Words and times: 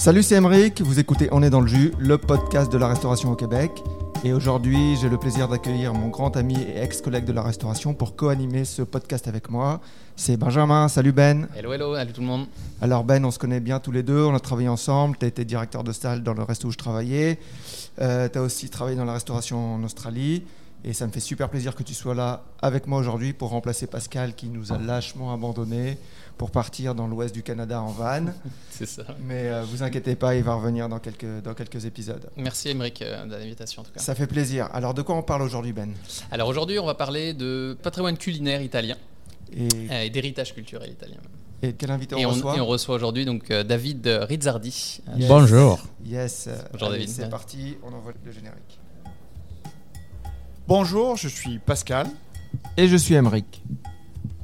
Salut, 0.00 0.22
c'est 0.22 0.36
Emeric, 0.36 0.80
vous 0.80 0.98
écoutez 0.98 1.28
On 1.30 1.42
est 1.42 1.50
dans 1.50 1.60
le 1.60 1.66
jus, 1.66 1.92
le 1.98 2.16
podcast 2.16 2.72
de 2.72 2.78
la 2.78 2.88
restauration 2.88 3.32
au 3.32 3.36
Québec. 3.36 3.70
Et 4.24 4.32
aujourd'hui, 4.32 4.96
j'ai 4.96 5.10
le 5.10 5.18
plaisir 5.18 5.46
d'accueillir 5.46 5.92
mon 5.92 6.08
grand 6.08 6.38
ami 6.38 6.56
et 6.58 6.78
ex-collègue 6.78 7.26
de 7.26 7.34
la 7.34 7.42
restauration 7.42 7.92
pour 7.92 8.16
co-animer 8.16 8.64
ce 8.64 8.80
podcast 8.80 9.28
avec 9.28 9.50
moi. 9.50 9.82
C'est 10.16 10.38
Benjamin. 10.38 10.88
Salut 10.88 11.12
Ben. 11.12 11.48
Hello, 11.54 11.74
hello, 11.74 11.96
salut 11.96 12.14
tout 12.14 12.22
le 12.22 12.28
monde. 12.28 12.46
Alors 12.80 13.04
Ben, 13.04 13.22
on 13.26 13.30
se 13.30 13.38
connaît 13.38 13.60
bien 13.60 13.78
tous 13.78 13.92
les 13.92 14.02
deux, 14.02 14.24
on 14.24 14.34
a 14.34 14.40
travaillé 14.40 14.70
ensemble. 14.70 15.18
Tu 15.18 15.26
as 15.26 15.28
été 15.28 15.44
directeur 15.44 15.84
de 15.84 15.92
salle 15.92 16.22
dans 16.22 16.32
le 16.32 16.44
resto 16.44 16.68
où 16.68 16.70
je 16.70 16.78
travaillais. 16.78 17.38
Euh, 18.00 18.26
tu 18.30 18.38
as 18.38 18.42
aussi 18.42 18.70
travaillé 18.70 18.96
dans 18.96 19.04
la 19.04 19.12
restauration 19.12 19.74
en 19.74 19.84
Australie. 19.84 20.44
Et 20.82 20.94
ça 20.94 21.06
me 21.06 21.12
fait 21.12 21.20
super 21.20 21.50
plaisir 21.50 21.74
que 21.74 21.82
tu 21.82 21.92
sois 21.92 22.14
là 22.14 22.42
avec 22.62 22.86
moi 22.86 23.00
aujourd'hui 23.00 23.34
pour 23.34 23.50
remplacer 23.50 23.86
Pascal 23.86 24.34
qui 24.34 24.46
nous 24.46 24.72
a 24.72 24.78
lâchement 24.78 25.34
abandonnés 25.34 25.98
pour 26.40 26.50
partir 26.50 26.94
dans 26.94 27.06
l'ouest 27.06 27.34
du 27.34 27.42
Canada 27.42 27.82
en 27.82 27.88
van. 27.88 28.24
C'est 28.70 28.86
ça. 28.86 29.02
Mais 29.22 29.48
euh, 29.50 29.62
vous 29.62 29.82
inquiétez 29.82 30.16
pas, 30.16 30.36
il 30.36 30.42
va 30.42 30.54
revenir 30.54 30.88
dans 30.88 30.98
quelques, 30.98 31.42
dans 31.42 31.52
quelques 31.52 31.84
épisodes. 31.84 32.30
Merci 32.34 32.70
Émeric 32.70 33.02
euh, 33.02 33.26
de 33.26 33.34
l'invitation 33.36 33.82
en 33.82 33.84
tout 33.84 33.92
cas. 33.92 34.00
Ça 34.00 34.14
fait 34.14 34.26
plaisir. 34.26 34.66
Alors 34.72 34.94
de 34.94 35.02
quoi 35.02 35.16
on 35.16 35.22
parle 35.22 35.42
aujourd'hui 35.42 35.74
Ben? 35.74 35.92
Alors 36.30 36.48
aujourd'hui 36.48 36.78
on 36.78 36.86
va 36.86 36.94
parler 36.94 37.34
de 37.34 37.76
patrimoine 37.82 38.16
culinaire 38.16 38.62
italien 38.62 38.96
Et, 39.54 39.68
euh, 39.90 40.00
et 40.04 40.08
d'héritage 40.08 40.54
culturel 40.54 40.90
italien. 40.92 41.18
et 41.60 41.74
quel 41.74 41.90
invité 41.90 42.18
et, 42.18 42.24
on 42.24 42.30
on, 42.30 42.32
reçoit? 42.32 42.56
et 42.56 42.60
on 42.62 42.66
reçoit 42.66 42.94
aujourd'hui 42.94 43.26
donc 43.26 43.50
euh, 43.50 43.62
David 43.62 44.06
Rizzardi. 44.06 45.02
Yes. 45.18 45.28
Bonjour. 45.28 45.78
Yes. 46.06 46.48
Bonjour, 46.72 46.88
Allez, 46.88 47.00
David. 47.00 47.14
C'est 47.16 47.28
parti, 47.28 47.76
on 47.82 47.92
envoie 47.92 48.14
le 48.24 48.32
générique. 48.32 48.80
Bonjour, 50.66 51.18
je 51.18 51.28
suis 51.28 51.58
Pascal. 51.58 52.06
Et 52.78 52.88
je 52.88 52.96
suis 52.96 53.12
Emeric. 53.12 53.62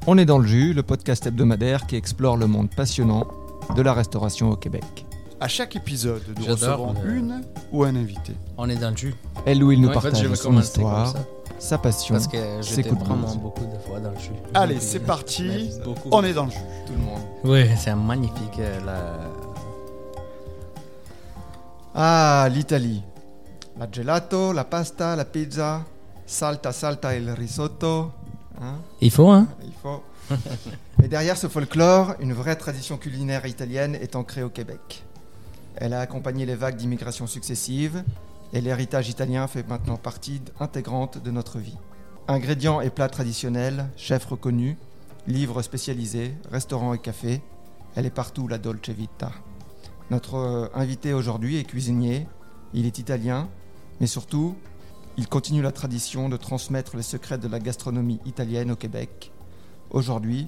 On 0.07 0.17
est 0.17 0.25
dans 0.25 0.37
le 0.39 0.47
jus, 0.47 0.73
le 0.73 0.83
podcast 0.83 1.25
hebdomadaire 1.25 1.85
qui 1.85 1.95
explore 1.95 2.37
le 2.37 2.47
monde 2.47 2.69
passionnant 2.73 3.27
de 3.75 3.81
la 3.81 3.93
restauration 3.93 4.49
au 4.51 4.55
Québec. 4.55 5.05
À 5.39 5.47
chaque 5.47 5.75
épisode, 5.75 6.23
nous 6.39 6.45
recevrons 6.45 6.93
le- 7.03 7.15
une 7.15 7.41
ou 7.71 7.83
un 7.83 7.95
invité. 7.95 8.33
On 8.57 8.69
est 8.69 8.75
dans 8.77 8.89
le 8.91 8.95
jus. 8.97 9.15
Elle 9.45 9.63
où 9.63 9.71
il 9.71 9.81
nous 9.81 9.89
Ouais, 9.89 9.97
en 9.97 10.01
fait, 10.01 10.11
partage 10.11 10.33
son 10.35 10.57
histoire, 10.59 11.13
sa 11.59 11.77
passion, 11.77 12.15
Parce 12.15 12.27
que 12.27 12.37
ses 12.61 12.75
j'étais 12.77 12.89
coups 12.89 13.01
de 13.03 13.07
vraiment 13.07 13.35
beaucoup 13.35 13.65
de 13.65 13.77
fois 13.87 13.99
dans 13.99 14.11
le 14.11 14.17
jus. 14.19 14.31
Allez, 14.53 14.79
c'est 14.79 15.01
euh, 15.01 15.05
parti. 15.05 15.69
beaucoup. 15.83 16.09
On 16.11 16.23
est 16.23 16.33
dans 16.33 16.45
le 16.45 16.51
jus. 16.51 16.57
tout 16.87 16.93
le 16.93 16.99
monde. 16.99 17.21
Oui, 17.43 17.65
c'est 17.77 17.93
magnifique. 17.93 18.59
euh, 18.59 18.79
la... 18.85 19.13
Ah, 21.93 22.47
l'Italie. 22.49 23.03
La 23.77 23.87
gelato, 23.91 24.53
la 24.53 24.63
pasta, 24.63 25.15
la 25.15 25.25
pizza, 25.25 25.83
salta 26.25 26.71
salta 26.71 27.13
il 27.13 27.29
risotto. 27.31 28.11
Hein 28.61 28.75
Il 29.01 29.11
faut, 29.11 29.29
hein 29.29 29.47
Il 29.63 29.73
faut. 29.73 30.03
Et 31.03 31.07
derrière 31.07 31.37
ce 31.37 31.47
folklore, 31.47 32.15
une 32.19 32.33
vraie 32.33 32.55
tradition 32.55 32.97
culinaire 32.97 33.45
italienne 33.45 33.95
est 33.95 34.15
ancrée 34.15 34.43
au 34.43 34.49
Québec. 34.49 35.03
Elle 35.75 35.93
a 35.93 35.99
accompagné 35.99 36.45
les 36.45 36.55
vagues 36.55 36.75
d'immigration 36.75 37.27
successives 37.27 38.03
et 38.53 38.61
l'héritage 38.61 39.09
italien 39.09 39.47
fait 39.47 39.67
maintenant 39.67 39.97
partie 39.97 40.41
intégrante 40.59 41.21
de 41.21 41.31
notre 41.31 41.59
vie. 41.59 41.77
Ingrédients 42.27 42.81
et 42.81 42.89
plats 42.89 43.09
traditionnels, 43.09 43.87
chefs 43.95 44.25
reconnus, 44.25 44.75
livres 45.27 45.61
spécialisés, 45.61 46.33
restaurants 46.51 46.93
et 46.93 46.99
cafés, 46.99 47.41
elle 47.95 48.05
est 48.05 48.11
partout 48.11 48.47
la 48.47 48.57
Dolce 48.57 48.89
Vita. 48.89 49.31
Notre 50.09 50.35
euh, 50.35 50.67
invité 50.73 51.13
aujourd'hui 51.13 51.57
est 51.57 51.63
cuisinier, 51.63 52.27
il 52.73 52.85
est 52.85 52.97
italien, 52.97 53.49
mais 53.99 54.07
surtout, 54.07 54.55
il 55.17 55.27
continue 55.27 55.61
la 55.61 55.71
tradition 55.71 56.29
de 56.29 56.37
transmettre 56.37 56.95
les 56.95 57.01
secrets 57.03 57.37
de 57.37 57.47
la 57.47 57.59
gastronomie 57.59 58.19
italienne 58.25 58.71
au 58.71 58.75
Québec. 58.75 59.31
Aujourd'hui, 59.89 60.47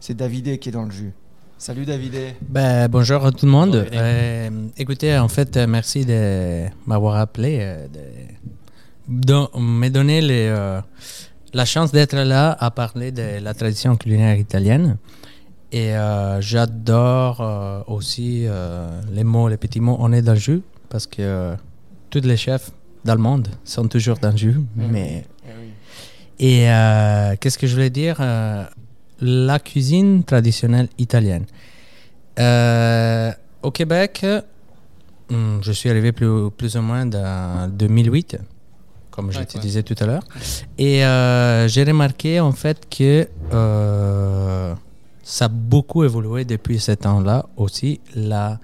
c'est 0.00 0.14
Davidé 0.16 0.58
qui 0.58 0.70
est 0.70 0.72
dans 0.72 0.84
le 0.84 0.90
jus. 0.90 1.12
Salut 1.56 1.84
Davidé. 1.84 2.34
ben, 2.42 2.88
Bonjour 2.88 3.24
à 3.24 3.32
tout 3.32 3.46
le 3.46 3.52
monde. 3.52 3.86
Euh, 3.92 4.50
écoutez, 4.76 5.16
en 5.18 5.28
fait, 5.28 5.56
euh, 5.56 5.66
merci 5.66 6.04
de 6.04 6.66
m'avoir 6.86 7.16
appelé, 7.16 7.58
euh, 7.60 7.86
de, 9.08 9.22
de 9.24 9.58
me 9.58 9.88
donner 9.88 10.20
les, 10.20 10.46
euh, 10.48 10.80
la 11.52 11.64
chance 11.64 11.90
d'être 11.92 12.16
là 12.16 12.56
à 12.58 12.70
parler 12.70 13.10
de 13.12 13.40
la 13.40 13.54
tradition 13.54 13.96
culinaire 13.96 14.36
italienne. 14.38 14.98
Et 15.72 15.96
euh, 15.96 16.40
j'adore 16.40 17.40
euh, 17.40 17.80
aussi 17.88 18.44
euh, 18.46 19.00
les 19.12 19.24
mots, 19.24 19.48
les 19.48 19.56
petits 19.56 19.80
mots, 19.80 19.96
on 20.00 20.12
est 20.12 20.22
dans 20.22 20.32
le 20.32 20.38
jus, 20.38 20.62
parce 20.88 21.06
que 21.06 21.16
euh, 21.20 21.56
tous 22.10 22.20
les 22.22 22.36
chefs 22.36 22.70
dans 23.08 23.14
le 23.14 23.22
monde 23.30 23.48
sont 23.64 23.88
toujours 23.88 24.18
dans 24.18 24.30
le 24.30 24.36
jus. 24.36 24.60
Mais 24.76 25.24
et 26.38 26.70
euh, 26.70 27.34
qu'est-ce 27.40 27.58
que 27.58 27.66
je 27.66 27.74
voulais 27.74 27.90
dire 27.90 28.16
Euh, 28.20 28.64
La 29.20 29.58
cuisine 29.58 30.22
traditionnelle 30.24 30.88
italienne. 30.98 31.46
Euh, 32.38 33.32
au 33.62 33.70
Québec, 33.72 34.24
hum, 35.30 35.58
je 35.62 35.72
suis 35.72 35.88
arrivé 35.90 36.12
plus, 36.12 36.50
plus 36.56 36.76
ou 36.76 36.82
moins 36.82 37.04
en 37.14 37.66
2008, 37.68 38.38
comme 39.10 39.32
je 39.32 39.38
Ouais, 39.40 39.46
te 39.46 39.56
ouais. 39.56 39.62
disais 39.66 39.82
tout 39.82 39.96
à 39.98 40.06
l'heure. 40.06 40.22
Et 40.76 41.04
euh, 41.04 41.66
j'ai 41.66 41.82
remarqué 41.84 42.38
en 42.40 42.52
fait 42.52 42.78
que 42.96 43.26
ça 45.24 45.44
a 45.46 45.48
beaucoup 45.48 46.04
évolué 46.04 46.44
depuis 46.44 46.78
ce 46.78 46.92
temps-là 46.92 47.46
aussi, 47.56 48.00
la, 48.14 48.60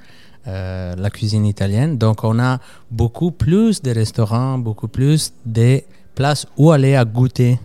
euh, 0.46 0.94
la 0.96 1.10
cuisine 1.10 1.46
italienne. 1.46 1.96
Donc 1.98 2.24
on 2.24 2.38
a 2.38 2.60
beaucoup 2.90 3.30
plus 3.30 3.80
de 3.82 3.90
restaurants, 3.90 4.58
beaucoup 4.58 4.88
plus 4.88 5.32
de 5.44 5.80
places 6.14 6.46
où 6.56 6.70
aller 6.70 6.94
à 6.94 7.04
goûter 7.04 7.58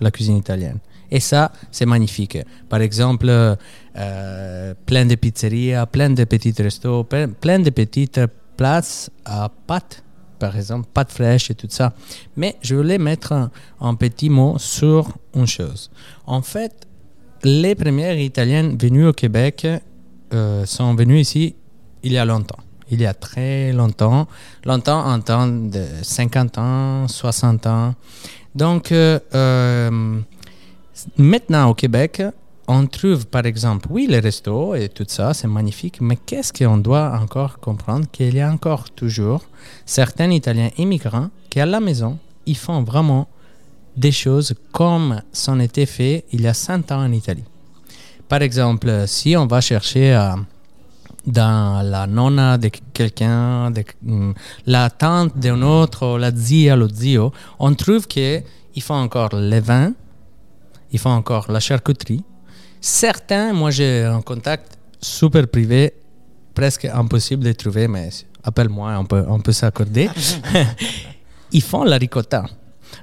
la 0.00 0.10
cuisine 0.10 0.36
italienne. 0.36 0.78
Et 1.10 1.20
ça, 1.20 1.52
c'est 1.70 1.84
magnifique. 1.84 2.38
Par 2.70 2.80
exemple, 2.80 3.26
euh, 3.28 4.74
plein 4.86 5.04
de 5.04 5.14
pizzerias, 5.14 5.84
plein 5.84 6.08
de 6.08 6.24
petits 6.24 6.54
restos, 6.58 7.04
plein, 7.04 7.58
de 7.58 7.68
petites 7.68 8.20
places 8.56 9.10
à 9.26 9.50
pâtes, 9.66 10.02
par 10.38 10.56
exemple, 10.56 10.88
pâtes 10.92 11.12
fraîches 11.12 11.50
et 11.50 11.54
tout 11.54 11.66
ça. 11.68 11.92
Mais 12.34 12.56
je 12.62 12.74
voulais 12.74 12.96
mettre 12.96 13.32
un, 13.32 13.50
un 13.80 13.94
petit 13.94 14.30
mot 14.30 14.56
sur 14.58 15.06
une 15.34 15.46
chose. 15.46 15.90
En 16.24 16.40
fait, 16.40 16.86
les 17.44 17.74
premières 17.74 18.18
Italiennes 18.18 18.78
venues 18.78 19.08
au 19.08 19.12
Québec 19.12 19.66
euh, 20.32 20.64
sont 20.64 20.94
venues 20.94 21.20
ici 21.20 21.56
il 22.02 22.12
y 22.12 22.18
a 22.18 22.24
longtemps. 22.24 22.58
Il 22.90 23.00
y 23.00 23.06
a 23.06 23.14
très 23.14 23.72
longtemps. 23.72 24.26
Longtemps 24.64 25.06
en 25.06 25.20
temps 25.20 25.46
de 25.46 25.84
50 26.02 26.58
ans, 26.58 27.08
60 27.08 27.66
ans. 27.66 27.94
Donc, 28.54 28.92
euh, 28.92 29.18
euh, 29.34 30.20
maintenant 31.16 31.70
au 31.70 31.74
Québec, 31.74 32.22
on 32.68 32.86
trouve 32.86 33.26
par 33.26 33.46
exemple, 33.46 33.88
oui, 33.90 34.06
les 34.08 34.20
restos 34.20 34.74
et 34.74 34.88
tout 34.88 35.04
ça, 35.08 35.34
c'est 35.34 35.48
magnifique, 35.48 36.00
mais 36.00 36.16
qu'est-ce 36.16 36.52
qu'on 36.52 36.78
doit 36.78 37.18
encore 37.20 37.58
comprendre 37.60 38.06
Qu'il 38.10 38.34
y 38.34 38.40
a 38.40 38.50
encore 38.50 38.90
toujours 38.90 39.42
certains 39.86 40.30
Italiens 40.30 40.70
immigrants 40.78 41.30
qui, 41.50 41.60
à 41.60 41.66
la 41.66 41.80
maison, 41.80 42.18
ils 42.46 42.56
font 42.56 42.82
vraiment 42.82 43.28
des 43.96 44.12
choses 44.12 44.54
comme 44.72 45.20
c'en 45.32 45.58
était 45.60 45.86
fait 45.86 46.24
il 46.32 46.42
y 46.42 46.46
a 46.46 46.54
100 46.54 46.92
ans 46.92 47.04
en 47.04 47.12
Italie. 47.12 47.44
Par 48.28 48.42
exemple, 48.42 49.04
si 49.06 49.36
on 49.36 49.46
va 49.46 49.60
chercher 49.60 50.14
euh, 50.14 50.30
dans 51.26 51.82
la 51.88 52.06
nonna 52.06 52.58
de 52.58 52.68
quelqu'un, 52.92 53.70
de- 53.70 53.84
hum, 54.08 54.34
la 54.66 54.90
tante 54.90 55.38
d'un 55.38 55.62
autre, 55.62 56.18
la 56.18 56.30
zia, 56.34 56.74
lo 56.76 56.88
zio, 56.88 57.32
on 57.58 57.74
trouve 57.74 58.06
qu'ils 58.06 58.42
font 58.80 58.94
encore 58.94 59.34
les 59.34 59.60
vins, 59.60 59.92
ils 60.90 60.98
font 60.98 61.10
encore 61.10 61.50
la 61.50 61.60
charcuterie. 61.60 62.24
Certains, 62.80 63.52
moi 63.52 63.70
j'ai 63.70 64.02
un 64.04 64.20
contact 64.22 64.76
super 65.00 65.46
privé, 65.48 65.92
presque 66.54 66.84
impossible 66.86 67.44
de 67.44 67.52
trouver, 67.52 67.86
mais 67.88 68.08
appelle-moi, 68.42 68.96
on 68.98 69.04
peut, 69.04 69.24
on 69.28 69.40
peut 69.40 69.52
s'accorder. 69.52 70.08
ils 71.52 71.62
font 71.62 71.84
la 71.84 71.96
ricotta. 71.96 72.44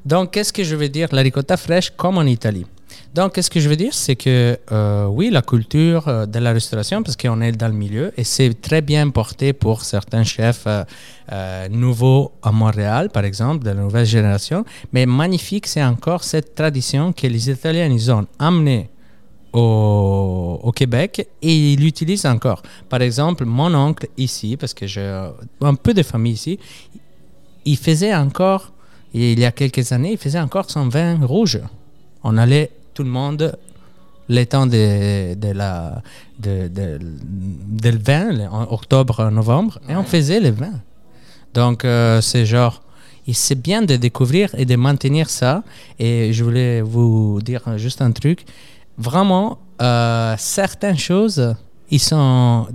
Donc, 0.05 0.31
qu'est-ce 0.31 0.53
que 0.53 0.63
je 0.63 0.75
veux 0.75 0.89
dire? 0.89 1.07
La 1.11 1.21
ricotta 1.21 1.57
fraîche 1.57 1.89
comme 1.95 2.17
en 2.17 2.23
Italie. 2.23 2.65
Donc, 3.13 3.33
qu'est-ce 3.33 3.49
que 3.49 3.59
je 3.59 3.67
veux 3.67 3.75
dire? 3.75 3.93
C'est 3.93 4.15
que, 4.15 4.59
euh, 4.71 5.05
oui, 5.07 5.29
la 5.31 5.41
culture 5.41 6.07
euh, 6.07 6.25
de 6.27 6.37
la 6.37 6.53
restauration, 6.53 7.01
parce 7.01 7.17
qu'on 7.17 7.41
est 7.41 7.51
dans 7.51 7.67
le 7.67 7.73
milieu, 7.73 8.13
et 8.17 8.23
c'est 8.23 8.61
très 8.61 8.81
bien 8.81 9.09
porté 9.09 9.51
pour 9.51 9.83
certains 9.83 10.23
chefs 10.23 10.67
euh, 10.67 11.69
nouveaux 11.69 12.31
à 12.43 12.51
Montréal, 12.51 13.09
par 13.09 13.25
exemple, 13.25 13.65
de 13.65 13.71
la 13.71 13.81
nouvelle 13.81 14.05
génération. 14.05 14.63
Mais 14.93 15.07
magnifique, 15.07 15.65
c'est 15.65 15.83
encore 15.83 16.23
cette 16.23 16.53
tradition 16.53 17.11
que 17.11 17.25
les 17.25 17.49
Italiens, 17.49 17.87
ils 17.87 18.11
ont 18.11 18.27
amenée 18.37 18.89
au, 19.53 20.71
Québec 20.75 21.27
et 21.41 21.73
ils 21.73 21.79
l'utilisent 21.79 22.27
encore. 22.27 22.61
Par 22.87 23.01
exemple, 23.01 23.43
mon 23.43 23.73
oncle 23.73 24.07
ici, 24.17 24.55
parce 24.55 24.73
que 24.73 24.85
j'ai 24.85 25.29
un 25.61 25.75
peu 25.75 25.93
de 25.93 26.03
famille 26.03 26.33
ici, 26.33 26.59
il 27.65 27.77
faisait 27.77 28.15
encore, 28.15 28.71
il 29.13 29.39
y 29.39 29.45
a 29.45 29.51
quelques 29.51 29.91
années, 29.91 30.11
il 30.11 30.17
faisait 30.17 30.39
encore 30.39 30.69
son 30.69 30.87
vin 30.87 31.17
rouge. 31.25 31.59
On 32.23 32.37
allait, 32.37 32.71
tout 32.99 33.05
le 33.05 33.09
monde, 33.23 33.57
le 34.27 34.43
temps 34.45 34.67
de, 34.67 35.33
de 35.45 35.51
la, 35.61 36.01
de, 36.37 36.67
de, 36.67 36.85
de 37.83 37.89
le 37.97 37.97
vin, 38.09 38.25
le- 38.39 38.49
en 38.59 38.63
octobre, 38.77 39.31
novembre, 39.31 39.79
et 39.89 39.95
on 39.95 40.03
faisait 40.03 40.41
le 40.41 40.49
vin. 40.61 40.75
Donc, 41.53 41.85
euh, 41.85 42.19
c'est 42.19 42.45
genre, 42.45 42.75
c'est 43.31 43.61
bien 43.69 43.81
de 43.91 43.95
découvrir 43.95 44.47
et 44.61 44.65
de 44.65 44.75
maintenir 44.75 45.29
ça. 45.29 45.63
Et 45.97 46.33
je 46.33 46.43
voulais 46.43 46.81
vous 46.81 47.39
dire 47.49 47.61
juste 47.77 48.01
un 48.01 48.11
truc. 48.11 48.39
Vraiment, 48.97 49.59
euh, 49.81 50.35
certaines 50.37 50.97
choses, 51.09 51.55
ils 51.89 52.01
sont 52.11 52.67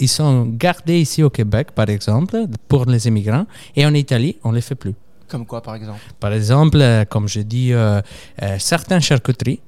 ils 0.00 0.08
sont 0.08 0.46
gardés 0.64 1.00
ici 1.06 1.20
au 1.28 1.30
Québec, 1.38 1.66
par 1.80 1.88
exemple, 1.90 2.36
pour 2.68 2.82
les 2.86 3.02
immigrants, 3.10 3.46
et 3.76 3.84
en 3.84 3.92
Italie, 4.04 4.34
on 4.44 4.52
les 4.52 4.60
fait 4.68 4.76
plus. 4.84 4.94
Comme 5.28 5.46
quoi, 5.46 5.60
par 5.62 5.74
exemple? 5.74 6.00
Par 6.18 6.32
exemple, 6.32 6.78
euh, 6.80 7.04
comme 7.04 7.28
je 7.28 7.40
dis, 7.40 7.72
euh, 7.72 8.00
euh, 8.42 8.56
certaines 8.58 9.00
charcuteries, 9.02 9.60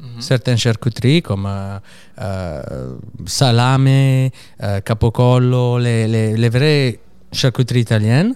Mhm. 0.00 0.20
certaines 0.20 0.58
charcuteries 0.58 1.22
comme 1.22 1.46
euh, 1.48 2.94
salame, 3.26 4.28
capocollo, 4.84 5.78
les, 5.78 6.06
les, 6.08 6.36
les 6.36 6.48
vraies 6.48 7.00
charcuteries 7.32 7.80
italiennes. 7.80 8.34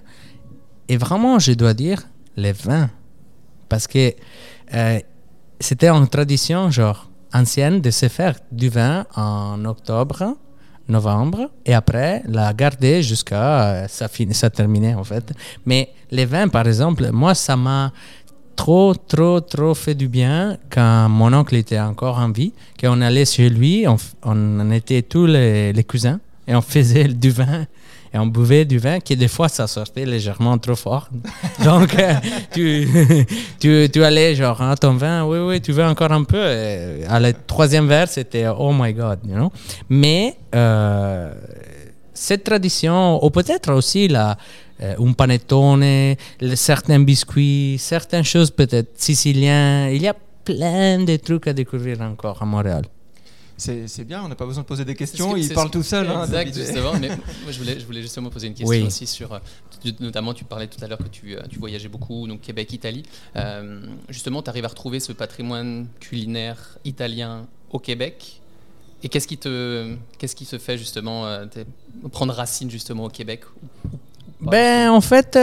Et 0.89 0.97
vraiment, 0.97 1.39
je 1.39 1.53
dois 1.53 1.75
dire, 1.75 2.01
les 2.37 2.53
vins. 2.53 2.89
Parce 3.69 3.87
que 3.87 4.15
euh, 4.75 4.99
c'était 5.61 5.89
une 5.91 6.09
tradition, 6.09 6.71
genre, 6.71 7.11
ancienne 7.35 7.81
de 7.83 7.91
se 7.91 8.09
faire 8.09 8.37
du 8.51 8.71
vin 8.71 9.05
en 9.15 9.63
octobre, 9.67 10.37
novembre, 10.89 11.51
et 11.65 11.75
après, 11.75 12.23
la 12.27 12.53
garder 12.53 13.03
jusqu'à 13.03 13.63
euh, 13.63 13.87
ça, 13.89 14.09
ça 14.33 14.51
terminer, 14.51 14.95
en 14.95 15.05
fait. 15.05 15.33
Mais 15.67 15.91
les 16.11 16.25
vins, 16.25 16.49
par 16.49 16.67
exemple, 16.67 17.11
moi, 17.13 17.35
ça 17.35 17.57
m'a 17.57 17.93
trop, 18.57 18.95
trop, 18.95 19.41
trop 19.41 19.75
fait 19.75 19.95
du 19.95 20.09
bien 20.09 20.57
quand 20.71 21.09
mon 21.09 21.33
oncle 21.33 21.55
était 21.57 21.79
encore 21.79 22.19
en 22.19 22.31
vie, 22.31 22.53
qu'on 22.81 23.01
allait 23.01 23.25
chez 23.25 23.49
lui, 23.49 23.87
on, 23.87 23.97
on 24.25 24.71
était 24.73 25.03
tous 25.03 25.27
les, 25.27 25.73
les 25.73 25.85
cousins 25.85 26.19
et 26.47 26.55
on 26.55 26.61
faisait 26.75 27.09
du 27.09 27.31
vin 27.31 27.67
et 28.13 28.19
on 28.19 28.27
buvait 28.27 28.65
du 28.65 28.79
vin 28.79 29.01
qui 29.01 29.17
des 29.17 29.29
fois 29.29 29.49
ça 29.49 29.67
sortait 29.67 30.05
légèrement 30.07 30.57
trop 30.59 30.77
fort. 30.77 31.09
Donc 31.65 31.95
euh, 31.99 32.15
tu, 32.53 32.89
tu, 33.61 33.89
tu 33.93 34.05
allais 34.05 34.35
genre, 34.35 34.61
ah, 34.61 34.75
ton 34.77 34.95
vin, 34.95 35.25
oui, 35.25 35.39
oui, 35.39 35.61
tu 35.61 35.73
veux 35.73 35.85
encore 35.85 36.13
un 36.13 36.25
peu. 36.25 36.43
Et 36.45 37.05
à 37.09 37.19
la 37.21 37.33
troisième 37.33 37.87
verre, 37.89 38.09
c'était 38.09 38.47
oh 38.49 38.73
my 38.73 38.93
god, 38.93 39.19
you 39.27 39.35
know. 39.35 39.51
Mais 39.89 40.37
euh, 40.55 41.33
cette 42.15 42.45
tradition, 42.45 43.25
ou 43.25 43.31
peut-être 43.31 43.73
aussi 43.73 44.09
la, 44.09 44.37
euh, 44.83 44.95
un 44.99 45.13
panettone, 45.13 45.81
le- 46.41 46.57
certains 46.57 47.01
biscuits, 47.01 47.77
certaines 47.79 48.25
choses 48.25 48.51
peut-être 48.51 48.91
siciliens. 48.97 49.89
Il 49.89 50.03
y 50.03 50.09
a 50.09 50.15
plein 50.45 51.05
de 51.05 51.17
trucs 51.17 51.47
à 51.47 51.53
découvrir 51.53 52.01
encore 52.01 52.43
à 52.43 52.47
Montréal. 52.47 52.83
C'est 53.61 53.89
c'est 53.89 54.05
bien, 54.05 54.23
on 54.25 54.29
n'a 54.29 54.37
pas 54.37 54.47
besoin 54.47 54.63
de 54.63 54.69
poser 54.69 54.85
des 54.85 54.95
questions, 54.95 55.33
que- 55.35 55.39
il 55.41 55.53
parle 55.53 55.71
tout 55.71 55.83
seul. 55.83 56.09
hein, 56.09 56.23
Exact, 56.25 56.55
justement. 56.55 56.93
Mais 57.01 57.09
moi, 57.43 57.51
je 57.51 57.59
voulais, 57.59 57.79
je 57.81 57.85
voulais 57.85 58.01
justement 58.03 58.31
poser 58.31 58.47
une 58.47 58.55
question 58.55 58.69
Oui. 58.69 58.83
aussi 58.87 59.07
sur. 59.07 59.33
euh, 59.33 59.39
Notamment, 60.01 60.33
tu 60.33 60.45
parlais 60.45 60.69
tout 60.69 60.83
à 60.83 60.87
l'heure 60.89 60.99
que 60.99 61.09
tu, 61.09 61.37
euh, 61.37 61.41
tu 61.51 61.59
voyageais 61.59 61.89
beaucoup, 61.89 62.27
donc 62.29 62.41
Québec, 62.41 62.73
Italie. 62.73 63.03
Euh, 63.37 63.81
justement, 64.09 64.43
tu 64.43 64.49
arrives 64.51 64.65
à 64.65 64.69
retrouver 64.69 65.01
ce 65.01 65.13
patrimoine 65.13 65.87
culinaire 66.01 66.79
italien 66.85 67.47
au 67.71 67.79
Québec. 67.79 68.41
Et 69.03 69.09
qu'est-ce 69.09 69.29
qui 69.29 69.39
te, 69.39 69.95
qu'est-ce 70.19 70.35
qui 70.37 70.45
se 70.45 70.59
fait 70.59 70.79
justement 70.79 71.27
euh, 71.27 71.47
prendre 72.13 72.33
racine 72.35 72.71
justement 72.71 73.05
au 73.05 73.09
Québec 73.09 73.43
Ben, 74.41 74.91
en 74.91 75.01
fait, 75.01 75.37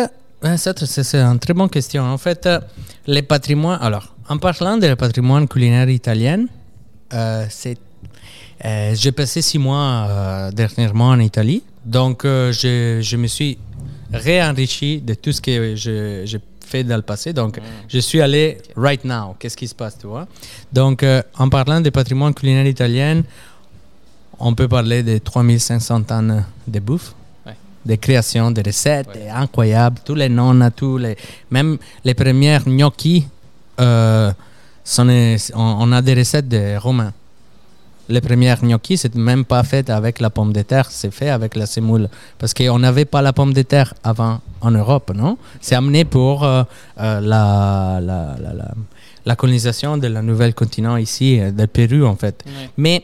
euh, 0.43 0.57
ça, 0.57 0.73
c'est 0.77 1.03
c'est 1.03 1.19
une 1.21 1.39
très 1.39 1.53
bonne 1.53 1.69
question. 1.69 2.03
En 2.03 2.17
fait, 2.17 2.45
euh, 2.45 2.59
les 3.07 3.21
patrimoines. 3.21 3.79
Alors, 3.81 4.13
en 4.29 4.37
parlant 4.37 4.77
de 4.77 4.93
patrimoine 4.95 5.47
culinaire 5.47 5.89
italien, 5.89 6.45
euh, 7.13 7.45
c'est. 7.49 7.77
Euh, 8.63 8.93
J'ai 8.95 9.11
passé 9.11 9.41
six 9.41 9.57
mois 9.59 10.07
euh, 10.09 10.51
dernièrement 10.51 11.09
en 11.09 11.19
Italie, 11.19 11.63
donc 11.85 12.23
euh, 12.25 12.51
je, 12.51 12.99
je 13.01 13.17
me 13.17 13.27
suis 13.27 13.57
réenrichi 14.13 15.01
de 15.01 15.13
tout 15.13 15.31
ce 15.31 15.41
que 15.41 15.75
j'ai 15.75 16.39
fait 16.65 16.83
dans 16.83 16.95
le 16.95 17.01
passé. 17.01 17.33
Donc, 17.33 17.59
je 17.87 17.99
suis 17.99 18.21
allé 18.21 18.57
right 18.75 19.03
now. 19.05 19.35
Qu'est-ce 19.37 19.57
qui 19.57 19.67
se 19.67 19.75
passe, 19.75 19.97
tu 19.99 20.07
vois? 20.07 20.27
Donc, 20.71 21.03
euh, 21.03 21.21
en 21.37 21.49
parlant 21.49 21.81
de 21.81 21.89
patrimoine 21.89 22.33
culinaire 22.33 22.65
italien, 22.65 23.21
on 24.39 24.53
peut 24.55 24.67
parler 24.67 25.03
de 25.03 25.17
3500 25.17 26.01
ans 26.11 26.43
de 26.67 26.79
bouffe 26.79 27.13
des 27.85 27.99
créations, 27.99 28.49
des 28.49 28.63
recettes 28.63 29.09
Ouais. 29.15 29.29
incroyables, 29.29 29.99
tous 30.03 30.15
les 30.15 30.27
noms, 30.27 30.57
tous 30.75 30.97
les, 30.97 31.15
même 31.51 31.77
les 32.03 32.15
premières 32.15 32.63
euh, 33.79 34.31
sont 34.83 35.05
des- 35.05 35.37
on, 35.53 35.77
on 35.81 35.91
a 35.91 36.01
des 36.01 36.15
recettes 36.15 36.47
de 36.49 36.77
romains. 36.77 37.13
Les 38.07 38.21
premières 38.21 38.63
gnocchis, 38.63 38.97
c'est 38.97 39.15
même 39.15 39.45
pas 39.45 39.63
fait 39.63 39.89
avec 39.89 40.19
la 40.19 40.29
pomme 40.29 40.53
de 40.53 40.61
terre, 40.61 40.87
c'est 40.91 41.11
fait 41.11 41.29
avec 41.29 41.55
la 41.55 41.65
semoule. 41.65 42.07
Parce 42.37 42.53
qu'on 42.53 42.77
n'avait 42.79 43.05
pas 43.05 43.21
la 43.21 43.33
pomme 43.33 43.53
de 43.53 43.63
terre 43.63 43.93
avant 44.03 44.41
en 44.61 44.71
Europe, 44.71 45.11
non? 45.15 45.37
C'est 45.59 45.75
amené 45.75 46.05
pour 46.05 46.43
euh, 46.43 46.63
euh, 46.99 47.19
la, 47.21 47.99
la, 48.01 48.35
la, 48.41 48.53
la- 49.25 49.35
colonisation 49.35 49.97
de 49.97 50.07
la 50.07 50.21
nouvelle 50.21 50.53
continent 50.53 50.97
ici, 50.97 51.39
euh, 51.39 51.49
du 51.51 51.67
Pérou 51.67 52.05
en 52.05 52.15
fait. 52.15 52.43
Ouais. 52.45 52.69
Mais 52.77 53.03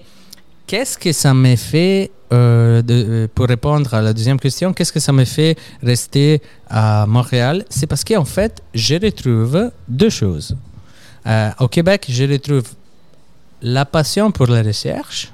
qu'est-ce 0.67 0.97
que 0.99 1.11
ça 1.11 1.33
m'a 1.33 1.55
fait, 1.55 2.11
euh, 2.31 2.83
de- 2.83 3.27
pour 3.33 3.47
répondre 3.47 3.91
à 3.95 4.01
la 4.01 4.13
deuxième 4.13 4.39
question, 4.39 4.71
qu'est-ce 4.71 4.93
que 4.93 4.99
ça 4.99 5.11
m'a 5.11 5.25
fait 5.25 5.57
rester 5.81 6.41
à 6.69 7.05
Montréal? 7.07 7.65
C'est 7.69 7.87
parce 7.87 8.03
qu'en 8.03 8.25
fait, 8.25 8.61
je 8.75 8.95
retrouve 8.95 9.71
deux 9.87 10.11
choses. 10.11 10.55
Euh, 11.25 11.49
au 11.59 11.67
Québec, 11.67 12.05
je 12.07 12.23
retrouve 12.23 12.63
la 13.61 13.85
passion 13.85 14.31
pour 14.31 14.47
la 14.47 14.61
recherche 14.63 15.31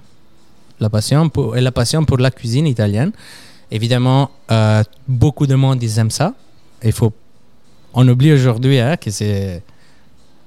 la 0.80 0.90
passion 0.92 1.28
pour, 1.30 1.58
et 1.58 1.62
la 1.62 1.72
passion 1.72 2.06
pour 2.06 2.18
la 2.20 2.30
cuisine 2.30 2.68
italienne. 2.68 3.12
Évidemment, 3.72 4.30
euh, 4.52 4.84
beaucoup 5.08 5.48
de 5.48 5.56
monde 5.56 5.82
ils 5.82 5.98
aiment 5.98 6.12
ça. 6.12 6.34
Il 6.84 6.92
faut, 6.92 7.12
on 7.96 8.08
oublie 8.08 8.32
aujourd'hui 8.32 8.78
hein, 8.80 8.96
que 8.96 9.10
c'est 9.10 9.64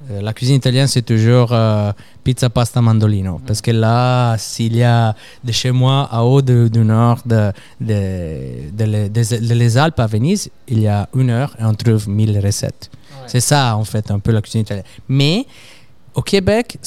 euh, 0.09 0.21
la 0.23 0.33
cuisine 0.33 0.55
italienne, 0.57 0.87
c'est 0.87 1.03
toujours 1.03 1.49
euh, 1.53 1.91
pizza, 2.23 2.49
pasta, 2.49 2.81
mandolino. 2.81 3.41
Parce 3.45 3.61
que 3.61 3.73
là, 3.73 4.37
s'il 4.39 4.77
y 4.77 4.85
a 4.85 5.17
de 5.43 5.51
chez 5.53 5.73
moi, 5.73 6.09
à 6.13 6.23
haut 6.23 6.41
de- 6.43 6.69
du 6.69 6.79
nord 6.85 7.19
de, 7.27 7.51
de, 7.81 8.71
de 8.73 8.85
les- 8.85 9.09
des- 9.09 9.39
de 9.41 9.55
les 9.55 9.77
Alpes 9.77 9.99
à 9.99 10.07
Venise, 10.07 10.49
il 10.69 10.79
y 10.81 10.87
a 10.87 11.09
une 11.15 11.31
heure 11.31 11.57
et 11.59 11.65
on 11.65 11.75
trouve 11.75 12.09
mille 12.09 12.39
recettes. 12.39 12.89
C'est 13.27 13.41
ça, 13.41 13.77
en 13.77 13.85
fait, 13.85 14.11
un 14.13 14.21
peu 14.21 14.31
la 14.31 14.41
cuisine 14.43 14.61
italienne. 14.63 14.87
Mais 15.09 15.45
au 16.15 16.23
Québec, 16.23 16.79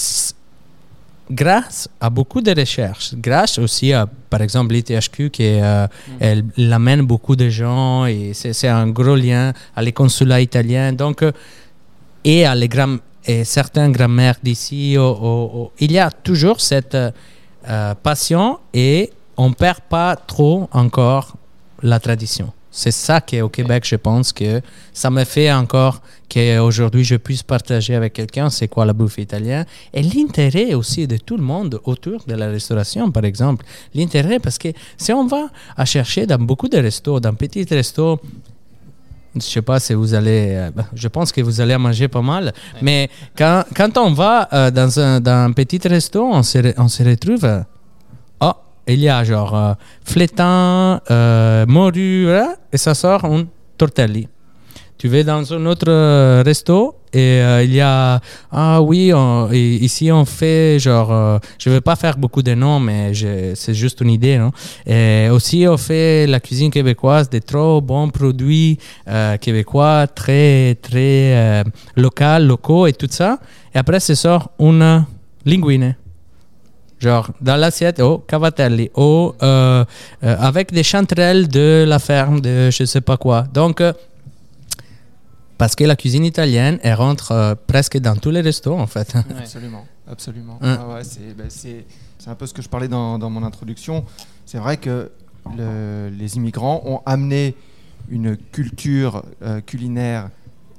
grâce 1.31 1.89
à 1.99 2.09
beaucoup 2.09 2.41
de 2.41 2.51
recherches, 2.51 3.13
grâce 3.15 3.57
aussi 3.57 3.93
à, 3.93 4.07
par 4.29 4.41
exemple, 4.41 4.73
l'ITHQ 4.73 5.29
qui 5.29 5.43
euh, 5.43 5.87
elle, 6.19 6.45
elle 6.57 6.73
amène 6.73 7.01
beaucoup 7.01 7.35
de 7.35 7.49
gens 7.49 8.05
et 8.05 8.33
c'est 8.33 8.67
un 8.67 8.87
gros 8.87 9.15
lien 9.15 9.53
à 9.75 9.81
les 9.81 9.91
consulats 9.93 10.41
italiens. 10.41 10.93
Donc, 10.93 11.21
euh, 11.23 11.31
et 12.23 12.45
à 12.45 12.55
les 12.55 12.67
grands 12.67 12.97
et 13.25 13.43
certains 13.45 13.89
grands-mères 13.89 14.35
d'ici, 14.43 14.97
il 15.79 15.91
y 15.91 15.99
a 15.99 16.11
toujours 16.11 16.59
cette 16.59 16.95
euh, 16.95 17.11
euh, 17.69 17.95
passion 17.95 18.59
et 18.73 19.11
on 19.37 19.53
perd 19.53 19.79
pas 19.89 20.15
trop 20.15 20.67
encore 20.71 21.35
la 21.81 21.99
tradition. 21.99 22.51
C'est 22.75 22.89
ça 22.89 23.21
qu'au 23.21 23.49
Québec, 23.49 23.83
je 23.85 23.95
pense 23.97 24.33
que 24.33 24.59
ça 24.93 25.11
me 25.11 25.23
fait 25.25 25.51
encore 25.51 26.01
qu'aujourd'hui 26.27 27.03
je 27.03 27.15
puisse 27.17 27.43
partager 27.43 27.93
avec 27.93 28.13
quelqu'un 28.13 28.49
c'est 28.49 28.67
quoi 28.67 28.83
la 28.83 28.93
bouffe 28.93 29.19
italienne 29.19 29.65
et 29.93 30.01
l'intérêt 30.01 30.73
aussi 30.73 31.05
de 31.05 31.17
tout 31.17 31.37
le 31.37 31.43
monde 31.43 31.79
autour 31.83 32.23
de 32.25 32.33
la 32.33 32.47
restauration, 32.49 33.11
par 33.11 33.25
exemple. 33.25 33.63
L'intérêt 33.93 34.39
parce 34.39 34.57
que 34.57 34.69
si 34.97 35.13
on 35.13 35.27
va 35.27 35.49
à 35.77 35.85
chercher 35.85 36.25
dans 36.25 36.39
beaucoup 36.39 36.67
de 36.67 36.79
restos, 36.79 37.19
dans 37.19 37.35
petits 37.35 37.63
restos, 37.69 38.19
je 39.35 39.41
sais 39.41 39.61
pas 39.61 39.79
si 39.79 39.93
vous 39.93 40.15
allez, 40.15 40.47
euh, 40.55 40.71
ben, 40.75 40.85
je 40.95 41.07
pense 41.07 41.31
que 41.31 41.41
vous 41.41 41.61
allez 41.61 41.77
manger 41.77 42.07
pas 42.07 42.21
mal, 42.23 42.53
mais 42.81 43.07
quand, 43.37 43.65
quand 43.75 43.95
on 43.99 44.13
va 44.13 44.49
euh, 44.51 44.71
dans, 44.71 44.99
un, 44.99 45.19
dans 45.21 45.45
un 45.45 45.51
petit 45.51 45.79
resto, 45.87 46.23
on 46.25 46.41
se, 46.41 46.57
re- 46.57 46.73
on 46.77 46.87
se 46.87 47.03
retrouve, 47.03 47.63
il 48.87 48.99
y 48.99 49.09
a 49.09 49.23
genre 49.23 49.55
euh, 49.55 49.73
flétan, 50.03 50.99
euh, 51.09 51.65
morue, 51.67 52.29
hein, 52.31 52.55
et 52.71 52.77
ça 52.77 52.93
sort 52.93 53.25
un 53.25 53.45
tortelli. 53.77 54.27
Tu 54.97 55.07
vas 55.07 55.23
dans 55.23 55.53
un 55.53 55.65
autre 55.65 55.89
euh, 55.89 56.43
resto 56.45 56.95
et 57.11 57.41
il 57.63 57.73
y 57.73 57.81
a 57.81 58.19
ah 58.51 58.81
oui 58.81 59.11
ici 59.53 60.11
on 60.11 60.25
fait 60.25 60.79
genre 60.79 61.39
je 61.59 61.69
vais 61.69 61.81
pas 61.81 61.95
faire 61.95 62.17
beaucoup 62.17 62.41
de 62.41 62.55
noms 62.55 62.79
mais 62.79 63.11
c'est 63.53 63.75
juste 63.75 64.01
une 64.01 64.09
idée 64.09 64.39
non 64.39 64.51
et 64.87 65.29
aussi 65.29 65.67
on 65.67 65.77
fait 65.77 66.25
la 66.25 66.39
cuisine 66.39 66.71
québécoise 66.71 67.29
des 67.29 67.41
trop 67.41 67.81
bons 67.81 68.09
produits 68.09 68.79
québécois 69.41 70.07
très 70.07 70.75
très 70.81 71.63
local 71.95 72.47
locaux 72.47 72.87
et 72.87 72.93
tout 72.93 73.09
ça. 73.11 73.37
Et 73.75 73.77
après 73.77 73.99
se 73.99 74.15
sort 74.15 74.49
une 74.57 75.05
linguine 75.45 75.95
Genre, 77.03 77.29
dans 77.41 77.57
l'assiette, 77.57 77.99
oh, 77.99 78.19
cavatelli, 78.25 78.89
oh, 78.95 79.35
euh, 79.43 79.83
euh, 80.23 80.35
avec 80.39 80.71
des 80.71 80.83
chanterelles 80.83 81.49
de 81.49 81.83
la 81.85 81.99
ferme, 81.99 82.39
de 82.39 82.69
je 82.71 82.85
sais 82.85 83.01
pas 83.01 83.17
quoi. 83.17 83.43
Donc, 83.53 83.81
euh, 83.81 83.91
parce 85.57 85.75
que 85.75 85.83
la 85.83 85.97
cuisine 85.97 86.23
italienne, 86.23 86.79
elle 86.81 86.93
rentre 86.95 87.31
euh, 87.33 87.55
presque 87.67 87.97
dans 87.97 88.15
tous 88.15 88.31
les 88.31 88.39
restos, 88.41 88.77
en 88.79 88.87
fait. 88.87 89.13
Ouais. 89.15 89.21
Absolument, 89.39 89.85
absolument. 90.09 90.57
Hein. 90.61 90.79
Ouais, 90.93 91.03
c'est 91.03 91.35
ben, 91.37 91.47
c'est- 91.49 91.85
un 92.25 92.35
peu 92.35 92.47
ce 92.47 92.53
que 92.53 92.61
je 92.61 92.69
parlais 92.69 92.87
dans, 92.87 93.19
dans 93.19 93.29
mon 93.29 93.43
introduction. 93.43 94.05
C'est 94.45 94.57
vrai 94.57 94.77
que 94.77 95.11
le- 95.57 96.07
les 96.07 96.37
immigrants 96.37 96.81
ont 96.85 97.01
amené 97.05 97.53
une 98.09 98.37
culture 98.37 99.23
euh, 99.41 99.59
culinaire 99.59 100.29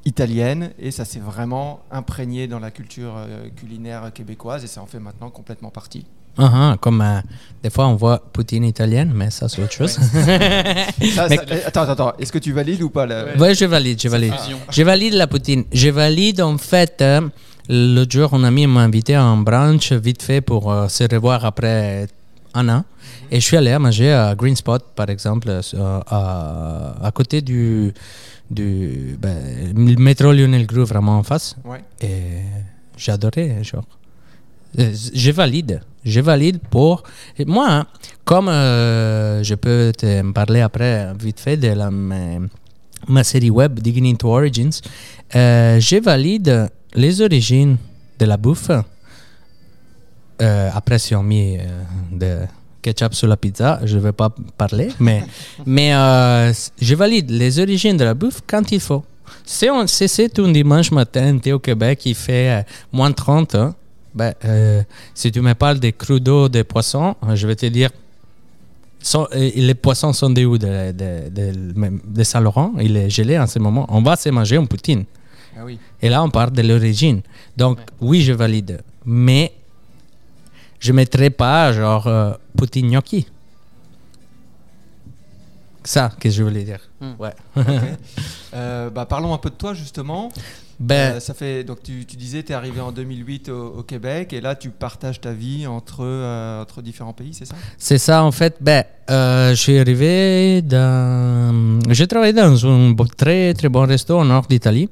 italienne 0.04 0.70
et 0.78 0.90
ça 0.90 1.04
s'est 1.04 1.20
vraiment 1.20 1.80
imprégné 1.90 2.46
dans 2.46 2.58
la 2.61 2.70
culture 2.70 3.14
euh, 3.16 3.49
culinaire 3.56 4.11
québécoise 4.12 4.62
et 4.64 4.66
ça 4.66 4.82
en 4.82 4.87
fait 4.87 4.99
maintenant 4.99 5.30
complètement 5.30 5.70
partie. 5.70 6.04
Ah, 6.37 6.50
ah, 6.52 6.76
comme 6.80 7.00
euh, 7.00 7.20
des 7.62 7.70
fois 7.70 7.87
on 7.87 7.94
voit 7.94 8.18
poutine 8.32 8.64
italienne, 8.64 9.12
mais 9.14 9.30
ça 9.30 9.49
c'est 9.49 9.62
autre 9.62 9.73
chose. 9.73 9.92
Ça, 9.92 10.00
ça- 11.28 11.34
attends, 11.66 11.82
attends, 11.82 11.92
attends. 11.92 12.12
Est-ce 12.18 12.32
que 12.32 12.38
tu 12.40 12.52
valides 12.52 12.82
ou 12.82 12.90
pas 12.90 13.06
la- 13.06 13.37
Ouais, 13.37 13.54
je 13.54 13.64
valide, 13.64 14.00
je 14.02 14.08
valide. 14.08 14.34
Je 14.70 14.82
valide 14.82 15.14
la 15.14 15.26
poutine. 15.28 15.64
Je 15.73 15.88
valide 15.90 16.40
en 16.40 16.58
fait. 16.58 17.00
euh, 17.02 17.20
L'autre 17.70 18.12
jour, 18.12 18.34
un 18.34 18.44
ami 18.44 18.66
m'a 18.66 18.80
invité 18.80 19.14
à 19.14 19.23
un 19.23 19.38
brunch 19.38 19.92
vite 19.92 20.23
fait 20.23 20.42
pour 20.42 20.70
euh, 20.70 20.88
se 20.88 21.04
revoir 21.11 21.44
après 21.46 22.08
un 22.52 22.68
an. 22.68 22.84
Et 23.30 23.40
je 23.40 23.44
suis 23.46 23.56
allé 23.56 23.70
à 23.70 23.78
manger 23.78 24.12
à 24.12 24.34
Green 24.34 24.54
Spot, 24.54 24.84
par 24.94 25.08
exemple, 25.08 25.49
euh, 25.49 26.00
à, 26.06 26.94
à 27.06 27.11
côté 27.11 27.40
du, 27.40 27.94
du 28.51 29.17
ben, 29.19 29.73
le 29.75 29.97
métro 29.97 30.33
Lionel 30.33 30.67
Groove, 30.67 30.89
vraiment 30.89 31.19
en 31.19 31.23
face. 31.23 31.57
Ouais. 31.65 31.83
Et 32.01 33.11
adoré, 33.11 33.63
genre. 33.63 33.85
Euh, 34.79 34.93
Je 35.15 35.31
valide. 35.31 35.81
Je 36.05 36.21
valide 36.21 36.59
pour. 36.71 37.03
et 37.39 37.45
Moi, 37.45 37.67
hein, 37.69 37.87
comme 38.25 38.49
euh, 38.49 39.43
je 39.43 39.55
peux 39.55 39.93
te 39.97 40.33
parler 40.33 40.61
après, 40.61 41.13
vite 41.19 41.41
fait, 41.41 41.57
de 41.57 41.69
la, 41.69 41.91
ma, 41.91 42.39
ma 43.09 43.25
série 43.25 43.51
web 43.51 43.79
Digging 43.81 44.13
into 44.13 44.29
Origins, 44.29 44.81
euh, 45.35 45.81
je 45.81 45.97
valide 45.97 46.69
les 46.95 47.21
origines 47.23 47.77
de 48.19 48.25
la 48.27 48.37
bouffe. 48.37 48.71
Euh, 50.43 50.71
après, 50.75 50.99
si 50.99 51.15
on 51.15 51.23
met 51.23 51.61
euh, 51.61 51.83
de 52.13 52.47
ketchup 52.85 53.14
sur 53.14 53.29
la 53.29 53.37
pizza, 53.37 53.81
je 53.85 53.97
ne 53.97 54.03
vais 54.07 54.12
pas 54.12 54.31
parler, 54.59 54.88
mais, 55.00 55.21
mais 55.67 55.95
euh, 55.95 56.53
je 56.88 56.95
valide 56.95 57.31
les 57.31 57.59
origines 57.59 57.97
de 57.97 58.05
la 58.05 58.14
bouffe 58.14 58.41
quand 58.47 58.71
il 58.76 58.81
faut. 58.81 59.03
Si 59.45 59.67
on- 59.71 59.87
si 59.87 60.07
c'est 60.09 60.38
un 60.38 60.50
dimanche 60.53 60.91
matin, 61.00 61.38
tu 61.43 61.49
es 61.49 61.53
au 61.53 61.59
Québec, 61.59 61.97
il 62.07 62.14
fait 62.14 62.49
euh, 62.50 62.62
moins 62.93 63.12
30, 63.12 63.55
hein, 63.55 63.75
ben, 64.14 64.33
euh, 64.45 64.83
si 65.14 65.33
tu 65.33 65.41
me 65.41 65.55
parles 65.55 65.79
des 65.81 65.95
d'eau, 66.21 66.49
des 66.49 66.64
poissons, 66.64 67.14
je 67.35 67.47
vais 67.47 67.57
te 67.57 67.67
dire, 67.67 67.91
sont- 69.00 69.29
les 69.35 69.75
poissons 69.75 70.12
sont 70.12 70.31
de 70.31 70.45
où? 70.45 70.57
De, 70.59 70.93
de, 70.93 71.29
de- 71.31 71.79
même 71.79 72.00
de 72.07 72.23
Saint-Laurent, 72.23 72.73
il 72.81 72.97
est 72.97 73.11
gelé 73.11 73.38
en 73.38 73.47
ce 73.47 73.59
moment. 73.59 73.87
On 73.88 74.03
va 74.03 74.17
se 74.17 74.29
manger 74.31 74.57
une 74.57 74.69
poutine. 74.69 75.05
Ah 75.57 75.61
oui. 75.64 75.79
Et 76.03 76.09
là, 76.09 76.23
on 76.23 76.31
parle 76.31 76.53
de 76.53 76.62
l'origine. 76.62 77.21
Donc, 77.57 77.79
oui, 78.00 78.23
je 78.23 78.33
valide. 78.33 78.81
Mais 79.05 79.53
je 80.85 80.93
ne 80.93 80.97
mettrai 80.97 81.31
pas 81.31 81.73
genre 81.73 82.07
euh, 82.07 82.33
poutine 82.59 82.91
gnocchi. 82.91 83.26
Ça 85.83 86.11
que 86.21 86.29
je 86.31 86.43
voulais 86.43 86.64
dire? 86.64 86.81
Hmm. 87.00 87.12
Ouais. 87.19 87.33
Euh, 88.55 88.88
bah, 88.91 89.05
parlons 89.05 89.35
un 89.35 89.38
peu 89.38 89.50
de 89.50 89.55
toi 89.57 89.75
justement. 89.75 90.31
Ben, 90.79 91.14
Euh, 91.17 91.21
ça 91.21 91.35
fait 91.35 91.64
donc 91.64 91.83
tu, 91.83 92.05
tu 92.05 92.17
disais 92.17 92.43
tu 92.43 92.53
es 92.53 92.55
arrivé 92.55 92.81
en 92.81 92.93
2008 92.93 93.49
au, 93.49 93.79
au 93.79 93.83
Québec 93.83 94.33
et 94.33 94.41
là 94.41 94.55
tu 94.55 94.71
partages 94.71 95.21
ta 95.21 95.33
vie 95.33 95.67
entre 95.67 96.05
euh, 96.05 96.62
entre 96.62 96.83
différents 96.83 97.12
pays, 97.12 97.33
c'est 97.33 97.45
ça? 97.47 97.55
C'est 97.79 97.99
ça, 97.99 98.23
en 98.25 98.33
fait. 98.33 98.57
Ben, 98.61 98.85
euh, 99.11 99.50
je 99.50 99.55
suis 99.55 99.79
arrivé 99.79 100.62
dans. 100.62 101.81
J'ai 101.91 102.07
travaillé 102.07 102.33
dans 102.33 102.67
un 102.67 102.95
très 103.17 103.55
très 103.55 103.69
bon 103.69 103.87
resto 103.87 104.19
au 104.19 104.25
nord 104.25 104.47
d'Italie. 104.47 104.88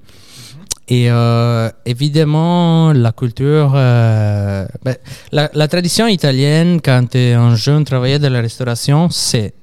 Et 0.89 1.11
euh, 1.11 1.71
évidemment, 1.87 2.93
la 2.93 3.13
culture, 3.13 3.73
euh, 3.75 4.67
ben, 4.85 4.97
la, 5.31 5.69
tradition 5.69 6.09
italienne, 6.09 6.81
quand 6.83 7.11
tu 7.11 7.19
es 7.19 7.33
un 7.35 7.55
jeune 7.55 7.85
travailleur 7.85 8.19
de 8.19 8.27
la 8.27 8.41
restauration, 8.41 9.09
c'est. 9.11 9.55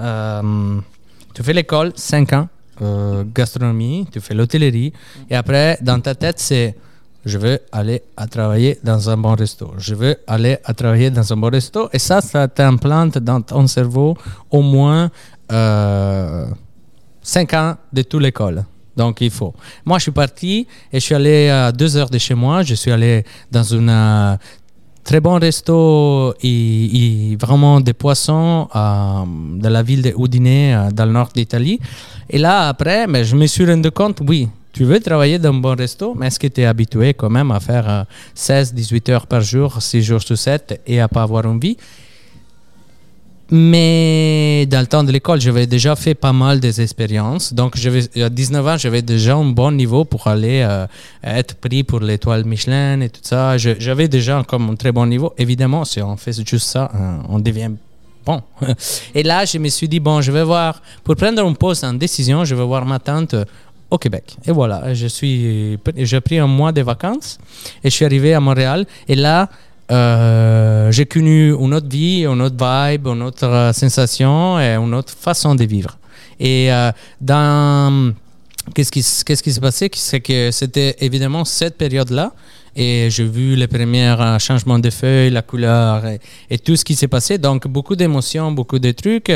euh, 0.00 0.78
tu 1.34 1.42
fais 1.42 1.52
l'école, 1.52 1.92
5 1.94 2.32
ans, 2.32 2.48
gastronomie, 3.34 4.06
tu 4.10 4.20
fais 4.20 4.34
l'hôtellerie, 4.34 4.92
et 5.28 5.36
après, 5.36 5.78
dans 5.80 6.00
ta 6.00 6.14
tête, 6.14 6.38
c'est 6.38 6.76
je 7.24 7.36
veux 7.36 7.58
aller 7.70 8.02
à 8.16 8.26
travailler 8.26 8.78
dans 8.82 9.10
un 9.10 9.16
bon 9.16 9.34
resto. 9.34 9.74
Je 9.76 9.94
veux 9.94 10.16
aller 10.26 10.56
à 10.64 10.72
travailler 10.72 11.10
dans 11.10 11.32
un 11.32 11.36
bon 11.36 11.50
resto. 11.50 11.90
Et 11.92 11.98
ça, 11.98 12.22
ça 12.22 12.48
t'implante 12.48 13.18
dans 13.18 13.42
ton 13.42 13.66
cerveau 13.66 14.16
au 14.50 14.62
moins 14.62 15.10
5 15.50 15.54
ans 17.54 17.76
de 17.92 18.02
toute 18.02 18.22
l'école. 18.22 18.64
Donc, 18.96 19.20
il 19.20 19.30
faut. 19.30 19.54
Moi, 19.84 19.98
je 19.98 20.02
suis 20.04 20.12
parti 20.12 20.66
et 20.92 21.00
je 21.00 21.04
suis 21.04 21.14
allé 21.14 21.48
à 21.48 21.72
deux 21.72 21.96
heures 21.96 22.10
de 22.10 22.18
chez 22.18 22.34
moi. 22.34 22.62
Je 22.62 22.74
suis 22.74 22.90
allé 22.90 23.24
dans 23.50 23.74
un 23.74 23.88
euh, 23.88 24.36
très 25.04 25.20
bon 25.20 25.38
resto 25.38 26.34
et, 26.42 27.30
et 27.32 27.36
vraiment 27.36 27.80
des 27.80 27.92
poissons 27.92 28.68
euh, 28.74 29.24
de 29.56 29.68
la 29.68 29.82
ville 29.82 30.02
de 30.02 30.14
Udine, 30.18 30.46
euh, 30.46 30.90
dans 30.90 31.06
le 31.06 31.12
nord 31.12 31.30
d'Italie. 31.34 31.80
Et 32.28 32.38
là, 32.38 32.68
après, 32.68 33.06
mais 33.06 33.24
je 33.24 33.36
me 33.36 33.46
suis 33.46 33.64
rendu 33.64 33.90
compte, 33.90 34.20
oui, 34.26 34.48
tu 34.72 34.84
veux 34.84 35.00
travailler 35.00 35.38
dans 35.38 35.50
un 35.50 35.54
bon 35.54 35.76
resto, 35.76 36.14
mais 36.16 36.28
est-ce 36.28 36.38
que 36.38 36.46
tu 36.46 36.60
es 36.60 36.64
habitué 36.64 37.14
quand 37.14 37.30
même 37.30 37.50
à 37.50 37.60
faire 37.60 38.06
16-18 38.36 39.10
heures 39.10 39.26
par 39.26 39.40
jour, 39.40 39.82
6 39.82 40.02
jours 40.02 40.22
sur 40.22 40.38
7 40.38 40.82
et 40.86 41.00
à 41.00 41.08
pas 41.08 41.22
avoir 41.22 41.44
une 41.46 41.58
vie 41.58 41.76
mais 43.50 44.66
dans 44.66 44.80
le 44.80 44.86
temps 44.86 45.02
de 45.02 45.10
l'école, 45.10 45.40
j'avais 45.40 45.66
déjà 45.66 45.96
fait 45.96 46.14
pas 46.14 46.32
mal 46.32 46.60
des 46.60 46.80
expériences. 46.80 47.52
Donc, 47.52 47.76
à 48.16 48.30
19 48.30 48.66
ans, 48.66 48.76
j'avais 48.76 49.02
déjà 49.02 49.34
un 49.34 49.44
bon 49.44 49.72
niveau 49.72 50.04
pour 50.04 50.26
aller 50.28 50.62
euh, 50.62 50.86
être 51.24 51.56
pris 51.56 51.82
pour 51.82 52.00
l'étoile 52.00 52.44
Michelin 52.44 53.00
et 53.00 53.08
tout 53.08 53.20
ça. 53.22 53.56
J'avais 53.58 54.08
déjà 54.08 54.44
comme 54.46 54.70
un 54.70 54.76
très 54.76 54.92
bon 54.92 55.06
niveau. 55.06 55.34
Évidemment, 55.36 55.84
si 55.84 56.00
on 56.00 56.16
fait 56.16 56.32
juste 56.46 56.68
ça, 56.68 56.90
euh, 56.94 57.16
on 57.28 57.40
devient 57.40 57.70
bon. 58.24 58.40
Et 59.14 59.24
là, 59.24 59.44
je 59.44 59.58
me 59.58 59.68
suis 59.68 59.88
dit, 59.88 59.98
bon, 59.98 60.20
je 60.20 60.30
vais 60.30 60.44
voir, 60.44 60.80
pour 61.02 61.16
prendre 61.16 61.44
un 61.44 61.52
poste 61.52 61.82
en 61.82 61.94
décision, 61.94 62.44
je 62.44 62.54
vais 62.54 62.64
voir 62.64 62.86
ma 62.86 63.00
tante 63.00 63.34
au 63.90 63.98
Québec. 63.98 64.36
Et 64.46 64.52
voilà, 64.52 64.94
je 64.94 65.08
suis, 65.08 65.76
j'ai 65.96 66.20
pris 66.20 66.38
un 66.38 66.46
mois 66.46 66.70
de 66.70 66.82
vacances 66.82 67.38
et 67.82 67.90
je 67.90 67.94
suis 67.94 68.04
arrivé 68.04 68.32
à 68.32 68.40
Montréal. 68.40 68.86
Et 69.08 69.16
là, 69.16 69.48
j'ai 69.90 71.06
connu 71.06 71.52
une 71.52 71.74
autre 71.74 71.88
vie, 71.88 72.24
une 72.24 72.40
autre 72.42 72.56
vibe, 72.56 73.06
une 73.08 73.22
autre 73.22 73.46
euh, 73.46 73.72
sensation 73.72 74.58
et 74.60 74.76
une 74.76 74.94
autre 74.94 75.12
façon 75.12 75.54
de 75.54 75.64
vivre. 75.64 75.98
Et 76.38 76.72
euh, 76.72 76.92
dans 77.20 78.12
qu'est-ce 78.74 78.92
qui, 78.92 79.04
qu'est-ce 79.24 79.50
s'est 79.50 79.60
passé, 79.60 79.90
c'est 79.94 80.20
que 80.20 80.50
c'était 80.50 80.96
évidemment 81.00 81.44
cette 81.44 81.76
période-là. 81.76 82.32
Et 82.76 83.08
j'ai 83.10 83.24
vu 83.24 83.56
les 83.56 83.66
premiers 83.66 84.10
euh, 84.10 84.38
changements 84.38 84.78
de 84.78 84.90
feuilles, 84.90 85.30
la 85.30 85.42
couleur 85.42 86.04
et 86.48 86.58
tout 86.58 86.76
ce 86.76 86.84
qui 86.84 86.94
s'est 86.94 87.08
passé. 87.08 87.38
Donc 87.38 87.66
beaucoup 87.66 87.96
d'émotions, 87.96 88.52
beaucoup 88.52 88.78
de 88.78 88.92
trucs. 88.92 89.32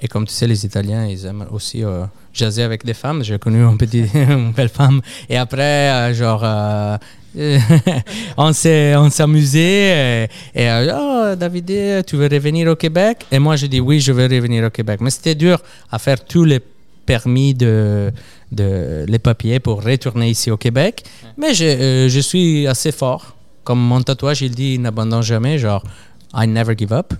Et 0.00 0.08
comme 0.08 0.26
tu 0.26 0.32
sais, 0.32 0.46
les 0.46 0.64
Italiens, 0.64 1.06
ils 1.06 1.26
aiment 1.26 1.46
aussi 1.50 1.82
euh, 1.84 2.04
jaser 2.32 2.62
avec 2.62 2.84
des 2.84 2.94
femmes. 2.94 3.24
J'ai 3.24 3.38
connu 3.38 3.62
une, 3.62 3.76
petite, 3.76 4.10
une 4.14 4.52
belle 4.52 4.68
femme. 4.68 5.00
Et 5.28 5.36
après, 5.36 5.90
euh, 5.90 6.14
genre, 6.14 6.42
euh, 6.44 6.96
on 8.36 8.52
s'est 8.52 8.94
on 8.96 9.08
amusé. 9.18 9.60
Et, 9.60 10.28
et, 10.54 10.90
oh, 10.94 11.34
David, 11.36 12.04
tu 12.06 12.16
veux 12.16 12.28
revenir 12.28 12.68
au 12.68 12.76
Québec? 12.76 13.26
Et 13.32 13.38
moi, 13.40 13.56
j'ai 13.56 13.68
dit 13.68 13.80
oui, 13.80 14.00
je 14.00 14.12
veux 14.12 14.24
revenir 14.26 14.64
au 14.64 14.70
Québec. 14.70 15.00
Mais 15.00 15.10
c'était 15.10 15.34
dur 15.34 15.60
à 15.90 15.98
faire 15.98 16.24
tous 16.24 16.44
les 16.44 16.60
permis 17.04 17.54
de, 17.54 18.12
de 18.52 19.04
les 19.08 19.18
papiers 19.18 19.58
pour 19.58 19.82
retourner 19.82 20.30
ici 20.30 20.50
au 20.50 20.56
Québec. 20.56 21.04
Mais 21.36 21.54
je, 21.54 22.06
je 22.08 22.20
suis 22.20 22.66
assez 22.68 22.92
fort. 22.92 23.34
Comme 23.64 23.80
mon 23.80 24.00
tatouage, 24.00 24.42
il 24.42 24.54
dit 24.54 24.78
n'abandonne 24.78 25.22
jamais, 25.22 25.58
genre 25.58 25.82
I 26.34 26.46
never 26.46 26.74
give 26.76 26.92
up. 26.92 27.14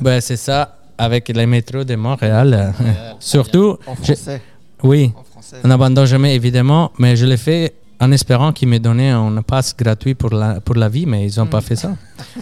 Ben, 0.00 0.20
c'est 0.20 0.36
ça, 0.36 0.78
avec 1.02 1.28
les 1.28 1.46
métros 1.46 1.84
de 1.84 1.96
Montréal. 1.96 2.74
euh, 2.80 2.92
Surtout, 3.20 3.76
En 3.86 3.94
je- 4.02 4.14
français. 4.14 4.40
oui, 4.82 5.12
En 5.16 5.22
français. 5.24 5.56
on 5.64 5.68
n'abandonne 5.68 6.06
jamais, 6.06 6.34
évidemment, 6.34 6.92
mais 6.98 7.16
je 7.16 7.26
l'ai 7.26 7.36
fait 7.36 7.72
en 8.00 8.10
espérant 8.10 8.50
qu'ils 8.52 8.66
me 8.68 8.78
donnaient 8.78 9.10
un 9.10 9.42
pass 9.42 9.76
gratuit 9.76 10.14
pour 10.16 10.30
la, 10.34 10.60
pour 10.60 10.74
la 10.74 10.88
vie, 10.88 11.06
mais 11.06 11.24
ils 11.28 11.38
n'ont 11.38 11.46
pas 11.46 11.60
fait 11.60 11.76
ça. 11.76 11.92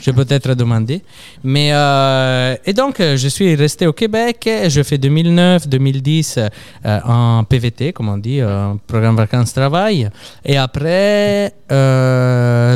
Je 0.01 0.11
peux 0.11 0.25
peut-être 0.25 0.55
demander. 0.55 1.03
Mais, 1.45 1.69
euh, 1.75 2.57
et 2.65 2.73
donc, 2.73 2.95
je 2.99 3.29
suis 3.29 3.55
resté 3.55 3.87
au 3.87 3.93
Québec. 3.93 4.49
Je 4.69 4.83
fais 4.83 4.97
2009-2010 4.97 6.39
euh, 6.39 7.01
en 7.05 7.45
PVT, 7.45 7.93
comme 7.93 8.09
on 8.09 8.17
dit, 8.17 8.41
euh, 8.41 8.73
programme 8.87 9.17
vacances-travail. 9.17 10.09
Et 10.47 10.57
après, 10.57 11.53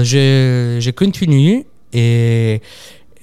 je, 0.05 0.77
je 0.81 0.91
continue 0.91 1.65
et 1.97 2.61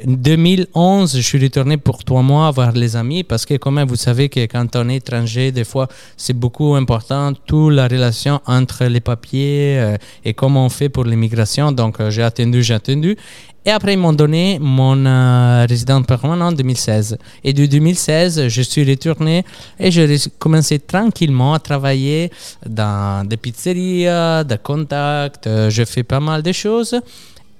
2011, 0.05 1.15
je 1.15 1.21
suis 1.21 1.39
retourné 1.41 1.77
pour 1.77 2.03
trois 2.03 2.21
mois 2.21 2.49
voir 2.51 2.71
les 2.71 2.95
amis 2.95 3.23
parce 3.23 3.45
que, 3.45 3.55
quand 3.55 3.71
même, 3.71 3.87
vous 3.87 3.95
savez 3.95 4.29
que 4.29 4.39
quand 4.45 4.75
on 4.75 4.89
est 4.89 4.97
étranger, 4.97 5.51
des 5.51 5.63
fois, 5.63 5.87
c'est 6.17 6.33
beaucoup 6.33 6.75
important, 6.75 7.33
toute 7.33 7.73
la 7.73 7.87
relation 7.87 8.41
entre 8.45 8.85
les 8.85 8.99
papiers 8.99 9.79
euh, 9.79 9.97
et 10.25 10.33
comment 10.33 10.65
on 10.65 10.69
fait 10.69 10.89
pour 10.89 11.05
l'immigration. 11.05 11.71
Donc, 11.71 11.99
euh, 11.99 12.09
j'ai 12.09 12.23
attendu, 12.23 12.63
j'ai 12.63 12.73
attendu. 12.73 13.17
Et 13.63 13.69
après, 13.69 13.93
ils 13.93 13.99
m'ont 13.99 14.13
donné 14.13 14.57
mon 14.59 15.05
euh, 15.05 15.67
résident 15.69 16.01
permanent 16.01 16.47
en 16.47 16.51
2016. 16.51 17.17
Et 17.43 17.53
de 17.53 17.67
2016, 17.67 18.47
je 18.47 18.61
suis 18.63 18.83
retourné 18.89 19.45
et 19.79 19.91
j'ai 19.91 20.17
commencé 20.39 20.79
tranquillement 20.79 21.53
à 21.53 21.59
travailler 21.59 22.31
dans 22.65 23.27
des 23.27 23.37
pizzerias, 23.37 24.43
des 24.43 24.57
contacts. 24.57 25.45
Euh, 25.45 25.69
je 25.69 25.85
fais 25.85 26.01
pas 26.01 26.19
mal 26.19 26.41
de 26.41 26.51
choses 26.51 26.99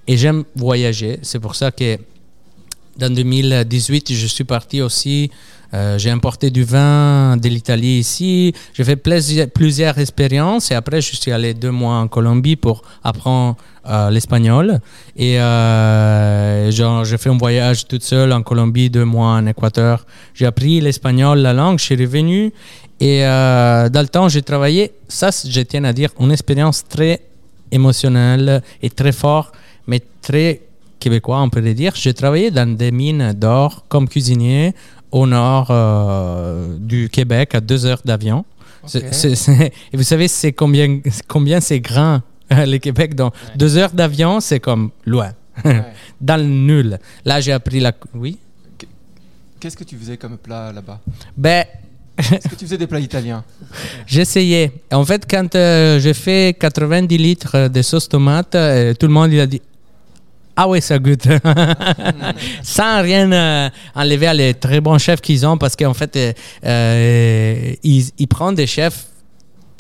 et 0.07 0.17
j'aime 0.17 0.43
voyager. 0.55 1.19
C'est 1.21 1.39
pour 1.39 1.53
ça 1.55 1.69
que 1.69 2.00
dans 3.01 3.13
2018, 3.13 4.13
je 4.13 4.27
suis 4.27 4.43
parti 4.46 4.81
aussi 4.81 5.31
Euh, 5.74 5.98
j'ai 5.98 6.10
importé 6.10 6.50
du 6.50 6.65
vin 6.65 7.38
de 7.38 7.48
l'Italie 7.48 8.00
ici. 8.00 8.53
J'ai 8.74 8.84
fait 8.84 8.98
plusieurs, 8.98 9.98
expériences 9.98 10.70
et 10.70 10.75
après, 10.75 11.00
je 11.00 11.15
suis 11.15 11.31
allé 11.31 11.53
deux 11.53 11.72
mois 11.72 11.96
en 12.03 12.10
Colombie 12.10 12.58
pour 12.58 12.81
apprendre 13.05 13.55
euh, 13.86 14.10
l'espagnol. 14.10 14.81
Et 15.15 15.39
euh, 15.39 16.70
j'ai 17.05 17.17
fait 17.17 17.29
un 17.29 17.38
voyage 17.38 17.88
toute 17.88 18.03
seule 18.03 18.34
en 18.34 18.43
Colombie, 18.43 18.89
deux 18.89 19.05
mois 19.05 19.31
en 19.39 19.46
Équateur. 19.48 20.05
J'ai 20.34 20.46
appris 20.46 20.81
l'espagnol, 20.81 21.39
la 21.39 21.53
langue, 21.53 21.79
je 21.79 21.86
suis 21.86 21.96
revenu. 21.96 22.51
Et 23.00 23.25
euh, 23.25 23.88
dans 23.88 24.01
le 24.01 24.10
temps, 24.10 24.27
j'ai 24.27 24.41
travaillé, 24.41 24.91
ça, 25.08 25.29
je 25.31 25.62
tiens 25.62 25.86
à 25.86 25.93
dire, 25.93 26.10
une 26.20 26.34
expérience 26.34 26.84
très 26.84 27.22
émotionnelle 27.72 28.62
et 28.81 28.89
très 28.89 29.13
forte, 29.13 29.53
mais 29.88 30.01
très 30.22 30.60
québécois, 31.01 31.41
on 31.41 31.50
peut 31.50 31.60
le 31.60 31.74
dire. 31.74 31.91
J'ai 31.96 32.13
travaillé 32.13 32.51
dans 32.51 32.70
des 32.77 32.91
mines 32.91 33.34
d'or 33.34 33.84
comme 33.89 34.08
cuisinier 34.08 34.74
au 35.12 35.27
nord 35.27 35.67
euh, 35.70 36.77
du 36.79 37.10
Québec, 37.10 37.55
à 37.55 37.60
deux 37.60 37.86
heures 37.86 38.01
d'avion. 38.05 38.46
Et 38.93 39.98
vous 39.98 40.03
savez, 40.03 40.27
c'est 40.27 40.53
combien, 40.53 41.01
combien 41.27 41.60
c'est 41.60 41.79
grand, 41.81 42.22
le 42.50 42.77
Québec. 42.77 43.13
Donc, 43.15 43.34
deux 43.55 43.77
heures 43.77 43.91
d'avion, 43.91 44.39
c'est 44.39 44.60
comme 44.60 44.91
loin, 45.05 45.31
Ouais. 45.65 45.84
dans 46.22 46.38
le 46.38 46.48
nul. 46.48 46.98
Là, 47.25 47.41
j'ai 47.41 47.51
appris 47.51 47.79
la... 47.81 47.91
Oui? 48.15 48.38
Qu'est-ce 49.60 49.77
que 49.77 49.84
tu 49.84 49.98
faisais 49.98 50.17
comme 50.17 50.38
plat 50.38 50.72
là-bas? 50.72 51.00
Ben, 51.38 51.65
Est-ce 52.17 52.48
que 52.48 52.55
tu 52.55 52.65
faisais 52.65 52.77
des 52.77 52.88
plats 52.88 53.00
italiens? 53.00 53.43
J'essayais. 54.08 54.72
En 54.91 55.05
fait, 55.05 55.24
quand 55.29 55.53
euh, 55.55 56.00
j'ai 56.00 56.13
fait 56.15 56.58
90 56.58 57.17
litres 57.17 57.67
de 57.67 57.81
sauce 57.84 58.08
tomate, 58.10 58.55
euh, 58.55 58.93
tout 58.96 59.05
le 59.08 59.13
monde 59.13 59.31
il 59.34 59.39
a 59.39 59.46
dit 59.46 59.62
Ah 60.55 60.67
oui, 60.67 60.81
ça 60.81 61.00
goûte. 61.00 61.27
Sans 62.63 63.01
rien 63.01 63.31
euh, 63.31 63.70
enlever 63.96 64.27
à 64.27 64.34
les 64.34 64.53
très 64.53 64.81
bons 64.81 64.98
chefs 64.98 65.22
qu'ils 65.22 65.46
ont, 65.46 65.58
parce 65.58 65.75
qu'en 65.75 65.93
fait, 65.93 66.15
euh, 66.15 66.34
euh, 66.65 67.74
ils, 67.84 68.05
ils 68.17 68.27
prennent 68.27 68.55
des 68.55 68.67
chefs 68.67 69.05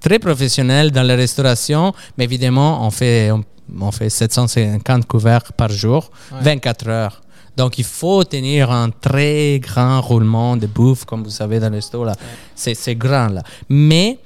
très 0.01 0.17
professionnels 0.19 0.91
dans 0.91 1.03
la 1.03 1.15
restauration, 1.15 1.93
mais 2.17 2.23
évidemment, 2.23 2.85
on 2.85 2.89
fait, 2.91 3.31
on, 3.31 3.43
on 3.79 3.91
fait 3.91 4.09
750 4.09 5.05
couverts 5.07 5.53
par 5.53 5.69
jour, 5.69 6.09
Ouais. 6.31 6.39
24 6.41 6.87
heures. 6.89 7.21
Donc, 7.57 7.77
il 7.77 7.83
faut 7.83 8.23
tenir 8.23 8.71
un 8.71 8.89
très 8.89 9.59
grand 9.59 9.99
roulement 10.01 10.55
de 10.55 10.67
bouffe, 10.67 11.03
comme 11.03 11.23
vous 11.23 11.29
savez, 11.29 11.59
dans 11.59 11.69
le 11.69 11.75
resto. 11.75 12.03
Là. 12.05 12.15
C'est, 12.55 12.73
c'est 12.75 12.95
grand, 12.95 13.27
là. 13.27 13.43
Mais 13.69 14.17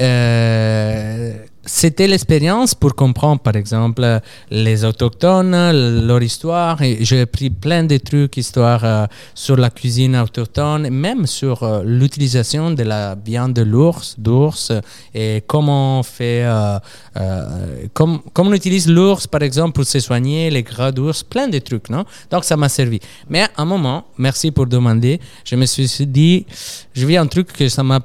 euh, 0.00 1.32
c'était 1.68 2.06
l'expérience 2.08 2.74
pour 2.74 2.94
comprendre, 2.94 3.40
par 3.40 3.54
exemple, 3.54 4.20
les 4.50 4.84
autochtones, 4.84 6.06
leur 6.06 6.22
histoire. 6.22 6.78
J'ai 7.00 7.20
appris 7.20 7.50
plein 7.50 7.84
de 7.84 7.98
trucs, 7.98 8.36
histoire 8.38 8.84
euh, 8.84 9.06
sur 9.34 9.56
la 9.56 9.68
cuisine 9.70 10.16
autochtone, 10.16 10.88
même 10.88 11.26
sur 11.26 11.62
euh, 11.62 11.82
l'utilisation 11.84 12.70
de 12.70 12.82
la 12.82 13.14
viande 13.14 13.52
de 13.52 13.62
l'ours, 13.62 14.16
d'ours, 14.18 14.72
et 15.14 15.44
comment 15.46 16.00
on 16.00 16.02
fait, 16.02 16.44
euh, 16.44 16.78
comme, 17.92 18.20
on 18.36 18.52
utilise 18.52 18.88
l'ours, 18.88 19.26
par 19.26 19.42
exemple, 19.42 19.72
pour 19.72 19.84
se 19.84 20.00
soigner, 20.00 20.50
les 20.50 20.62
gras 20.62 20.90
d'ours, 20.90 21.22
plein 21.22 21.48
de 21.48 21.58
trucs, 21.58 21.90
non? 21.90 22.04
Donc, 22.30 22.44
ça 22.44 22.56
m'a 22.56 22.70
servi. 22.70 22.98
Mais 23.28 23.42
à 23.42 23.50
un 23.58 23.64
moment, 23.66 24.06
merci 24.16 24.50
pour 24.50 24.66
demander, 24.66 25.20
je 25.44 25.54
me 25.54 25.66
suis 25.66 26.06
dit, 26.06 26.46
je 26.94 27.04
vis 27.06 27.18
un 27.18 27.26
truc 27.26 27.52
que 27.52 27.68
ça 27.68 27.82
m'a 27.82 28.00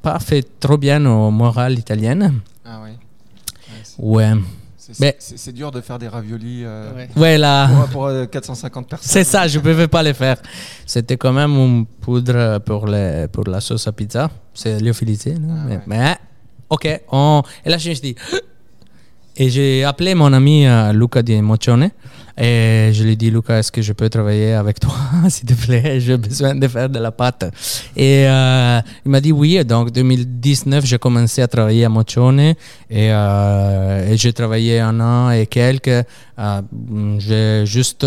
pas 0.00 0.18
fait 0.20 0.46
trop 0.60 0.78
bien 0.78 1.04
au 1.06 1.30
moral 1.30 1.78
italien. 1.78 2.32
Ah 2.64 2.80
oui. 2.84 2.99
Ouais. 4.00 4.32
C'est 4.76 4.98
Mais- 4.98 5.16
c'est- 5.18 5.36
c'est 5.36 5.52
dur 5.52 5.70
de 5.70 5.80
faire 5.82 5.98
des 5.98 6.08
raviolis 6.08 6.62
euh, 6.64 6.92
Ouais. 6.94 7.08
Ouais, 7.16 7.38
là. 7.38 7.68
pour, 7.68 7.88
pour, 7.90 8.06
euh, 8.06 8.26
450 8.26 8.88
personnes. 8.88 9.08
C'est 9.08 9.24
ça, 9.24 9.46
je 9.46 9.58
ne 9.58 9.62
pouvais 9.62 9.86
pas 9.88 10.02
le 10.02 10.12
faire. 10.14 10.36
C'était 10.86 11.16
quand 11.16 11.32
même 11.32 11.50
une 11.52 11.86
poudre 11.86 12.58
pour, 12.60 12.86
les, 12.86 13.26
pour 13.30 13.44
la 13.44 13.60
sauce 13.60 13.86
à 13.86 13.92
pizza. 13.92 14.30
C'est 14.54 14.80
lyophilisé. 14.80 15.34
Ah 15.36 15.52
mais, 15.68 15.76
ouais. 15.76 15.82
mais, 15.86 16.16
ok. 16.70 17.00
on- 17.12 17.42
et 17.64 17.68
là, 17.70 17.78
je 17.78 17.90
me 17.90 17.94
suis 17.94 18.02
dit. 18.14 18.16
Et 19.40 19.48
j'ai 19.48 19.84
appelé 19.84 20.14
mon 20.14 20.30
ami 20.34 20.66
euh, 20.66 20.92
Luca 20.92 21.22
Di 21.22 21.40
Moccione. 21.40 21.88
Et 22.36 22.90
je 22.92 23.02
lui 23.02 23.12
ai 23.12 23.16
dit, 23.16 23.30
Luca, 23.30 23.58
est-ce 23.58 23.72
que 23.72 23.80
je 23.80 23.94
peux 23.94 24.10
travailler 24.10 24.52
avec 24.52 24.78
toi, 24.78 24.92
s'il 25.30 25.48
te 25.48 25.54
plaît? 25.54 25.98
J'ai 25.98 26.18
besoin 26.18 26.54
de 26.54 26.68
faire 26.68 26.90
de 26.90 26.98
la 26.98 27.10
pâte. 27.10 27.50
Et 27.96 28.26
euh, 28.28 28.80
il 29.02 29.10
m'a 29.10 29.18
dit 29.22 29.32
oui. 29.32 29.64
Donc, 29.64 29.92
2019, 29.92 30.84
j'ai 30.84 30.98
commencé 30.98 31.40
à 31.40 31.48
travailler 31.48 31.86
à 31.86 31.88
Moccione. 31.88 32.38
Et, 32.40 32.54
euh, 32.90 34.12
et 34.12 34.18
j'ai 34.18 34.34
travaillé 34.34 34.78
un 34.78 35.00
an 35.00 35.30
et 35.30 35.46
quelques. 35.46 36.04
J'ai 37.18 37.64
juste 37.64 38.06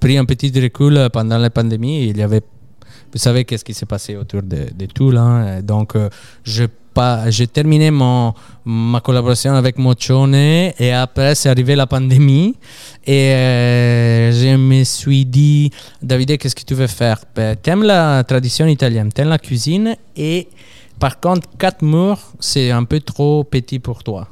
pris 0.00 0.18
un 0.18 0.26
petit 0.26 0.52
recul 0.60 1.08
pendant 1.14 1.38
la 1.38 1.48
pandémie. 1.48 2.08
Il 2.08 2.18
y 2.18 2.22
avait, 2.22 2.42
vous 3.10 3.18
savez, 3.18 3.46
qu'est-ce 3.46 3.64
qui 3.64 3.72
s'est 3.72 3.86
passé 3.86 4.16
autour 4.16 4.42
de, 4.42 4.66
de 4.70 4.84
tout 4.84 5.10
là. 5.10 5.62
Donc, 5.62 5.94
je 6.44 6.66
pas, 6.98 7.30
j'ai 7.30 7.46
terminé 7.46 7.92
mon, 7.92 8.34
ma 8.64 9.00
collaboration 9.00 9.54
avec 9.54 9.78
Moccione 9.78 10.34
et 10.84 10.92
après 10.92 11.36
c'est 11.36 11.48
arrivé 11.48 11.76
la 11.76 11.86
pandémie 11.86 12.56
et 13.06 13.32
euh, 13.34 14.32
je 14.32 14.56
me 14.56 14.82
suis 14.82 15.24
dit 15.24 15.70
David 16.02 16.38
qu'est-ce 16.38 16.56
que 16.56 16.64
tu 16.64 16.74
veux 16.74 16.88
faire? 16.88 17.18
Ben, 17.36 17.54
t'aimes 17.54 17.84
la 17.84 18.24
tradition 18.24 18.66
italienne 18.66 19.12
t'aimes 19.12 19.28
la 19.28 19.38
cuisine 19.38 19.94
et 20.16 20.48
par 20.98 21.20
contre 21.20 21.48
quatre 21.56 21.82
murs 21.82 22.32
c'est 22.40 22.72
un 22.72 22.82
peu 22.82 22.98
trop 22.98 23.44
petit 23.44 23.78
pour 23.78 24.02
toi. 24.02 24.26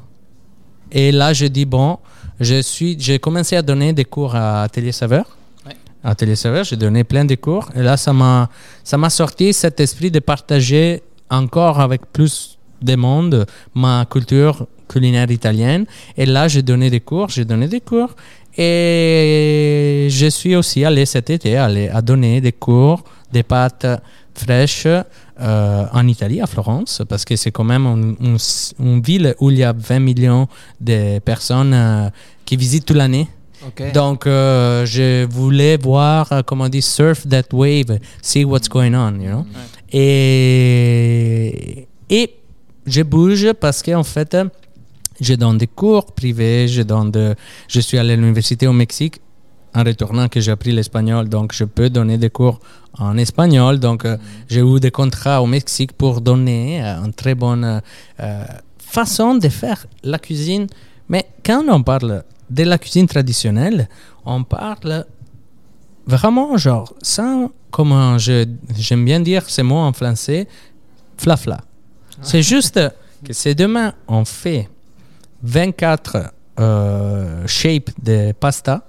Et 0.90 1.12
là 1.12 1.32
je 1.32 1.46
dis 1.46 1.66
bon 1.66 1.98
je 2.40 2.60
suis 2.62 2.96
j'ai 2.98 3.20
commencé 3.20 3.54
à 3.54 3.62
donner 3.62 3.92
des 3.92 4.04
cours 4.04 4.34
à 4.34 4.64
Atelier 4.64 4.90
Saveur. 4.90 5.26
Ouais. 5.64 5.76
à 6.02 6.10
Atelier 6.10 6.34
Saveur 6.34 6.64
j'ai 6.64 6.76
donné 6.76 7.04
plein 7.04 7.24
de 7.24 7.36
cours 7.36 7.68
et 7.76 7.82
là 7.88 7.96
ça 7.96 8.12
m'a 8.12 8.50
ça 8.82 8.96
m'a 8.98 9.10
sorti 9.10 9.52
cet 9.52 9.78
esprit 9.78 10.10
de 10.10 10.18
partager 10.18 11.04
encore 11.30 11.78
avec 11.80 12.02
plus 12.12 12.55
de 12.82 12.94
monde 12.96 13.46
ma 13.74 14.04
culture 14.10 14.66
culinaire 14.88 15.30
italienne. 15.30 15.84
Et 16.16 16.26
là, 16.26 16.48
j'ai 16.48 16.62
donné 16.62 16.90
des 16.90 17.00
cours, 17.00 17.28
j'ai 17.28 17.44
donné 17.44 17.66
des 17.68 17.80
cours. 17.80 18.14
Et 18.58 20.08
je 20.10 20.26
suis 20.26 20.56
aussi 20.56 20.84
allé 20.84 21.04
cet 21.06 21.30
été 21.30 21.56
aller 21.56 21.88
à 21.88 22.00
donner 22.02 22.40
des 22.40 22.52
cours 22.52 23.02
des 23.32 23.42
pâtes 23.42 23.86
fraîches 24.34 24.86
euh, 24.86 25.84
en 25.92 26.06
Italie, 26.08 26.40
à 26.40 26.46
Florence, 26.46 27.02
parce 27.08 27.24
que 27.24 27.36
c'est 27.36 27.50
quand 27.50 27.64
même 27.64 27.86
une, 27.86 28.16
une- 28.20 28.38
une 28.78 29.02
ville 29.02 29.34
où 29.40 29.50
il 29.50 29.58
y 29.58 29.64
a 29.64 29.72
20 29.74 29.98
millions 29.98 30.46
de 30.80 31.18
personnes 31.18 31.74
euh, 31.74 32.08
qui 32.46 32.56
visitent 32.56 32.86
toute 32.86 32.96
l'année. 32.96 33.28
Donc, 33.92 34.26
euh, 34.26 34.86
je 34.86 35.26
voulais 35.26 35.76
voir, 35.76 36.42
comment 36.46 36.64
on 36.64 36.68
dit, 36.68 36.82
surf 36.82 37.26
that 37.28 37.44
wave, 37.52 37.98
see 38.22 38.44
what's 38.44 38.68
going 38.68 38.94
on, 38.94 39.18
you 39.20 39.28
know. 39.28 39.44
Et, 39.92 41.88
et 42.10 42.35
je 42.86 43.02
bouge 43.02 43.52
parce 43.54 43.82
qu'en 43.82 44.04
fait, 44.04 44.36
je 45.20 45.34
donne 45.34 45.58
des 45.58 45.66
cours 45.66 46.12
privés, 46.12 46.68
je, 46.68 46.82
donne 46.82 47.10
de, 47.10 47.34
je 47.68 47.80
suis 47.80 47.98
allé 47.98 48.12
à 48.12 48.16
l'université 48.16 48.66
au 48.66 48.72
Mexique 48.72 49.20
en 49.74 49.84
retournant 49.84 50.28
que 50.28 50.40
j'ai 50.40 50.52
appris 50.52 50.72
l'espagnol, 50.72 51.28
donc 51.28 51.52
je 51.52 51.64
peux 51.64 51.90
donner 51.90 52.16
des 52.16 52.30
cours 52.30 52.60
en 52.98 53.18
espagnol. 53.18 53.78
Donc, 53.78 54.04
euh, 54.04 54.16
j'ai 54.48 54.60
eu 54.60 54.80
des 54.80 54.90
contrats 54.90 55.42
au 55.42 55.46
Mexique 55.46 55.92
pour 55.92 56.20
donner 56.20 56.82
euh, 56.82 57.04
une 57.04 57.12
très 57.12 57.34
bonne 57.34 57.82
euh, 58.20 58.44
façon 58.78 59.34
de 59.34 59.48
faire 59.48 59.86
la 60.02 60.18
cuisine. 60.18 60.66
Mais 61.08 61.26
quand 61.44 61.62
on 61.68 61.82
parle 61.82 62.24
de 62.48 62.62
la 62.62 62.78
cuisine 62.78 63.06
traditionnelle, 63.06 63.88
on 64.24 64.44
parle 64.44 65.04
vraiment 66.06 66.56
genre 66.56 66.94
sans 67.02 67.50
comment 67.70 68.16
j'aime 68.16 69.04
bien 69.04 69.20
dire 69.20 69.48
ces 69.48 69.62
mots 69.62 69.76
en 69.76 69.92
français 69.92 70.48
flafla. 71.18 71.60
C'est 72.22 72.42
juste 72.42 72.80
que 73.24 73.32
c'est 73.32 73.54
demain 73.54 73.92
on 74.08 74.24
fait 74.24 74.68
24 75.42 76.32
euh, 76.58 77.46
shapes 77.46 77.90
de 78.02 78.32
pasta 78.32 78.86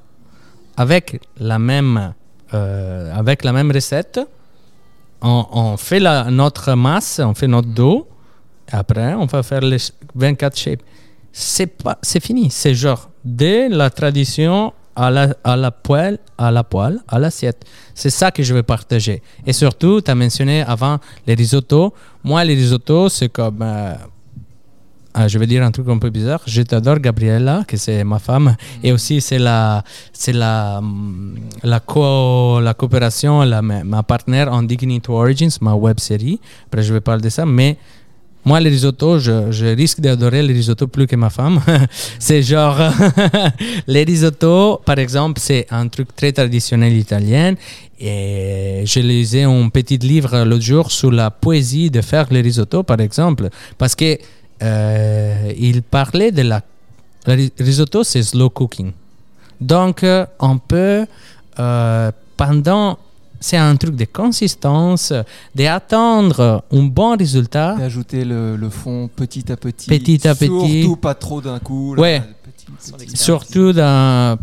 avec 0.75 1.21
la 1.39 1.59
même 1.59 2.13
euh, 2.53 3.13
avec 3.13 3.43
la 3.43 3.51
même 3.51 3.71
recette. 3.71 4.19
On, 5.21 5.75
fait 5.77 5.99
la, 5.99 6.25
notre 6.25 6.75
masse, 6.75 7.19
on 7.23 7.33
fait 7.33 7.47
notre 7.47 7.67
dos. 7.67 8.07
Après, 8.71 9.15
on 9.15 9.25
va 9.25 9.41
faire 9.41 9.61
les 9.61 9.77
24 10.13 10.55
shapes. 10.55 10.83
C'est 11.33 11.65
pas, 11.67 11.97
c'est 12.03 12.19
fini. 12.19 12.49
C'est 12.51 12.75
genre 12.75 13.09
de 13.25 13.67
la 13.69 13.89
tradition 13.89 14.73
à 14.97 15.11
la, 15.11 15.35
à 15.43 15.55
la 15.55 15.71
poêle, 15.71 16.17
à 16.37 16.49
la 16.51 16.63
poêle, 16.63 16.99
à 17.07 17.19
l'assiette. 17.19 17.63
C'est 17.93 18.09
ça 18.09 18.31
que 18.31 18.41
je 18.41 18.53
veux 18.53 18.63
partager. 18.63 19.21
Et 19.45 19.53
surtout, 19.53 20.01
tu 20.01 20.09
as 20.09 20.15
mentionné 20.15 20.63
avant 20.63 20.97
les 21.27 21.35
risottos. 21.35 21.93
Moi, 22.23 22.43
les 22.43 22.55
risottos, 22.55 23.09
c'est 23.09 23.29
comme. 23.29 23.61
euh, 23.61 23.93
ah, 25.19 25.27
je 25.27 25.39
vais 25.39 25.47
dire 25.47 25.63
un 25.63 25.71
truc 25.71 25.87
un 25.89 25.97
peu 25.97 26.11
bizarre. 26.11 26.41
Je 26.45 26.61
t'adore, 26.61 26.99
Gabriella, 26.99 27.63
que 27.67 27.75
c'est 27.75 28.03
ma 28.03 28.19
femme. 28.19 28.55
Et 28.83 28.91
aussi, 28.91 29.19
c'est 29.19 29.39
la, 29.39 29.83
c'est 30.13 30.33
la, 30.33 30.77
hum, 30.77 31.35
la, 31.63 31.79
co, 31.79 32.59
la 32.59 32.73
coopération, 32.75 33.41
la, 33.41 33.61
ma 33.61 34.03
partenaire 34.03 34.51
en 34.51 34.61
Dignity 34.63 35.09
Origins, 35.09 35.55
ma 35.61 35.73
web 35.73 35.99
série. 35.99 36.39
Après, 36.67 36.83
je 36.83 36.93
vais 36.93 37.01
parler 37.01 37.23
de 37.23 37.29
ça. 37.29 37.45
Mais 37.47 37.77
Moi, 38.47 38.61
les 38.61 38.69
risottos, 38.69 39.19
je, 39.19 39.75
risque 39.75 39.99
d'adorer 39.99 40.41
les 40.41 40.53
risottos 40.53 40.87
plus 40.87 41.05
que 41.05 41.17
ma 41.17 41.29
femme. 41.29 41.59
c'est 42.17 42.41
genre, 42.41 42.79
les 43.87 44.05
risottos, 44.05 44.79
par 44.85 44.99
exemple, 44.99 45.41
c'est 45.43 45.67
un 45.69 45.89
truc 45.89 46.15
très 46.15 46.31
traditionnel 46.31 46.95
italien. 46.95 47.55
Et 47.99 48.83
je 48.85 48.99
lisais 49.01 49.43
un 49.43 49.67
petit 49.67 49.97
livre 49.97 50.45
l'autre 50.45 50.63
jour 50.63 50.93
sur 50.93 51.11
la 51.11 51.29
poésie 51.29 51.89
de 51.91 51.99
faire 51.99 52.27
les 52.31 52.39
risottos, 52.39 52.83
par 52.83 53.01
exemple, 53.01 53.49
parce 53.77 53.95
que 53.95 54.17
euh, 54.63 55.51
il 55.59 55.83
parlait 55.83 56.31
de 56.31 56.43
la. 56.43 56.61
Ri- 57.25 57.51
risotto, 57.59 58.05
c'est 58.05 58.23
slow 58.23 58.49
cooking. 58.49 58.93
Donc, 59.59 60.05
euh, 60.05 60.25
on 60.39 60.57
peut, 60.57 61.05
euh, 61.59 62.11
pendant. 62.37 62.97
C'est 63.39 63.57
un 63.57 63.75
truc 63.75 63.95
de 63.95 64.05
consistance, 64.05 65.13
d'attendre 65.55 66.63
un 66.71 66.83
bon 66.83 67.15
résultat. 67.17 67.75
Et 67.79 67.83
ajouter 67.83 68.23
le, 68.25 68.55
le 68.55 68.69
fond 68.69 69.09
petit 69.15 69.51
à 69.51 69.57
petit. 69.57 69.89
Petit 69.89 70.27
à 70.27 70.35
petit. 70.35 70.81
Surtout 70.81 70.95
pas 70.95 71.13
trop 71.13 71.41
d'un 71.41 71.59
coup. 71.59 71.93
là, 71.95 72.01
Ouais. 72.01 72.23
petit, 72.43 72.65
petit. 72.97 73.17
Surtout 73.17 73.73
dans. 73.73 74.37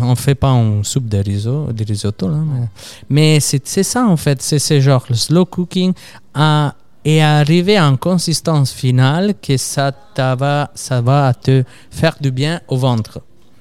On 0.00 0.14
fait 0.16 0.34
pas 0.34 0.50
une 0.50 0.84
soupe 0.84 1.08
de, 1.08 1.18
riso, 1.18 1.72
de 1.72 1.84
risotto, 1.84 2.28
là, 2.28 2.36
mais, 2.38 2.66
mais 3.08 3.40
c'est 3.40 3.66
c'est 3.66 3.82
ça 3.82 4.04
en 4.06 4.16
fait. 4.16 4.42
C'est 4.42 4.58
ce 4.58 4.80
genre, 4.80 5.04
le 5.08 5.14
slow 5.16 5.44
cooking. 5.46 5.92
à- 6.34 6.74
et 7.08 7.22
arriver 7.22 7.76
à 7.76 7.84
une 7.84 7.98
consistance 7.98 8.72
finale 8.72 9.34
que 9.40 9.56
ça, 9.56 9.92
va, 10.16 10.72
ça 10.74 11.00
va 11.00 11.32
te 11.34 11.62
faire 11.88 12.16
du 12.20 12.32
bien 12.32 12.60
au 12.66 12.76
ventre. 12.76 13.20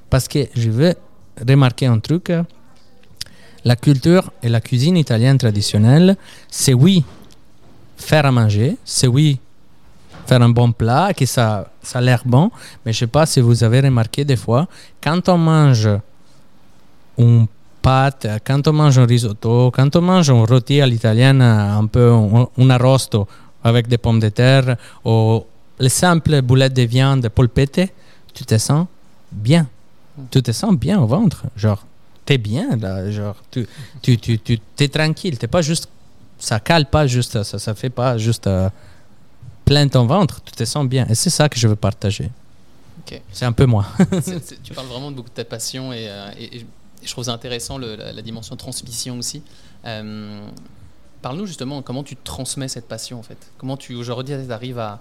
Parce 0.09 0.27
que 0.27 0.39
je 0.55 0.71
veux 0.71 0.95
remarquer 1.47 1.85
un 1.85 1.99
truc. 1.99 2.31
La 3.65 3.75
culture 3.75 4.31
et 4.43 4.49
la 4.49 4.61
cuisine 4.61 4.95
italienne 4.95 5.37
traditionnelle, 5.37 6.15
c'est 6.49 6.73
oui, 6.73 7.03
faire 7.97 8.25
à 8.25 8.31
manger, 8.31 8.77
c'est 8.85 9.07
oui, 9.07 9.39
faire 10.27 10.41
un 10.41 10.49
bon 10.49 10.71
plat, 10.71 11.13
que 11.13 11.25
ça, 11.25 11.71
ça 11.81 11.99
a 11.99 12.01
l'air 12.01 12.21
bon, 12.25 12.51
mais 12.85 12.93
je 12.93 12.99
sais 12.99 13.07
pas 13.07 13.25
si 13.25 13.41
vous 13.41 13.63
avez 13.63 13.81
remarqué 13.81 14.23
des 14.23 14.35
fois, 14.35 14.67
quand 15.03 15.27
on 15.29 15.37
mange 15.37 15.89
une 17.17 17.47
pâte, 17.81 18.27
quand 18.45 18.67
on 18.67 18.73
mange 18.73 18.97
un 18.97 19.05
risotto, 19.05 19.71
quand 19.71 19.95
on 19.95 20.01
mange 20.01 20.29
un 20.29 20.43
rôti 20.45 20.81
à 20.81 20.87
l'italienne, 20.87 21.41
un 21.41 21.85
peu 21.85 22.11
un, 22.11 22.69
arrosto 22.69 23.27
avec 23.63 23.87
des 23.87 23.97
pommes 23.97 24.19
de 24.19 24.29
terre, 24.29 24.77
ou 25.03 25.43
les 25.79 25.89
simples 25.89 26.41
boulettes 26.41 26.73
de 26.73 26.83
viande 26.83 27.29
polpette, 27.29 27.93
tu 28.33 28.45
te 28.45 28.57
sens 28.57 28.87
bien. 29.31 29.67
Tu 30.31 30.41
te 30.41 30.51
sens 30.51 30.75
bien 30.75 30.99
au 30.99 31.07
ventre. 31.07 31.43
Genre, 31.55 31.83
t'es 32.25 32.37
bien, 32.37 32.75
là. 32.77 33.09
Genre, 33.11 33.35
tu, 33.51 33.67
tu, 34.01 34.17
tu, 34.17 34.39
tu 34.39 34.59
t'es 34.75 34.87
tranquille. 34.87 35.37
T'es 35.37 35.47
pas 35.47 35.61
juste. 35.61 35.89
Ça 36.37 36.59
cale 36.59 36.89
pas 36.89 37.07
juste, 37.07 37.41
ça, 37.43 37.59
ça 37.59 37.73
fait 37.75 37.89
pas 37.89 38.17
juste 38.17 38.45
euh, 38.47 38.69
plein 39.63 39.87
ton 39.87 40.05
ventre. 40.05 40.41
Tu 40.43 40.51
te 40.51 40.65
sens 40.65 40.85
bien. 40.85 41.05
Et 41.07 41.15
c'est 41.15 41.29
ça 41.29 41.47
que 41.49 41.57
je 41.57 41.67
veux 41.67 41.75
partager. 41.77 42.29
C'est 43.31 43.45
un 43.45 43.51
peu 43.51 43.65
moi. 43.65 43.85
C'est- 44.21 44.43
c'est- 44.43 44.63
tu 44.63 44.73
parles 44.73 44.87
vraiment 44.87 45.11
de 45.11 45.15
beaucoup 45.15 45.29
de 45.29 45.35
ta 45.35 45.45
passion 45.45 45.93
et, 45.93 46.07
euh, 46.09 46.31
et- 46.39 46.57
et 46.61 46.65
je 47.03 47.11
trouve 47.11 47.23
ça 47.25 47.33
intéressant 47.33 47.77
le- 47.77 47.95
la, 47.95 48.11
la 48.11 48.21
dimension 48.21 48.55
transmission 48.55 49.17
aussi. 49.19 49.43
Euh, 49.85 50.47
Parle-nous 51.21 51.45
justement 51.45 51.81
comment 51.81 52.03
tu 52.03 52.15
transmets 52.15 52.67
cette 52.67 52.87
passion 52.87 53.19
en 53.19 53.23
fait? 53.23 53.37
Comment 53.57 53.77
tu 53.77 53.95
aujourd'hui 53.95 54.33
arrives 54.51 54.79
à, 54.79 54.99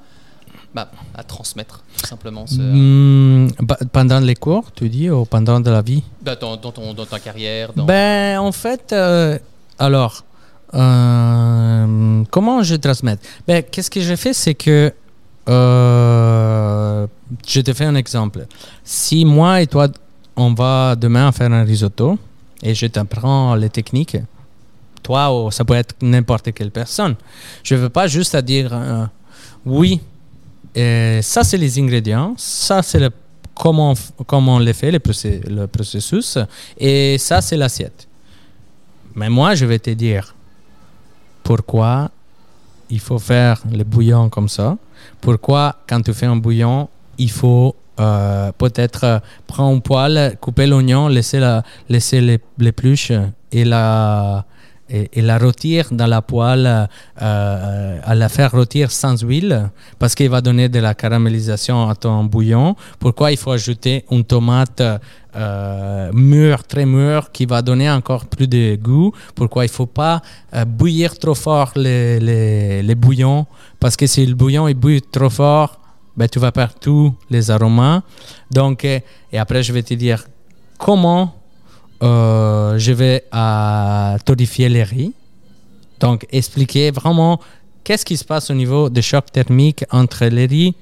bah, 0.74 0.90
à 1.14 1.22
transmettre 1.22 1.84
tout 1.96 2.06
simplement 2.06 2.46
ce, 2.46 2.56
Hmm, 2.60 3.48
bah, 3.60 3.78
pendant 3.92 4.20
les 4.20 4.34
cours, 4.34 4.72
tu 4.74 4.88
dis, 4.88 5.08
ou 5.08 5.24
pendant 5.24 5.60
de 5.60 5.70
la 5.70 5.82
vie? 5.82 6.02
Bah, 6.22 6.34
dans, 6.34 6.56
dans 6.56 6.72
ton, 6.72 6.92
dans 6.94 7.06
ta 7.06 7.20
carrière. 7.20 7.72
Dans... 7.74 7.84
Ben, 7.84 8.38
en 8.40 8.50
fait, 8.52 8.92
euh, 8.92 9.38
alors, 9.78 10.24
euh, 10.74 12.24
comment 12.30 12.62
je 12.62 12.74
transmets? 12.74 13.18
Ben, 13.46 13.62
Qu'est-ce 13.62 13.90
que 13.90 14.00
j'ai 14.00 14.16
fait, 14.16 14.32
c'est 14.32 14.54
que 14.54 14.92
euh, 15.48 17.06
je 17.46 17.60
te 17.60 17.72
fais 17.72 17.84
un 17.84 17.94
exemple. 17.94 18.46
Si 18.82 19.24
moi 19.24 19.60
et 19.62 19.66
toi, 19.66 19.88
on 20.36 20.54
va 20.54 20.96
demain 20.96 21.30
faire 21.32 21.52
un 21.52 21.62
risotto 21.62 22.18
et 22.62 22.74
je 22.74 22.86
t'apprends 22.86 23.54
les 23.54 23.70
techniques, 23.70 24.16
toi 25.02 25.32
ou 25.32 25.50
ça 25.50 25.64
peut 25.64 25.74
être 25.74 25.94
n'importe 26.02 26.52
quelle 26.52 26.70
personne, 26.70 27.14
je 27.62 27.74
ne 27.74 27.80
veux 27.80 27.90
pas 27.90 28.06
juste 28.08 28.34
à 28.34 28.42
dire 28.42 28.70
oui, 29.66 30.00
euh, 30.76 31.22
ça 31.22 31.44
c'est 31.44 31.56
les 31.56 31.78
ingrédients, 31.78 32.34
ça 32.36 32.82
c'est 32.82 32.98
le 32.98 33.10
comment, 33.54 33.94
comment 34.26 34.56
on 34.56 34.58
les 34.58 34.72
fait, 34.72 34.90
le, 34.90 35.66
processus, 35.66 36.38
et 36.78 37.16
ça 37.18 37.40
c'est 37.40 37.56
l'assiette. 37.56 38.08
Mais 39.14 39.30
moi, 39.30 39.54
je 39.54 39.64
vais 39.64 39.78
te 39.78 39.90
dire 39.90 40.34
pourquoi 41.42 42.10
il 42.90 43.00
faut 43.00 43.18
faire 43.18 43.62
le 43.72 43.84
bouillon 43.84 44.28
comme 44.28 44.48
ça, 44.48 44.76
pourquoi 45.20 45.76
quand 45.88 46.02
tu 46.02 46.12
fais 46.12 46.26
un 46.26 46.36
bouillon, 46.36 46.88
il 47.18 47.30
faut 47.30 47.76
euh, 48.00 48.50
peut-être 48.58 49.22
prendre 49.46 49.76
un 49.76 49.80
poêle, 49.80 50.36
couper 50.40 50.66
l'oignon, 50.66 51.06
laisser, 51.06 51.38
la, 51.38 51.62
laisser 51.88 52.38
pluches 52.74 53.12
et 53.52 53.64
la, 53.64 54.44
et, 55.12 55.22
la 55.22 55.38
rôtir 55.38 55.88
dans 55.90 56.06
la 56.06 56.22
poêle, 56.22 56.88
euh, 57.22 57.98
à 58.02 58.14
la 58.14 58.28
faire 58.28 58.52
rôtir 58.52 58.90
sans 58.90 59.22
huile, 59.22 59.70
parce 59.98 60.14
qu'il 60.14 60.30
va 60.30 60.40
donner 60.40 60.68
de 60.68 60.78
la 60.78 60.94
caramélisation 60.94 61.88
à 61.88 61.94
ton 61.94 62.24
bouillon. 62.24 62.76
Pourquoi 62.98 63.32
il 63.32 63.36
faut 63.36 63.50
ajouter 63.50 64.04
une 64.10 64.24
tomate 64.24 64.82
euh, 65.36 66.12
mûre, 66.12 66.62
très 66.64 66.86
mûre, 66.86 67.32
qui 67.32 67.44
va 67.46 67.60
donner 67.60 67.90
encore 67.90 68.26
plus 68.26 68.46
de 68.46 68.76
goût? 68.76 69.12
Pourquoi 69.34 69.64
il 69.64 69.68
ne 69.68 69.72
faut 69.72 69.86
pas 69.86 70.22
euh, 70.54 70.64
bouillir 70.64 71.18
trop 71.18 71.34
fort 71.34 71.72
les, 71.74 72.20
les, 72.82 72.94
bouillons? 72.94 73.46
Parce 73.80 73.96
que 73.96 74.06
si 74.06 74.24
le 74.24 74.34
bouillon 74.34 74.68
il 74.68 74.74
bouille 74.74 75.02
trop 75.02 75.30
fort, 75.30 75.80
ben, 76.16 76.28
tu 76.28 76.38
vas 76.38 76.52
perdre 76.52 76.74
tous 76.80 77.12
les 77.30 77.50
aromates. 77.50 78.04
Donc, 78.50 78.84
euh, 78.84 79.00
et 79.32 79.38
après, 79.38 79.64
je 79.64 79.72
vais 79.72 79.82
te 79.82 79.94
dire 79.94 80.24
comment 80.78 81.34
euh, 82.04 82.78
je 82.78 82.92
vais 82.92 83.24
à 83.32 84.16
torréfier 84.24 84.68
les 84.68 84.82
riz. 84.82 85.12
Donc, 86.00 86.26
expliquer 86.30 86.90
vraiment 86.90 87.40
qu'est-ce 87.82 88.04
qui 88.04 88.16
se 88.16 88.24
passe 88.24 88.50
au 88.50 88.54
niveau 88.54 88.90
de 88.90 89.00
choc 89.00 89.32
thermique 89.32 89.84
entre 89.90 90.26
les 90.26 90.46
riz 90.46 90.74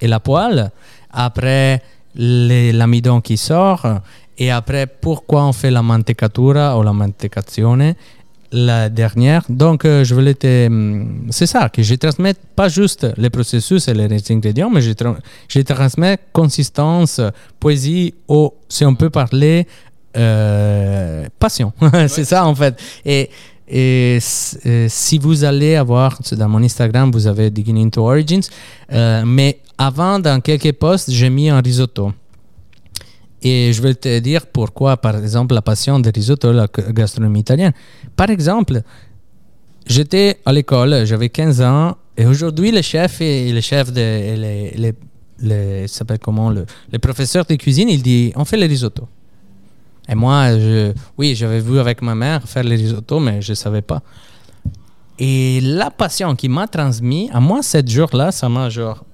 et 0.00 0.06
la 0.06 0.20
poêle. 0.20 0.70
Après, 1.10 1.82
l'amidon 2.14 3.20
qui 3.20 3.36
sort. 3.36 3.86
Et 4.38 4.50
après, 4.50 4.86
pourquoi 4.86 5.44
on 5.46 5.52
fait 5.52 5.70
la 5.70 5.82
mantecatura 5.82 6.78
ou 6.78 6.82
la 6.82 6.92
mantecazione 6.92 7.94
la 8.52 8.88
dernière. 8.88 9.42
Donc, 9.48 9.84
euh, 9.84 10.04
je 10.04 10.14
voulais 10.14 10.34
te... 10.34 10.66
hum, 10.66 11.26
C'est 11.30 11.46
ça, 11.46 11.68
que 11.68 11.82
je 11.82 11.94
transmets 11.94 12.34
pas 12.54 12.68
juste 12.68 13.06
les 13.16 13.30
processus 13.30 13.88
et 13.88 13.94
les 13.94 14.32
ingrédients, 14.32 14.70
mais 14.70 14.80
je, 14.80 14.92
je 15.48 15.60
transmets 15.60 16.18
consistance, 16.32 17.20
poésie, 17.58 18.14
ou, 18.28 18.52
si 18.68 18.84
on 18.84 18.94
peut 18.94 19.10
parler, 19.10 19.66
euh, 20.16 21.26
passion. 21.38 21.72
c'est 22.08 22.24
ça, 22.24 22.46
en 22.46 22.54
fait. 22.54 22.78
Et, 23.04 23.30
et 23.68 24.18
euh, 24.66 24.86
si 24.88 25.18
vous 25.18 25.44
allez 25.44 25.74
avoir, 25.76 26.18
dans 26.32 26.48
mon 26.48 26.62
Instagram, 26.62 27.10
vous 27.10 27.26
avez 27.26 27.50
Digging 27.50 27.84
into 27.84 28.02
Origins, 28.02 28.42
euh, 28.92 29.22
mais 29.26 29.60
avant, 29.78 30.18
dans 30.18 30.40
quelques 30.40 30.72
posts, 30.72 31.10
j'ai 31.10 31.30
mis 31.30 31.48
un 31.50 31.60
risotto. 31.60 32.12
Et 33.42 33.72
je 33.72 33.82
vais 33.82 33.94
te 33.94 34.18
dire 34.20 34.46
pourquoi, 34.46 34.96
par 34.96 35.16
exemple, 35.16 35.54
la 35.54 35.62
passion 35.62 35.98
des 36.00 36.10
risotto, 36.10 36.52
la 36.52 36.66
gastronomie 36.90 37.40
italienne. 37.40 37.72
Par 38.16 38.30
exemple, 38.30 38.80
j'étais 39.86 40.38
à 40.44 40.52
l'école, 40.52 41.04
j'avais 41.04 41.28
15 41.28 41.60
ans, 41.60 41.96
et 42.16 42.24
aujourd'hui, 42.26 42.70
le 42.72 42.82
chef 42.82 43.20
et 43.20 43.52
le 43.52 43.60
chef 43.60 43.92
de 43.92 44.00
les, 44.00 44.70
les, 44.76 44.94
les- 45.40 46.18
comment 46.22 46.48
le, 46.50 46.64
le 46.90 46.98
professeur 46.98 47.44
de 47.44 47.54
cuisine, 47.56 47.88
il 47.90 48.02
dit 48.02 48.32
on 48.36 48.44
fait 48.46 48.56
les 48.56 48.66
risotto. 48.66 49.06
Et 50.08 50.14
moi, 50.14 50.56
je, 50.58 50.92
oui, 51.18 51.34
j'avais 51.34 51.60
vu 51.60 51.78
avec 51.78 52.02
ma 52.02 52.14
mère 52.14 52.42
faire 52.44 52.64
les 52.64 52.76
risotto, 52.76 53.18
mais 53.18 53.42
je 53.42 53.52
ne 53.52 53.54
savais 53.54 53.82
pas. 53.82 54.02
Et 55.18 55.60
la 55.62 55.90
passion 55.90 56.34
qui 56.36 56.48
m'a 56.48 56.66
transmis, 56.66 57.30
à 57.32 57.40
moi, 57.40 57.62
cette 57.62 57.88
jour-là, 57.88 58.30
ça 58.32 58.48
m'a 58.48 58.68
genre 58.68 59.04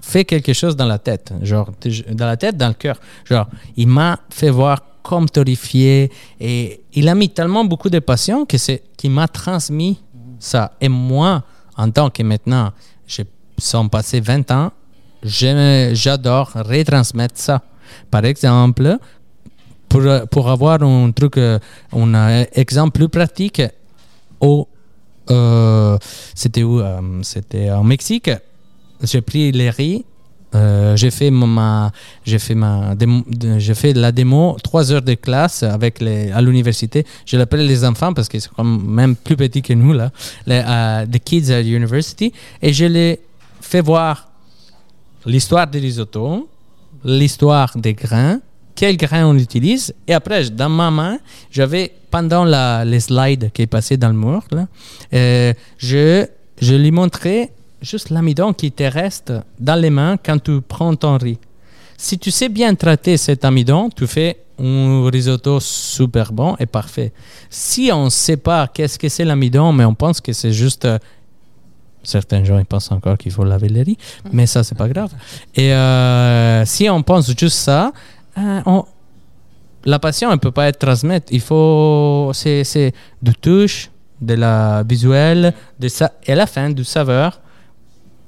fait 0.00 0.24
quelque 0.24 0.52
chose 0.52 0.74
dans 0.74 0.86
la 0.86 0.98
tête. 0.98 1.32
Genre, 1.42 1.70
dans 2.12 2.26
la 2.26 2.36
tête, 2.36 2.56
dans 2.56 2.68
le 2.68 2.74
cœur. 2.74 2.98
Genre, 3.24 3.46
il 3.76 3.86
m'a 3.86 4.18
fait 4.30 4.50
voir 4.50 4.80
comme 5.02 5.28
torréfié. 5.28 6.10
Et 6.40 6.82
il 6.94 7.08
a 7.08 7.14
mis 7.14 7.28
tellement 7.28 7.64
beaucoup 7.64 7.90
de 7.90 7.98
passion 7.98 8.46
que 8.46 8.58
c'est, 8.58 8.82
qu'il 8.96 9.10
m'a 9.10 9.28
transmis 9.28 10.00
ça. 10.38 10.72
Et 10.80 10.88
moi, 10.88 11.42
en 11.76 11.90
tant 11.90 12.10
que 12.10 12.22
maintenant, 12.22 12.72
j'ai 13.06 13.26
sont 13.60 13.88
passés 13.88 14.20
20 14.20 14.50
ans, 14.50 14.72
j'adore 15.22 16.50
retransmettre 16.54 17.38
ça. 17.38 17.62
Par 18.10 18.24
exemple, 18.24 18.96
pour, 19.90 20.02
pour 20.30 20.48
avoir 20.48 20.82
un 20.82 21.10
truc, 21.10 21.36
euh, 21.36 21.58
un 21.92 22.14
euh, 22.14 22.44
exemple 22.54 22.92
plus 22.92 23.08
pratique, 23.08 23.60
au, 24.40 24.66
euh, 25.30 25.98
c'était 26.34 26.62
où 26.62 26.80
C'était 27.22 27.70
au 27.72 27.82
Mexique. 27.82 28.30
J'ai 29.02 29.20
pris 29.20 29.52
les 29.52 29.70
riz. 29.70 30.04
j'ai 30.94 31.10
fait 31.10 31.30
ma, 31.30 31.92
j'ai 32.24 32.38
fait 32.38 32.54
ma, 32.54 32.94
j'ai 33.58 33.74
fait 33.74 33.92
la 33.92 34.12
démo 34.12 34.56
trois 34.62 34.90
heures 34.92 35.02
de 35.02 35.14
classe 35.14 35.62
avec 35.62 36.00
les, 36.00 36.30
à 36.30 36.40
l'université. 36.40 37.04
Je 37.26 37.36
l'appelle 37.36 37.66
les 37.66 37.84
enfants 37.84 38.12
parce 38.14 38.28
qu'ils 38.28 38.40
sont 38.40 38.54
quand 38.56 38.64
même 38.64 39.16
plus 39.16 39.36
petits 39.36 39.62
que 39.62 39.74
nous 39.74 39.92
là, 39.92 40.10
les, 40.46 40.62
the 41.10 41.18
kids 41.18 41.52
at 41.52 41.62
university. 41.62 42.32
Et 42.62 42.72
je 42.72 42.86
les 42.86 43.20
fait 43.60 43.80
voir 43.80 44.28
l'histoire 45.26 45.66
des 45.66 45.80
risottos, 45.80 46.48
l'histoire 47.04 47.72
des 47.76 47.94
grains, 47.94 48.40
quels 48.74 48.96
grains 48.96 49.26
on 49.26 49.36
utilise. 49.36 49.94
Et 50.06 50.14
après, 50.14 50.50
dans 50.50 50.68
ma 50.68 50.90
main, 50.90 51.18
j'avais, 51.50 51.92
pendant 52.10 52.44
la, 52.44 52.84
les 52.84 53.00
slides 53.00 53.50
qui 53.52 53.62
est 53.62 53.66
passé 53.66 53.96
dans 53.96 54.08
le 54.08 54.14
mur, 54.14 54.42
là, 54.50 54.66
euh, 55.12 55.52
je, 55.78 56.26
je 56.60 56.74
lui 56.74 56.90
montrais 56.90 57.52
juste 57.82 58.10
l'amidon 58.10 58.52
qui 58.52 58.72
te 58.72 58.82
reste 58.82 59.32
dans 59.58 59.80
les 59.80 59.90
mains 59.90 60.16
quand 60.22 60.42
tu 60.42 60.60
prends 60.60 60.94
ton 60.94 61.16
riz. 61.16 61.38
Si 61.96 62.18
tu 62.18 62.30
sais 62.30 62.48
bien 62.48 62.74
traiter 62.74 63.16
cet 63.16 63.44
amidon, 63.44 63.90
tu 63.90 64.06
fais 64.06 64.38
un 64.58 65.08
risotto 65.10 65.60
super 65.60 66.32
bon 66.32 66.56
et 66.58 66.66
parfait. 66.66 67.12
Si 67.48 67.90
on 67.92 68.04
ne 68.04 68.10
sait 68.10 68.36
pas 68.36 68.68
qu'est-ce 68.68 68.98
que 68.98 69.08
c'est 69.08 69.24
l'amidon, 69.24 69.72
mais 69.72 69.84
on 69.84 69.94
pense 69.94 70.20
que 70.20 70.32
c'est 70.32 70.52
juste... 70.52 70.84
euh, 70.84 70.98
certains 72.02 72.42
gens 72.44 72.58
ils 72.58 72.64
pensent 72.64 72.90
encore 72.92 73.18
qu'il 73.18 73.30
faut 73.30 73.44
laver 73.44 73.68
les 73.68 73.82
riz, 73.82 73.98
mais 74.32 74.46
ça, 74.46 74.64
c'est 74.64 74.74
pas 74.74 74.88
grave. 74.88 75.12
Et 75.54 75.72
euh, 75.74 76.64
si 76.64 76.88
on 76.88 77.02
pense 77.02 77.30
juste 77.38 77.58
ça, 77.58 77.92
euh, 78.38 78.60
on- 78.66 78.84
la 79.84 79.98
passion 79.98 80.30
ne 80.30 80.36
peut 80.36 80.50
pas 80.52 80.68
être 80.68 80.78
transmise. 80.78 81.22
Il 81.30 81.40
faut... 81.40 82.30
C'est 82.34 82.64
c'est 82.64 82.92
du 83.22 83.32
touche, 83.34 83.90
de 84.20 84.34
la 84.34 84.82
visuelle, 84.86 85.54
de 85.78 85.88
ça, 85.88 86.12
et 86.26 86.32
à 86.32 86.36
la 86.36 86.46
fin, 86.46 86.68
du 86.70 86.84
saveur 86.84 87.40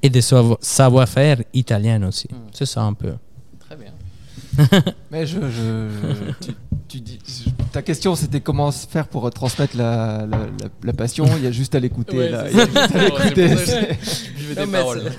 et 0.02 0.08
de 0.10 0.20
savo- 0.20 0.56
savoir-faire 0.60 1.42
italien 1.52 2.02
aussi. 2.08 2.28
Mm. 2.30 2.36
C'est 2.52 2.66
ça 2.66 2.80
un 2.82 2.94
peu. 2.94 3.12
Très 3.60 3.76
bien. 3.76 3.92
Mais 5.10 5.26
je, 5.26 5.38
je- 5.40 5.88
je- 5.90 6.46
tu, 6.46 6.52
tu 6.88 7.00
dis, 7.00 7.18
ta 7.70 7.80
question 7.82 8.14
c'était 8.14 8.40
comment 8.40 8.70
se 8.70 8.86
faire 8.86 9.06
pour 9.06 9.30
transmettre 9.30 9.76
la, 9.76 10.26
la, 10.26 10.38
la- 10.38 10.68
la 10.82 10.92
passion. 10.94 11.26
Il 11.36 11.44
y 11.44 11.46
a 11.46 11.52
juste 11.52 11.74
à 11.74 11.80
l'écouter. 11.80 12.16
Ouais, 12.18 12.30
là. 12.30 12.44
c'est 12.46 12.52
Il 12.52 12.56
y 12.58 12.60
a 12.60 12.66
juste 12.66 12.96
à 12.96 13.04
l'écouter. 13.04 13.48
Je 14.38 14.44
vais 14.54 14.54
des 14.66 14.72
paroles. 14.72 15.12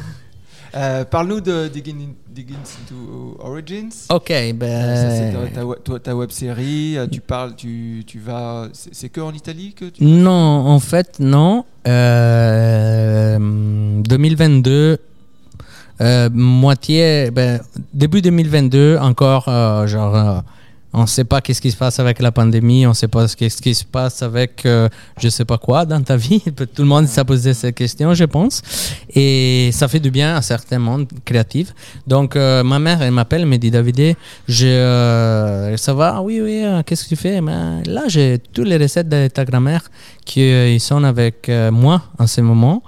C'est- 0.74 0.80
Euh, 0.80 1.06
Parle-nous 1.06 1.40
de 1.40 1.68
Digging, 1.68 2.02
in- 2.02 2.16
Digging 2.34 2.56
into 2.58 3.38
Origins. 3.40 4.08
Ok, 4.10 4.28
Ça, 4.30 4.36
c'est 4.36 4.54
ben. 4.54 5.34
ta, 5.54 5.60
ta, 5.62 5.66
we- 5.66 5.78
toi, 5.84 6.00
ta 6.00 6.16
web 6.16 6.32
série. 6.32 6.98
euh, 6.98 7.06
Tu 7.08 7.22
parles, 7.22 7.56
tu, 7.56 8.04
tu 8.08 8.18
vas. 8.20 8.68
C'est 8.74 8.94
c'est 8.94 9.10
que 9.10 9.22
en 9.22 9.32
Italie 9.34 9.74
que 9.74 9.86
tu. 9.86 10.04
Non, 10.04 10.32
en 10.32 10.80
fait, 10.80 11.20
non. 11.20 11.64
Euh, 11.88 13.38
2022, 13.40 14.98
euh, 16.02 16.30
moitié, 16.34 17.30
ben, 17.32 17.60
début 17.94 18.22
2022, 18.22 18.98
encore, 19.00 19.46
euh, 19.48 19.86
genre, 19.88 20.16
euh, 20.16 20.40
on 20.94 21.02
ne 21.02 21.08
sait 21.08 21.24
pas 21.24 21.42
qu'est-ce 21.42 21.62
qui 21.62 21.72
se 21.72 21.78
passe 21.78 22.00
avec 22.00 22.20
la 22.20 22.32
pandémie, 22.32 22.86
on 22.86 22.90
ne 22.90 22.94
sait 22.94 23.08
pas 23.08 23.28
ce 23.28 23.36
qu'est-ce 23.36 23.62
qui 23.62 23.74
se 23.74 23.84
passe 23.84 24.22
avec 24.22 24.66
euh, 24.66 24.88
je 25.20 25.28
ne 25.28 25.32
sais 25.32 25.46
pas 25.46 25.58
quoi 25.58 25.86
dans 25.86 26.02
ta 26.02 26.16
vie. 26.16 26.42
Tout 26.56 26.84
le 26.84 26.86
monde 26.88 27.08
s'est 27.08 27.24
posé 27.24 27.54
cette 27.54 27.76
question, 27.76 28.14
je 28.14 28.26
pense. 28.26 28.62
Et 29.14 29.70
ça 29.74 29.88
fait 29.88 30.00
du 30.00 30.12
bien 30.12 30.36
à 30.36 30.42
certains 30.42 30.80
mondes 30.80 31.08
créatifs. 31.26 31.74
Donc, 32.06 32.36
euh, 32.36 32.64
ma 32.64 32.80
mère, 32.80 33.02
elle 33.02 33.12
m'appelle, 33.12 33.42
elle 33.42 33.48
me 33.48 33.58
dit 33.58 33.72
David, 33.72 34.16
je, 34.48 34.68
euh, 34.68 35.78
ça 35.78 35.94
va? 35.94 36.22
Oui, 36.22 36.42
oui, 36.42 36.62
euh, 36.64 36.84
qu'est-ce 36.84 37.04
que 37.04 37.10
tu 37.10 37.16
fais? 37.16 37.42
Ben, 37.42 37.82
Là, 37.86 38.04
j'ai 38.08 38.40
toutes 38.54 38.68
les 38.68 38.78
recettes 38.78 39.10
de 39.10 39.28
ta 39.28 39.46
grand-mère 39.46 39.90
qui 40.26 40.42
euh, 40.42 40.78
sont 40.80 41.04
avec 41.04 41.50
euh, 41.50 41.72
moi 41.72 42.04
en 42.20 42.28
ce 42.28 42.42
moment. 42.42 42.84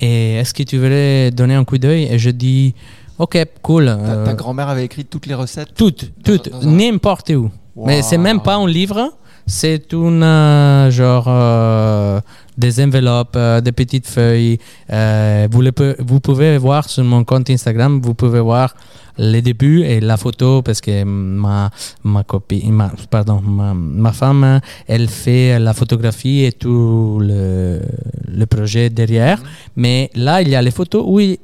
Et 0.00 0.34
est-ce 0.36 0.54
que 0.54 0.62
tu 0.62 0.76
voudrais 0.78 1.30
donner 1.30 1.54
un 1.54 1.64
coup 1.64 1.78
d'œil? 1.78 2.08
Et 2.10 2.18
je 2.18 2.30
dis 2.30 2.74
Ok, 3.18 3.36
cool. 3.62 3.86
Ta, 3.86 3.90
euh, 3.92 4.24
ta 4.26 4.34
grand-mère 4.34 4.68
avait 4.68 4.84
écrit 4.84 5.04
toutes 5.04 5.26
les 5.26 5.34
recettes. 5.34 5.74
toutes, 5.76 6.10
toutes, 6.24 6.50
dans 6.50 6.66
un- 6.66 6.70
n'importe 6.70 7.30
où. 7.30 7.50
Mais 7.86 8.02
c'est 8.02 8.18
même 8.18 8.40
pas 8.40 8.56
un 8.56 8.66
livre, 8.66 9.12
c'est 9.46 9.92
une 9.92 10.22
euh, 10.22 10.90
genre 10.90 11.26
euh, 11.28 12.20
des 12.56 12.82
enveloppes, 12.82 13.36
euh, 13.36 13.60
des 13.60 13.72
petites 13.72 14.06
feuilles. 14.08 14.58
Vous, 14.88 15.62
le 15.62 15.72
vous 16.00 16.20
pouvez 16.20 16.58
voir 16.58 16.88
sur 16.88 17.04
mon 17.04 17.22
compte 17.24 17.48
Instagram, 17.50 18.00
vous 18.02 18.14
pouvez 18.14 18.40
voir 18.40 18.74
les 19.20 19.42
débuts 19.42 19.82
et 19.82 19.98
la 20.00 20.16
photo 20.16 20.62
parce 20.62 20.80
que 20.80 21.02
ma 21.04 21.70
ma 22.04 22.22
copine, 22.22 22.70
ma, 22.72 22.92
pardon, 23.10 23.40
ma, 23.40 23.74
ma 23.74 24.12
femme, 24.12 24.60
elle 24.86 25.08
fait 25.08 25.58
la 25.58 25.72
photographie 25.72 26.44
et 26.44 26.52
tout 26.52 27.18
le, 27.20 27.80
le 28.28 28.46
projet 28.46 28.90
derrière. 28.90 29.42
Mais 29.76 30.10
là, 30.14 30.40
il 30.42 30.48
y 30.48 30.54
a 30.56 30.62
les 30.62 30.70
photos 30.70 31.02
où 31.06 31.18
il- 31.20 31.38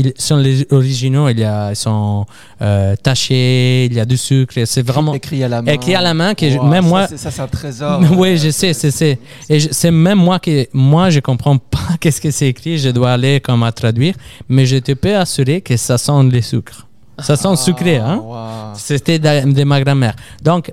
ils 0.00 0.12
sont 0.18 0.36
les 0.36 0.66
originaux, 0.70 1.28
il 1.28 1.38
y 1.40 1.44
a, 1.44 1.70
ils 1.70 1.76
sont 1.76 2.26
euh, 2.62 2.94
tachés, 2.96 3.84
il 3.86 3.94
y 3.94 4.00
a 4.00 4.04
du 4.04 4.16
sucre, 4.16 4.54
c'est 4.64 4.82
vraiment 4.86 5.14
écrit 5.14 5.42
à 5.44 5.48
la 5.48 5.62
main. 5.62 5.72
écrit 5.72 5.94
à 5.94 6.00
la 6.00 6.14
main 6.14 6.34
que 6.34 6.46
Wow, 6.56 6.64
même 6.66 6.84
ça, 6.84 6.88
moi 6.88 7.06
c'est- 7.06 7.16
Ça, 7.16 7.30
c'est 7.30 7.42
un 7.42 7.48
trésor. 7.48 8.00
oui, 8.16 8.36
je 8.38 8.50
sais, 8.50 8.72
c'est 8.72 8.90
c'est 8.90 9.18
et 9.48 9.60
c'est 9.60 9.90
même 9.90 10.18
moi 10.18 10.38
que 10.38 10.66
moi 10.72 11.10
je 11.10 11.20
comprends 11.20 11.58
pas 11.74 11.96
qu'est-ce 12.00 12.20
que 12.20 12.30
c'est 12.30 12.48
écrit, 12.48 12.78
je 12.78 12.90
dois 12.90 13.12
aller 13.12 13.40
comme 13.40 13.62
à 13.62 13.72
traduire, 13.72 14.14
mais 14.48 14.66
je 14.66 14.76
te 14.78 14.92
peux 14.92 15.16
assurer 15.16 15.60
que 15.60 15.76
ça 15.76 15.96
sent 15.98 16.22
le 16.24 16.40
sucre. 16.40 16.86
Ça 17.18 17.36
sent 17.36 17.54
sucré 17.56 17.98
Ah, 17.98 18.10
hein. 18.12 18.16
wow. 18.16 18.74
C'était 18.76 19.18
de, 19.18 19.52
de 19.52 19.64
ma 19.64 19.78
grand-mère. 19.82 20.14
Donc, 20.42 20.72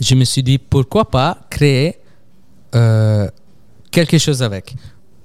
je 0.00 0.14
me 0.14 0.24
suis 0.24 0.42
dit, 0.42 0.58
pourquoi 0.58 1.08
pas 1.10 1.38
créer 1.48 1.96
euh, 2.74 3.26
quelque 3.90 4.18
chose 4.18 4.42
avec. 4.42 4.74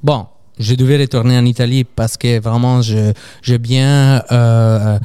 Bon, 0.02 0.28
je 0.60 0.76
devais 0.76 0.98
retourner 0.98 1.38
en 1.38 1.46
Italie 1.46 1.84
parce 1.84 2.18
que 2.18 2.40
vraiment, 2.40 2.82
je, 2.82 3.14
je 3.42 3.56
bien 3.56 4.22
euh, 4.32 5.00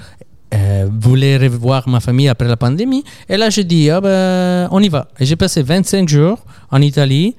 euh, 0.54 0.88
voulais 1.00 1.36
revoir 1.36 1.88
ma 1.88 2.00
famille 2.00 2.28
après 2.28 2.48
la 2.48 2.56
pandémie. 2.56 3.04
Et 3.28 3.36
là, 3.36 3.50
je 3.50 3.60
dis, 3.62 3.88
ah 3.90 4.00
ben, 4.00 4.68
on 4.72 4.80
y 4.80 4.88
va. 4.88 5.08
Et 5.18 5.24
j'ai 5.26 5.36
passé 5.36 5.62
25 5.62 6.08
jours 6.08 6.38
en 6.70 6.80
Italie. 6.82 7.34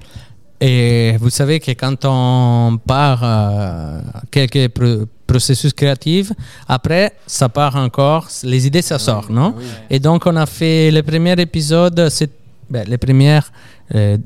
Et 0.60 1.14
vous 1.20 1.28
savez 1.30 1.60
que 1.60 1.72
quand 1.72 2.04
on 2.04 2.78
part 2.86 3.20
euh, 3.22 4.00
quelques 4.30 4.68
pro- 4.68 5.04
processus 5.26 5.72
créatifs, 5.74 6.32
après, 6.66 7.12
ça 7.26 7.48
part 7.50 7.76
encore, 7.76 8.28
les 8.42 8.66
idées, 8.66 8.80
ça 8.80 8.98
sort, 8.98 9.26
non? 9.30 9.54
Oui. 9.58 9.64
Et 9.90 9.98
donc, 9.98 10.24
on 10.26 10.34
a 10.36 10.46
fait 10.46 10.90
le 10.90 11.02
premier 11.02 11.32
épisode, 11.38 12.08
c'est 12.08 12.30
ben, 12.70 12.84
les 12.88 12.96
premières, 12.96 13.52
euh, 13.94 14.16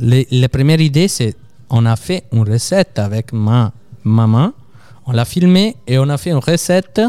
les, 0.00 0.26
les 0.30 0.48
premières 0.48 0.80
idées, 0.80 1.08
c'est 1.08 1.34
on 1.72 1.86
a 1.86 1.96
fait 1.96 2.24
une 2.32 2.48
recette 2.48 2.98
avec 2.98 3.32
ma 3.32 3.72
maman, 4.04 4.52
on 5.06 5.12
l'a 5.12 5.24
filmé 5.24 5.74
et 5.86 5.98
on 5.98 6.08
a 6.08 6.18
fait 6.18 6.30
une 6.30 6.36
recette 6.36 7.00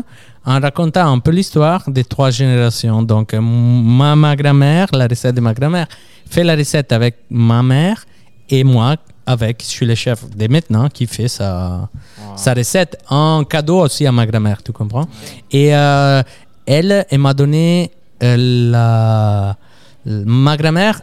en 0.46 0.60
racontant 0.60 1.12
un 1.12 1.20
peu 1.20 1.32
l'histoire 1.32 1.84
des 1.88 2.04
trois 2.04 2.32
générations. 2.32 3.04
Donc, 3.04 3.34
ma, 3.34 4.16
ma 4.16 4.36
grand-mère, 4.36 4.88
la 4.94 5.08
recette 5.08 5.36
de 5.36 5.42
ma 5.42 5.54
grand-mère, 5.54 5.88
fait 6.30 6.44
la 6.44 6.56
recette 6.56 6.92
avec 6.92 7.18
ma 7.30 7.62
mère 7.62 8.06
et 8.50 8.64
moi 8.64 8.96
avec, 9.26 9.62
je 9.62 9.68
suis 9.68 9.86
le 9.86 9.96
chef 9.96 10.30
de 10.30 10.48
maintenant 10.48 10.90
qui 10.90 11.08
fait 11.08 11.28
sa, 11.28 11.90
sa 12.36 12.54
recette 12.54 12.98
en 13.10 13.44
cadeau 13.44 13.82
aussi 13.82 14.06
à 14.06 14.12
ma 14.12 14.26
grand-mère, 14.26 14.64
tu 14.64 14.72
comprends? 14.72 15.08
Et 15.52 15.76
euh, 15.76 16.22
elle, 16.66 17.06
elle 17.10 17.20
m'a 17.20 17.34
donné 17.34 17.92
euh, 18.22 18.36
la... 18.72 19.58
Ma 20.06 20.58
grand-mère, 20.58 21.02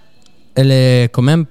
elle 0.54 0.72
est 0.72 1.04
quand 1.12 1.22
même... 1.22 1.46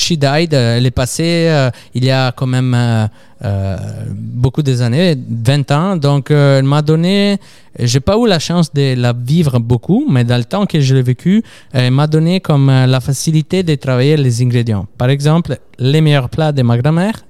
She 0.00 0.16
died, 0.16 0.54
euh, 0.54 0.78
elle 0.78 0.86
est 0.86 0.90
passée 0.90 1.46
euh, 1.50 1.70
il 1.94 2.04
y 2.04 2.10
a 2.10 2.32
quand 2.32 2.46
même 2.46 2.74
euh, 2.74 3.76
beaucoup 4.10 4.62
des 4.62 4.80
années, 4.80 5.14
20 5.28 5.70
ans. 5.70 5.96
Donc, 5.96 6.30
elle 6.30 6.64
m'a 6.64 6.80
donné... 6.80 7.38
J'ai 7.78 8.00
pas 8.00 8.16
eu 8.16 8.26
la 8.26 8.38
chance 8.38 8.72
de 8.72 8.94
la 8.94 9.12
vivre 9.12 9.58
beaucoup, 9.58 10.06
mais 10.10 10.24
dans 10.24 10.38
le 10.38 10.44
temps 10.44 10.66
que 10.66 10.80
je 10.80 10.94
l'ai 10.94 11.02
vécu, 11.02 11.42
elle 11.72 11.92
m'a 11.92 12.06
donné 12.06 12.40
comme 12.40 12.68
la 12.68 13.00
facilité 13.00 13.62
de 13.62 13.74
travailler 13.74 14.16
les 14.16 14.42
ingrédients. 14.42 14.86
Par 14.98 15.10
exemple, 15.10 15.58
les 15.78 16.00
meilleurs 16.00 16.30
plats 16.30 16.52
de 16.52 16.62
ma 16.62 16.76
grand-mère, 16.78 17.24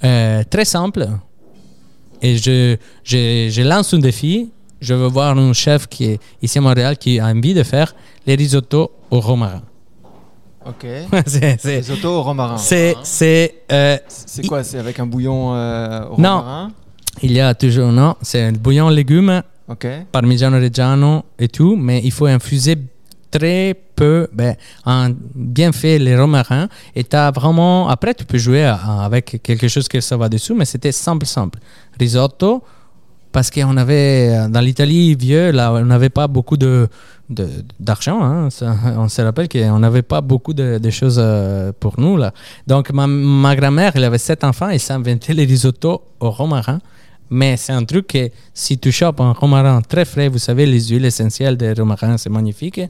très 0.00 0.64
simple, 0.64 1.08
et 2.22 2.36
je, 2.36 2.76
je, 3.04 3.48
je 3.50 3.62
lance 3.62 3.94
un 3.94 3.98
défi. 3.98 4.50
Je 4.80 4.94
veux 4.94 5.06
voir 5.06 5.38
un 5.38 5.52
chef 5.52 5.86
qui 5.86 6.04
est 6.04 6.20
ici 6.42 6.58
à 6.58 6.60
Montréal 6.60 6.96
qui 6.98 7.20
a 7.20 7.26
envie 7.26 7.54
de 7.54 7.62
faire 7.62 7.94
les 8.26 8.34
risottos 8.34 8.90
au 9.10 9.20
romarin. 9.20 9.62
Ok. 10.66 10.86
c'est, 11.26 11.60
c'est, 11.60 11.76
Les 11.80 11.90
autos 11.90 12.08
au 12.18 12.22
romarin. 12.22 12.56
c'est, 12.56 12.96
c'est, 13.02 13.62
euh, 13.72 13.96
C'est 14.08 14.46
quoi 14.46 14.62
C'est 14.64 14.78
avec 14.78 14.98
un 15.00 15.06
bouillon 15.06 15.54
euh, 15.54 16.04
au 16.10 16.20
Non. 16.20 16.38
romarin 16.38 16.70
il 17.20 17.32
y 17.32 17.40
a 17.40 17.54
toujours, 17.54 17.92
non, 17.92 18.16
c'est 18.22 18.40
un 18.42 18.52
bouillon 18.52 18.88
légumes, 18.88 19.42
Ok. 19.68 19.86
parmigiano 20.10 20.56
reggiano 20.58 21.24
et 21.38 21.46
tout, 21.48 21.76
mais 21.76 22.00
il 22.02 22.10
faut 22.10 22.24
infuser 22.26 22.76
très 23.30 23.74
peu, 23.94 24.26
ben, 24.32 24.56
en 24.86 25.10
bien 25.34 25.72
fait 25.72 25.98
les 25.98 26.18
romarins. 26.18 26.68
Et 26.96 27.04
t'as 27.04 27.30
vraiment, 27.30 27.88
après 27.88 28.14
tu 28.14 28.24
peux 28.24 28.38
jouer 28.38 28.64
avec 28.64 29.40
quelque 29.42 29.68
chose 29.68 29.88
que 29.88 30.00
ça 30.00 30.16
va 30.16 30.28
dessous, 30.30 30.54
mais 30.54 30.64
c'était 30.64 30.90
simple, 30.90 31.26
simple. 31.26 31.58
Risotto, 32.00 32.62
parce 33.32 33.50
qu'on 33.50 33.76
avait, 33.76 34.48
dans 34.48 34.60
l'Italie 34.60 35.14
vieux, 35.14 35.50
là, 35.50 35.72
on 35.72 35.84
n'avait 35.84 36.10
pas 36.10 36.28
beaucoup 36.28 36.56
de, 36.56 36.88
d'argent. 37.80 38.22
hein. 38.22 38.48
On 38.96 39.08
se 39.08 39.22
rappelle 39.22 39.48
qu'on 39.48 39.78
n'avait 39.78 40.02
pas 40.02 40.20
beaucoup 40.20 40.52
de, 40.52 40.90
choses 40.90 41.18
euh, 41.18 41.72
pour 41.78 41.98
nous. 41.98 42.16
Là. 42.16 42.32
Donc, 42.66 42.90
ma, 42.92 43.06
ma 43.06 43.56
grand-mère, 43.56 43.92
elle 43.94 44.04
avait 44.04 44.18
sept 44.18 44.44
enfants 44.44 44.68
et 44.68 44.78
s'inventait 44.78 45.34
les 45.34 45.44
risottos 45.44 46.02
au 46.20 46.30
romarin. 46.30 46.78
Mais 47.30 47.56
c'est 47.56 47.72
un 47.72 47.84
truc 47.84 48.08
que 48.08 48.28
si 48.52 48.76
tu 48.78 48.92
chopes 48.92 49.20
un 49.20 49.32
romarin 49.32 49.80
très 49.80 50.04
frais, 50.04 50.28
vous 50.28 50.38
savez, 50.38 50.66
les 50.66 50.88
huiles 50.88 51.06
essentielles 51.06 51.56
des 51.56 51.72
romarins, 51.72 52.18
c'est 52.18 52.28
magnifique. 52.30 52.80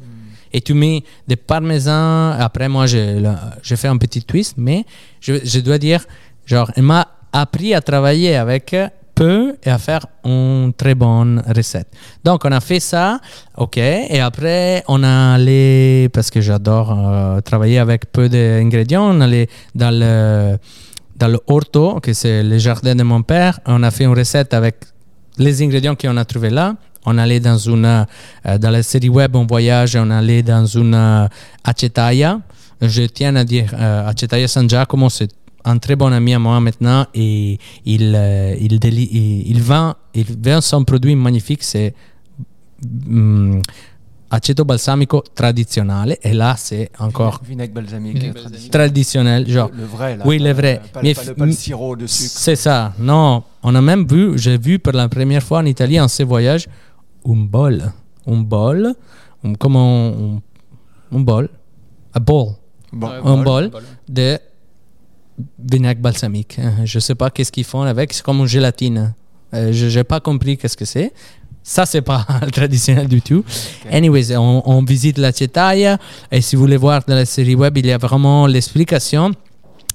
Et 0.53 0.61
tu 0.61 0.75
mets 0.75 1.05
des 1.29 1.37
parmesans. 1.37 2.33
Après, 2.33 2.69
moi, 2.69 2.87
je 2.87 3.75
fais 3.77 3.89
un 3.89 3.97
petit 3.97 4.23
twist, 4.23 4.55
mais 4.59 4.85
je, 5.21 5.35
je 5.45 5.61
dois 5.61 5.79
dire, 5.79 6.05
genre, 6.45 6.71
elle 6.75 6.83
m'a 6.83 7.07
appris 7.33 7.73
à 7.73 7.81
travailler 7.81 8.35
avec 8.35 8.75
peu 9.15 9.57
et 9.63 9.71
à 9.71 9.79
faire 9.79 10.07
une 10.25 10.73
très 10.77 10.95
bonne 10.95 11.43
recette. 11.55 11.89
Donc, 12.25 12.45
on 12.45 12.53
a 12.53 12.61
fait 12.61 12.81
ça, 12.81 13.21
ok. 13.57 13.77
Et 13.77 14.21
après, 14.21 14.83
on 14.89 15.03
a 15.03 15.35
allé, 15.35 16.09
parce 16.13 16.31
que 16.31 16.41
j'adore 16.41 16.93
euh, 16.93 17.41
travailler 17.41 17.79
avec 17.79 18.11
peu 18.13 18.29
d'ingrédients, 18.29 19.05
on 19.15 19.21
allait 19.21 19.49
dans 19.75 19.91
le, 19.91 20.59
dans 21.17 21.29
le 21.29 21.41
orto, 21.47 22.01
que 22.01 22.13
c'est 22.13 22.43
le 22.43 22.59
jardin 22.59 22.95
de 22.95 23.03
mon 23.03 23.23
père. 23.23 23.61
On 23.67 23.83
a 23.83 23.91
fait 23.91 24.05
une 24.05 24.17
recette 24.17 24.55
avec 24.55 24.77
les 25.39 25.63
ingrédients 25.63 25.95
qu'on 25.95 26.17
a 26.17 26.25
trouvés 26.25 26.51
là. 26.51 26.75
On 27.05 27.19
allait 27.19 27.41
dans 27.41 27.59
une, 27.59 27.85
euh, 27.85 28.59
dans 28.59 28.71
la 28.71 28.83
série 28.83 29.09
web 29.09 29.35
On 29.35 29.47
Voyage, 29.47 29.97
on 29.97 30.11
allait 30.11 30.43
dans 30.43 30.67
une 30.67 30.95
euh, 30.95 31.27
Acetaia. 31.65 32.41
Je 32.81 33.03
tiens 33.03 33.35
à 33.37 33.45
dire, 33.45 33.73
euh, 33.75 34.09
Acetaia 34.09 34.49
San 34.49 34.69
Giacomo, 34.69 35.09
c'est 35.11 35.31
un 35.65 35.79
très 35.79 35.97
bon 35.97 36.13
ami 36.13 36.35
à 36.35 36.39
moi 36.39 36.59
maintenant 36.61 37.07
et 37.15 37.59
il, 37.85 38.13
euh, 38.17 38.55
il, 38.61 38.79
déli- 38.79 39.09
il, 39.13 39.49
il 39.51 39.63
vend, 39.63 39.95
il 40.15 40.27
vend 40.39 40.61
son 40.61 40.85
produit 40.85 41.15
magnifique, 41.15 41.63
c'est 41.63 41.95
hum, 43.09 43.61
aceto 44.31 44.65
balsamico 44.65 45.23
traditionnel. 45.35 46.17
Et 46.23 46.33
là, 46.33 46.55
c'est 46.57 46.91
encore 46.99 47.41
Vinaigre 47.47 47.75
balsamique. 47.75 48.15
Vinaigre 48.15 48.39
euh, 48.41 48.43
balsamique. 48.45 48.71
traditionnel, 48.71 49.49
genre. 49.49 49.71
Le, 49.73 49.79
le 49.79 49.85
vrai, 49.85 50.17
là. 50.17 50.25
Oui, 50.27 50.39
le 50.39 50.53
vrai. 50.53 50.81
Pas, 50.93 51.01
Mais 51.03 51.15
pas 51.15 51.25
le, 51.25 51.35
pas 51.35 51.47
le 51.47 51.53
sirop 51.53 51.97
de 51.97 52.07
sucre. 52.07 52.31
C'est 52.35 52.57
ça. 52.57 52.93
Non, 52.99 53.43
on 53.63 53.75
a 53.75 53.81
même 53.81 54.07
vu, 54.07 54.39
j'ai 54.39 54.59
vu 54.59 54.79
pour 54.79 54.93
la 54.95 55.09
première 55.09 55.43
fois 55.43 55.59
en 55.59 55.67
Italie, 55.67 56.01
en 56.01 56.09
ce 56.09 56.23
voyage, 56.23 56.67
un 57.29 57.37
bol. 57.37 57.93
Un 58.27 58.41
bol. 58.41 58.95
un- 59.45 59.55
comme 59.55 59.77
un, 59.77 60.09
un, 60.09 60.41
un 61.17 61.21
bol? 61.21 61.49
Un 62.15 62.21
bol 62.21 62.47
Bon. 62.93 63.07
Ouais, 63.09 63.09
Un 63.25 63.43
bol. 63.43 63.71
bol. 63.71 63.83
de 64.09 64.39
vinaigre 65.59 66.01
balsamique. 66.01 66.59
Euh, 66.59 66.71
Je 66.85 66.99
sais 66.99 67.15
pas 67.15 67.31
qu'est-ce 67.31 67.53
qu'ils 67.53 67.65
font 67.65 67.83
avec. 67.83 68.13
C'est 68.13 68.23
comme 68.23 68.39
une 68.41 68.47
gélatine. 68.47 69.15
Euh, 69.55 69.73
je 69.73 69.87
n'ai 69.99 70.05
pas 70.05 70.21
compris 70.21 70.57
qu'est-ce 70.57 70.77
que 70.77 70.85
c'est. 70.85 71.13
Ça, 71.63 71.87
c'est 71.87 72.03
pas 72.03 72.27
traditionnel 72.53 73.07
du 73.07 73.23
tout. 73.23 73.45
Anyways, 73.91 74.37
on, 74.37 74.63
on 74.69 74.83
visite 74.85 75.19
la 75.19 75.33
Cetaia. 75.33 75.99
Et 76.31 76.41
si 76.41 76.57
vous 76.57 76.63
voulez 76.63 76.77
voir 76.77 77.03
dans 77.07 77.15
la 77.15 77.25
série 77.25 77.55
web, 77.55 77.77
il 77.79 77.87
y 77.87 77.93
a 77.93 77.99
vraiment 77.99 78.47
l'explication. 78.47 79.33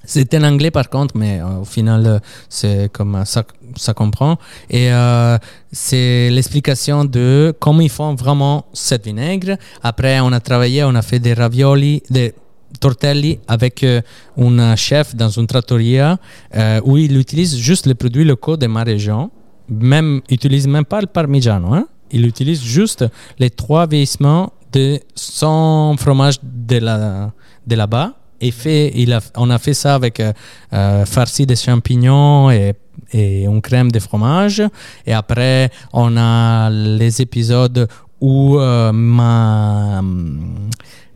C'est 0.06 0.34
en 0.36 0.44
anglais 0.44 0.72
par 0.72 0.90
contre, 0.90 1.18
mais 1.18 1.42
euh, 1.42 1.60
au 1.62 1.66
final, 1.66 2.22
c'est 2.48 2.90
comme 2.94 3.22
ça, 3.26 3.44
ça 3.76 3.94
comprend. 3.94 4.38
Et 4.70 4.94
euh, 4.94 5.38
c'est 5.74 6.30
l'explication 6.30 7.04
de 7.04 7.54
comment 7.60 7.82
ils 7.82 7.90
font 7.90 8.16
vraiment 8.16 8.66
cette 8.72 9.04
vinaigre. 9.04 9.58
Après, 9.84 10.22
on 10.22 10.32
a 10.32 10.40
travaillé, 10.40 10.86
on 10.86 10.96
a 10.96 11.02
fait 11.02 11.20
des 11.20 11.34
ravioli, 11.34 12.04
des 12.10 12.34
tortelli 12.80 13.40
avec 13.48 13.84
euh, 13.84 14.02
un 14.38 14.76
chef 14.76 15.16
dans 15.16 15.30
une 15.30 15.48
trattoria 15.48 16.18
euh, 16.56 16.82
où 16.84 16.98
il 16.98 17.18
utilise 17.18 17.58
juste 17.58 17.86
les 17.86 17.96
produits 17.96 18.24
locaux 18.24 18.58
de 18.58 18.68
ma 18.68 18.84
région. 18.84 19.32
Même, 19.70 20.22
il 20.30 20.70
même 20.70 20.86
pas 20.86 21.02
le 21.02 21.08
parmigiano. 21.08 21.74
Hein? 21.74 21.88
Il 22.12 22.26
utilise 22.26 22.64
juste 22.64 23.06
les 23.38 23.50
trois 23.50 23.86
vieillissements 23.86 24.54
de 24.72 25.00
son 25.16 25.96
fromage 25.98 26.36
de, 26.42 26.78
la, 26.78 27.32
de 27.66 27.76
là-bas. 27.76 28.14
Et 28.40 28.52
fait, 28.52 28.92
il 28.96 29.14
a, 29.14 29.20
on 29.36 29.50
a 29.50 29.58
fait 29.58 29.74
ça 29.74 29.96
avec 29.96 30.22
euh, 30.22 31.06
farci 31.06 31.46
de 31.46 31.56
champignons 31.56 32.52
et, 32.52 32.74
et 33.12 33.44
une 33.46 33.62
crème 33.62 33.92
de 33.92 34.00
fromage. 34.00 34.62
Et 35.06 35.14
après, 35.14 35.72
on 35.92 36.16
a 36.18 36.70
les 36.70 37.22
épisodes 37.22 37.88
où 38.22 38.58
ma, 38.58 40.02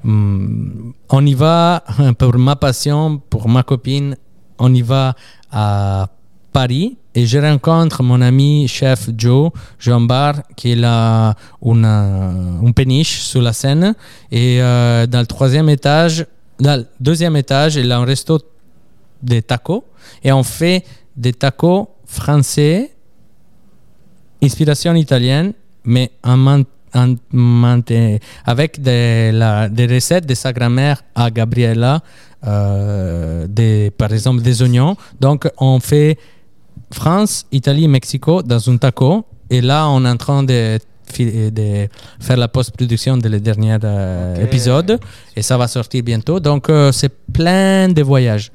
on 0.04 1.26
y 1.26 1.34
va 1.34 1.84
pour 2.18 2.38
ma 2.38 2.56
passion, 2.56 3.22
pour 3.30 3.48
ma 3.50 3.64
copine, 3.64 4.16
on 4.60 4.74
y 4.74 4.82
va 4.82 5.16
à 5.52 6.08
Paris 6.54 6.98
et 7.16 7.26
je 7.26 7.38
rencontre 7.40 8.04
mon 8.04 8.22
ami 8.22 8.68
chef 8.68 9.10
Joe 9.18 9.52
Jean 9.80 10.02
Bar 10.02 10.36
qui 10.56 10.82
a 10.84 11.36
une, 11.64 11.86
une 11.86 12.74
péniche 12.74 13.22
sur 13.22 13.42
la 13.42 13.54
Seine 13.54 13.96
et 14.32 14.62
euh, 14.62 15.08
dans 15.08 15.20
le 15.20 15.26
troisième 15.26 15.70
étage, 15.70 16.26
dans 16.60 16.80
le 16.80 16.86
deuxième 17.00 17.36
étage, 17.36 17.76
il 17.76 17.92
a 17.92 17.98
un 17.98 18.06
resto 18.06 18.40
de 19.24 19.40
tacos 19.40 19.84
et 20.24 20.32
on 20.32 20.44
fait 20.44 20.84
des 21.16 21.34
tacos 21.34 21.90
français, 22.06 22.92
inspiration 24.42 24.94
italienne, 24.96 25.54
mais 25.84 26.12
en, 26.24 26.38
man- 26.38 26.66
avec 28.46 28.82
des, 28.82 29.32
la- 29.32 29.70
des 29.70 29.88
recettes 29.88 30.26
de 30.26 30.34
sa 30.34 30.52
grand-mère 30.54 31.04
à 31.16 31.30
Gabriella, 31.32 32.02
euh, 32.46 33.48
des, 33.48 33.92
par 33.92 34.12
exemple 34.14 34.42
des 34.42 34.62
oignons. 34.62 34.96
Donc 35.20 35.50
on 35.58 35.80
fait 35.80 36.18
France, 36.92 37.46
Italie, 37.52 37.88
Mexico 37.88 38.42
dans 38.44 38.70
un 38.70 38.78
taco. 38.78 39.26
Et 39.50 39.62
là, 39.62 39.88
on 39.90 40.04
est 40.06 40.10
en 40.10 40.18
train 40.18 40.44
de, 40.44 40.78
de 41.18 41.88
faire 42.20 42.38
la 42.38 42.48
post-production 42.48 43.18
de 43.18 43.28
le 43.30 43.40
dernier 43.40 43.78
euh, 43.84 44.36
Ok. 44.38 44.44
épisode. 44.44 45.00
Et 45.36 45.42
ça 45.42 45.58
va 45.58 45.68
sortir 45.68 46.04
bientôt. 46.04 46.40
Donc, 46.40 46.70
euh, 46.70 46.92
c'est 46.92 47.14
plein 47.32 47.88
de 47.90 48.02
voyages. 48.02 48.52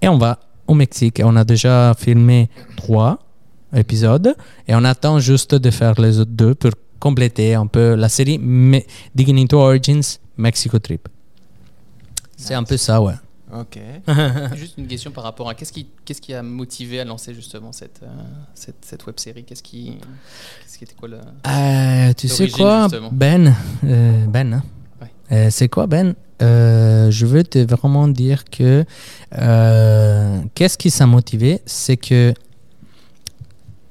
Et 0.00 0.08
on 0.08 0.18
va 0.18 0.38
au 0.66 0.74
Mexique. 0.74 1.20
On 1.24 1.36
a 1.36 1.44
déjà 1.44 1.94
filmé 1.98 2.48
trois 2.76 3.18
épisodes. 3.74 4.34
Et 4.68 4.74
on 4.74 4.84
attend 4.84 5.18
juste 5.18 5.54
de 5.54 5.70
faire 5.70 5.98
les 6.00 6.18
autres 6.20 6.30
deux 6.32 6.54
pour 6.54 6.70
compléter 7.08 7.54
un 7.54 7.66
peu 7.66 7.94
la 7.94 8.08
série 8.08 8.38
Me- 8.38 8.84
Digging 9.14 9.38
into 9.42 9.58
Origins 9.58 10.18
Mexico 10.38 10.78
Trip. 10.78 11.06
C'est 12.36 12.54
un 12.54 12.64
peu 12.64 12.76
ça, 12.78 13.00
ouais. 13.00 13.14
Ok. 13.52 13.78
Juste 14.56 14.78
une 14.78 14.86
question 14.88 15.10
par 15.12 15.22
rapport 15.24 15.48
à 15.48 15.54
qu'est-ce 15.54 15.72
qui, 15.72 15.86
qu'est-ce 16.04 16.20
qui 16.20 16.34
a 16.34 16.42
motivé 16.42 16.98
à 17.00 17.04
lancer 17.04 17.32
justement 17.34 17.70
cette, 17.72 18.00
euh, 18.02 18.06
cette, 18.54 18.82
cette 18.84 19.06
web 19.06 19.18
série? 19.20 19.44
Qu'est-ce 19.44 19.62
qui, 19.62 19.98
qu'est-ce 20.62 20.78
qui 20.78 20.84
était 20.84 20.94
quoi 20.98 21.08
le... 21.08 21.18
Euh, 21.46 22.12
tu 22.14 22.26
sais 22.28 22.48
quoi, 22.48 22.82
justement? 22.88 23.10
Ben? 23.12 23.54
Euh, 23.84 24.26
Ben, 24.26 24.54
hein? 24.54 24.62
Ouais. 25.00 25.10
Euh, 25.32 25.48
c'est 25.50 25.68
quoi, 25.68 25.86
Ben? 25.86 26.14
Euh, 26.42 27.10
Je 27.12 27.26
veux 27.26 27.44
te 27.44 27.58
vraiment 27.60 28.08
dire 28.08 28.44
que 28.44 28.84
euh, 29.38 30.40
qu'est-ce 30.54 30.76
qui 30.78 30.90
s'est 30.90 31.06
motivé? 31.06 31.60
C'est 31.66 31.96
que 31.96 32.34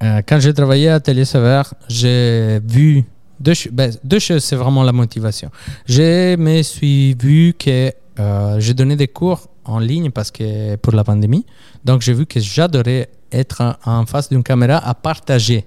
euh, 0.04 0.22
quand 0.28 0.40
j'ai 0.40 0.54
travaillé 0.54 0.90
à 0.90 1.00
Sévère, 1.24 1.74
j'ai 1.88 2.60
vu 2.66 3.06
deux, 3.40 3.54
ben, 3.72 3.92
deux 4.04 4.20
choses, 4.20 4.44
c'est 4.44 4.56
vraiment 4.56 4.84
la 4.84 4.92
motivation. 4.92 5.50
Je 5.86 6.36
me 6.36 6.62
suis 6.62 7.14
vu 7.14 7.54
que 7.58 7.92
euh, 8.20 8.60
j'ai 8.60 8.74
donné 8.74 8.96
des 8.96 9.08
cours 9.08 9.48
en 9.66 9.80
ligne 9.80 10.12
parce 10.12 10.30
que 10.30 10.76
pour 10.76 10.94
la 10.94 11.04
pandémie. 11.04 11.46
Donc 11.86 12.02
j'ai 12.02 12.14
vu 12.14 12.26
que 12.26 12.40
j'adorais 12.40 13.10
être 13.32 13.78
en 13.86 14.06
face 14.06 14.30
d'une 14.30 14.44
caméra 14.44 14.78
à 14.78 14.94
partager. 14.94 15.66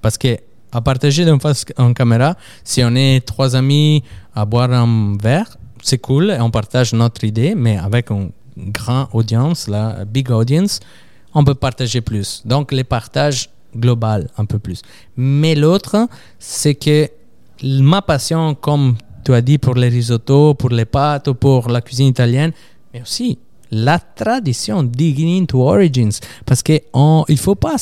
Parce 0.00 0.18
que 0.18 0.36
à 0.72 0.80
partager 0.80 1.24
d'une 1.24 1.40
face 1.40 1.64
en 1.76 1.92
caméra, 1.92 2.34
si 2.64 2.82
on 2.82 2.94
est 2.96 3.24
trois 3.24 3.54
amis 3.54 4.02
à 4.34 4.44
boire 4.44 4.72
un 4.72 5.16
verre, 5.22 5.56
c'est 5.82 5.98
cool 5.98 6.30
et 6.30 6.40
on 6.40 6.50
partage 6.50 6.92
notre 6.94 7.24
idée, 7.24 7.54
mais 7.54 7.76
avec 7.76 8.10
une 8.10 8.30
grande 8.56 9.08
audience, 9.12 9.68
la 9.68 10.04
big 10.04 10.30
audience, 10.30 10.80
on 11.34 11.44
peut 11.44 11.54
partager 11.54 12.00
plus. 12.00 12.42
Donc, 12.44 12.72
les 12.72 12.84
partages 12.84 13.48
global 13.76 14.28
un 14.36 14.44
peu 14.44 14.58
plus. 14.58 14.82
Mais 15.16 15.54
l'autre, 15.54 16.08
c'est 16.38 16.74
que 16.74 17.08
ma 17.62 18.02
passion, 18.02 18.54
comme 18.54 18.96
tu 19.24 19.32
as 19.32 19.40
dit, 19.40 19.58
pour 19.58 19.74
les 19.74 19.88
risottos, 19.88 20.54
pour 20.54 20.70
les 20.70 20.84
pâtes, 20.84 21.28
ou 21.28 21.34
pour 21.34 21.68
la 21.68 21.80
cuisine 21.80 22.08
italienne, 22.08 22.52
mais 22.92 23.02
aussi 23.02 23.38
la 23.70 23.98
tradition, 23.98 24.82
digging 24.82 25.42
into 25.42 25.62
origins. 25.62 26.20
Parce 26.44 26.62
qu'il 26.62 26.80
ne 26.94 27.36
faut 27.36 27.54
pas 27.54 27.76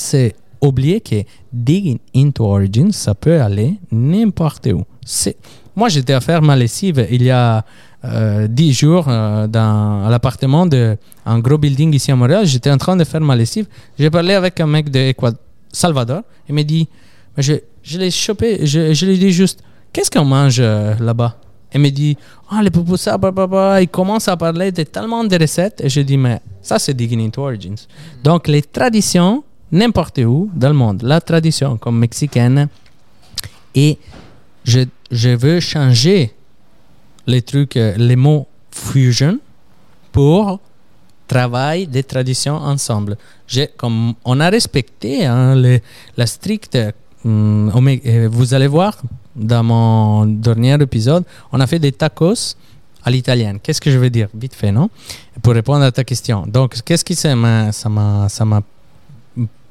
oublier 0.60 1.00
que 1.00 1.24
digging 1.52 1.98
into 2.14 2.44
origins, 2.44 2.92
ça 2.92 3.14
peut 3.14 3.40
aller 3.40 3.78
n'importe 3.90 4.66
où. 4.66 4.84
C'est- 5.04 5.36
Moi, 5.76 5.88
j'étais 5.88 6.12
à 6.12 6.20
faire 6.20 6.42
ma 6.42 6.56
lessive 6.56 7.06
il 7.10 7.22
y 7.22 7.30
a 7.30 7.64
euh, 8.04 8.48
10 8.48 8.72
jours 8.72 9.06
euh, 9.08 9.46
dans 9.46 10.08
l'appartement 10.08 10.66
d'un 10.66 10.96
gros 11.38 11.58
building 11.58 11.94
ici 11.94 12.10
à 12.10 12.16
Montréal. 12.16 12.46
J'étais 12.46 12.70
en 12.70 12.78
train 12.78 12.96
de 12.96 13.04
faire 13.04 13.20
ma 13.20 13.36
lessive. 13.36 13.66
J'ai 13.98 14.10
parlé 14.10 14.34
avec 14.34 14.58
un 14.60 14.66
mec 14.66 14.90
de 14.90 15.12
Salvador. 15.72 16.22
Il 16.48 16.54
m'a 16.54 16.62
dit, 16.62 16.88
je, 17.36 17.54
je 17.82 17.98
l'ai 17.98 18.10
chopé, 18.10 18.66
je, 18.66 18.92
je 18.94 19.06
lui 19.06 19.14
ai 19.14 19.18
dit 19.18 19.32
juste, 19.32 19.62
qu'est-ce 19.92 20.10
qu'on 20.10 20.24
mange 20.24 20.58
euh, 20.60 20.94
là-bas? 20.98 21.36
Il 21.72 21.80
m'a 21.80 21.90
dit, 21.90 22.16
ah, 22.50 22.62
les 22.62 22.70
pupusas, 22.70 23.16
blablabla. 23.16 23.82
Il 23.82 23.88
commence 23.88 24.26
à 24.28 24.36
parler 24.36 24.72
de 24.72 24.82
tellement 24.82 25.22
de 25.22 25.38
recettes. 25.38 25.80
Et 25.84 25.88
je 25.88 26.00
dis, 26.00 26.16
mais 26.16 26.40
ça, 26.62 26.78
c'est 26.78 26.94
digging 26.94 27.24
into 27.24 27.42
origins. 27.42 27.86
Donc, 28.24 28.48
les 28.48 28.62
traditions, 28.62 29.44
n'importe 29.70 30.18
où 30.18 30.50
dans 30.54 30.68
le 30.68 30.74
monde, 30.74 31.02
la 31.02 31.20
tradition 31.20 31.76
comme 31.76 31.98
mexicaine, 31.98 32.68
et 33.74 33.98
je, 34.64 34.80
je 35.10 35.30
veux 35.30 35.60
changer 35.60 36.32
les 37.26 37.42
trucs, 37.42 37.76
euh, 37.76 37.94
les 37.96 38.16
mots 38.16 38.46
fusion 38.70 39.38
pour 40.12 40.60
travail 41.26 41.86
des 41.86 42.02
traditions 42.02 42.56
ensemble. 42.56 43.16
Comme 43.76 44.14
on 44.24 44.40
a 44.40 44.50
respecté 44.50 45.26
hein, 45.26 45.54
la 46.16 46.26
stricte, 46.26 46.78
hum, 47.24 47.70
euh, 48.06 48.28
vous 48.30 48.54
allez 48.54 48.66
voir 48.66 49.00
dans 49.36 49.62
mon 49.62 50.26
dernier 50.26 50.74
épisode, 50.80 51.24
on 51.52 51.60
a 51.60 51.66
fait 51.66 51.78
des 51.78 51.92
tacos 51.92 52.56
à 53.04 53.10
l'italienne. 53.10 53.58
Qu'est-ce 53.62 53.80
que 53.80 53.90
je 53.90 53.98
veux 53.98 54.10
dire? 54.10 54.28
Vite 54.34 54.54
fait, 54.54 54.72
non? 54.72 54.90
Pour 55.42 55.54
répondre 55.54 55.84
à 55.84 55.92
ta 55.92 56.04
question. 56.04 56.46
Donc, 56.46 56.82
qu'est-ce 56.84 57.04
qui 57.04 57.16
m'a 57.36 58.62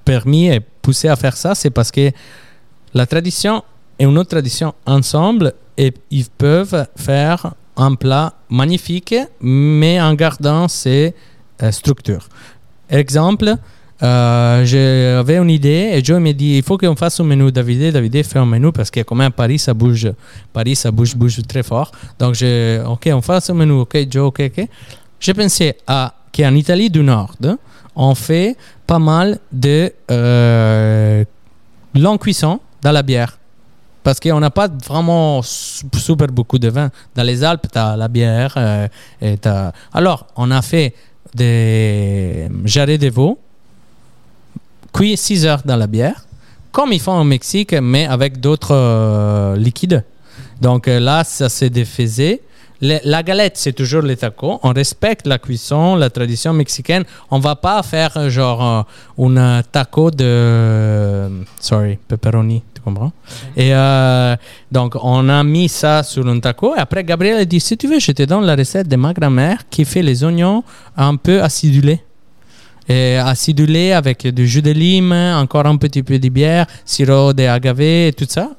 permis 0.04 0.48
et 0.48 0.60
poussé 0.60 1.08
à 1.10 1.16
faire 1.16 1.38
ça? 1.38 1.54
C'est 1.56 1.70
parce 1.70 1.92
que 1.92 2.12
la 2.94 3.06
tradition 3.06 3.64
et 4.00 4.06
une 4.06 4.18
autre 4.18 4.30
tradition 4.30 4.74
ensemble, 4.86 5.54
et 5.78 5.94
ils 6.10 6.26
peuvent 6.26 6.88
faire 6.96 7.54
un 7.76 7.96
plat 7.96 8.34
magnifique, 8.50 9.16
mais 9.42 10.02
en 10.02 10.14
gardant 10.14 10.68
ses 10.68 11.14
euh, 11.62 11.72
structures. 11.72 12.28
Exemple, 12.90 13.56
euh, 14.02 14.66
j'avais 14.66 15.38
une 15.38 15.50
idée 15.50 15.92
et 15.94 16.04
Joe 16.04 16.20
m'a 16.22 16.32
dit 16.32 16.58
il 16.58 16.64
faut 16.64 16.78
qu'on 16.78 16.96
fasse 16.96 17.20
un 17.20 17.26
menu. 17.26 17.52
David 17.52 17.92
David 17.92 18.26
fait 18.26 18.40
un 18.40 18.46
menu 18.46 18.72
parce 18.72 18.90
que 18.90 19.02
comme 19.02 19.22
à 19.22 19.30
Paris 19.30 19.60
ça 19.60 19.74
bouge. 19.74 20.12
Paris 20.54 20.76
ça 20.76 20.92
bouge 20.92 21.16
bouge 21.16 21.42
très 21.48 21.64
fort. 21.64 21.92
Donc 22.18 22.36
j'ai 22.36 22.82
ok 22.86 23.10
on 23.14 23.22
fasse 23.22 23.50
un 23.50 23.56
menu. 23.56 23.74
Ok 23.74 23.98
Joe 24.10 24.28
ok 24.28 24.42
ok. 24.46 24.68
J'ai 25.20 25.34
pensé 25.34 25.76
à 25.86 26.14
qu'en 26.34 26.54
Italie 26.56 26.90
du 26.90 27.02
Nord 27.02 27.36
on 27.96 28.16
fait 28.16 28.56
pas 28.88 29.00
mal 29.00 29.40
de 29.52 29.92
euh, 30.10 31.26
long 31.94 32.18
cuisson 32.18 32.62
dans 32.82 32.94
la 32.94 33.04
bière 33.04 33.39
parce 34.10 34.20
qu'on 34.20 34.40
n'a 34.40 34.50
pas 34.50 34.68
vraiment 34.88 35.44
su- 35.44 35.86
super 36.00 36.30
beaucoup 36.30 36.58
de 36.58 36.68
vin. 36.70 36.90
Dans 37.16 37.22
les 37.22 37.44
Alpes, 37.44 37.68
tu 37.72 37.78
as 37.78 37.96
la 37.96 38.08
bière. 38.08 38.56
euh, 38.58 38.88
Alors, 39.94 40.26
on 40.36 40.50
a 40.50 40.64
fait 40.64 40.96
des 41.36 42.48
jarrets 42.66 42.98
de 42.98 43.08
veau, 43.12 43.38
cuit 44.92 45.16
6 45.16 45.46
heures 45.46 45.62
dans 45.64 45.76
la 45.78 45.86
bière, 45.86 46.26
comme 46.72 46.92
ils 46.92 47.00
font 47.00 47.20
au 47.20 47.24
Mexique, 47.24 47.74
mais 47.74 48.08
avec 48.08 48.40
d'autres 48.40 48.74
euh, 48.74 49.56
liquides. 49.56 50.04
Donc 50.60 50.88
euh, 50.88 51.00
là, 51.00 51.24
ça 51.24 51.48
se 51.50 51.66
défaisait. 51.66 52.42
Le- 52.82 52.98
la 53.04 53.22
galette, 53.22 53.58
c'est 53.58 53.74
toujours 53.74 54.02
les 54.02 54.18
tacos. 54.18 54.60
On 54.64 54.70
respecte 54.74 55.28
la 55.28 55.38
cuisson, 55.38 55.96
la 55.96 56.10
tradition 56.10 56.52
mexicaine. 56.54 57.04
On 57.30 57.38
va 57.38 57.56
pas 57.56 57.84
faire 57.84 58.18
euh, 58.18 58.30
genre 58.32 58.86
euh, 59.20 59.38
un 59.38 59.62
taco 59.62 60.10
de... 60.10 61.30
Sorry, 61.60 62.00
pepperoni, 62.08 62.64
tu 62.80 62.84
comprends? 62.86 63.12
Et 63.56 63.74
euh, 63.74 64.36
donc, 64.72 64.96
on 65.02 65.28
a 65.30 65.44
mis 65.44 65.70
ça 65.70 66.04
sur 66.04 66.26
un 66.28 66.40
taco. 66.40 66.76
Et 66.76 66.80
après, 66.80 67.04
Gabriel 67.04 67.38
a 67.38 67.46
dit, 67.46 67.60
si 67.60 67.78
tu 67.78 67.88
veux, 67.88 68.00
je 68.00 68.12
te 68.12 68.24
donne 68.24 68.46
la 68.46 68.56
recette 68.56 68.88
de 68.88 68.96
ma 68.96 69.14
grand-mère 69.14 69.68
qui 69.70 69.86
fait 69.86 70.02
les 70.02 70.24
oignons 70.24 70.64
un 70.96 71.16
peu 71.16 71.42
acidulés. 71.42 72.02
Et 72.88 73.18
acidulés 73.18 73.92
avec 73.92 74.26
du 74.28 74.48
jus 74.48 74.62
de 74.62 74.72
lime, 74.72 75.12
encore 75.12 75.66
un 75.68 75.78
petit 75.78 76.02
peu 76.02 76.18
de 76.18 76.30
bière, 76.30 76.66
sirop 76.86 77.34
d'agave 77.34 77.82
et 77.82 78.14
tout 78.18 78.26
ça. 78.28 78.50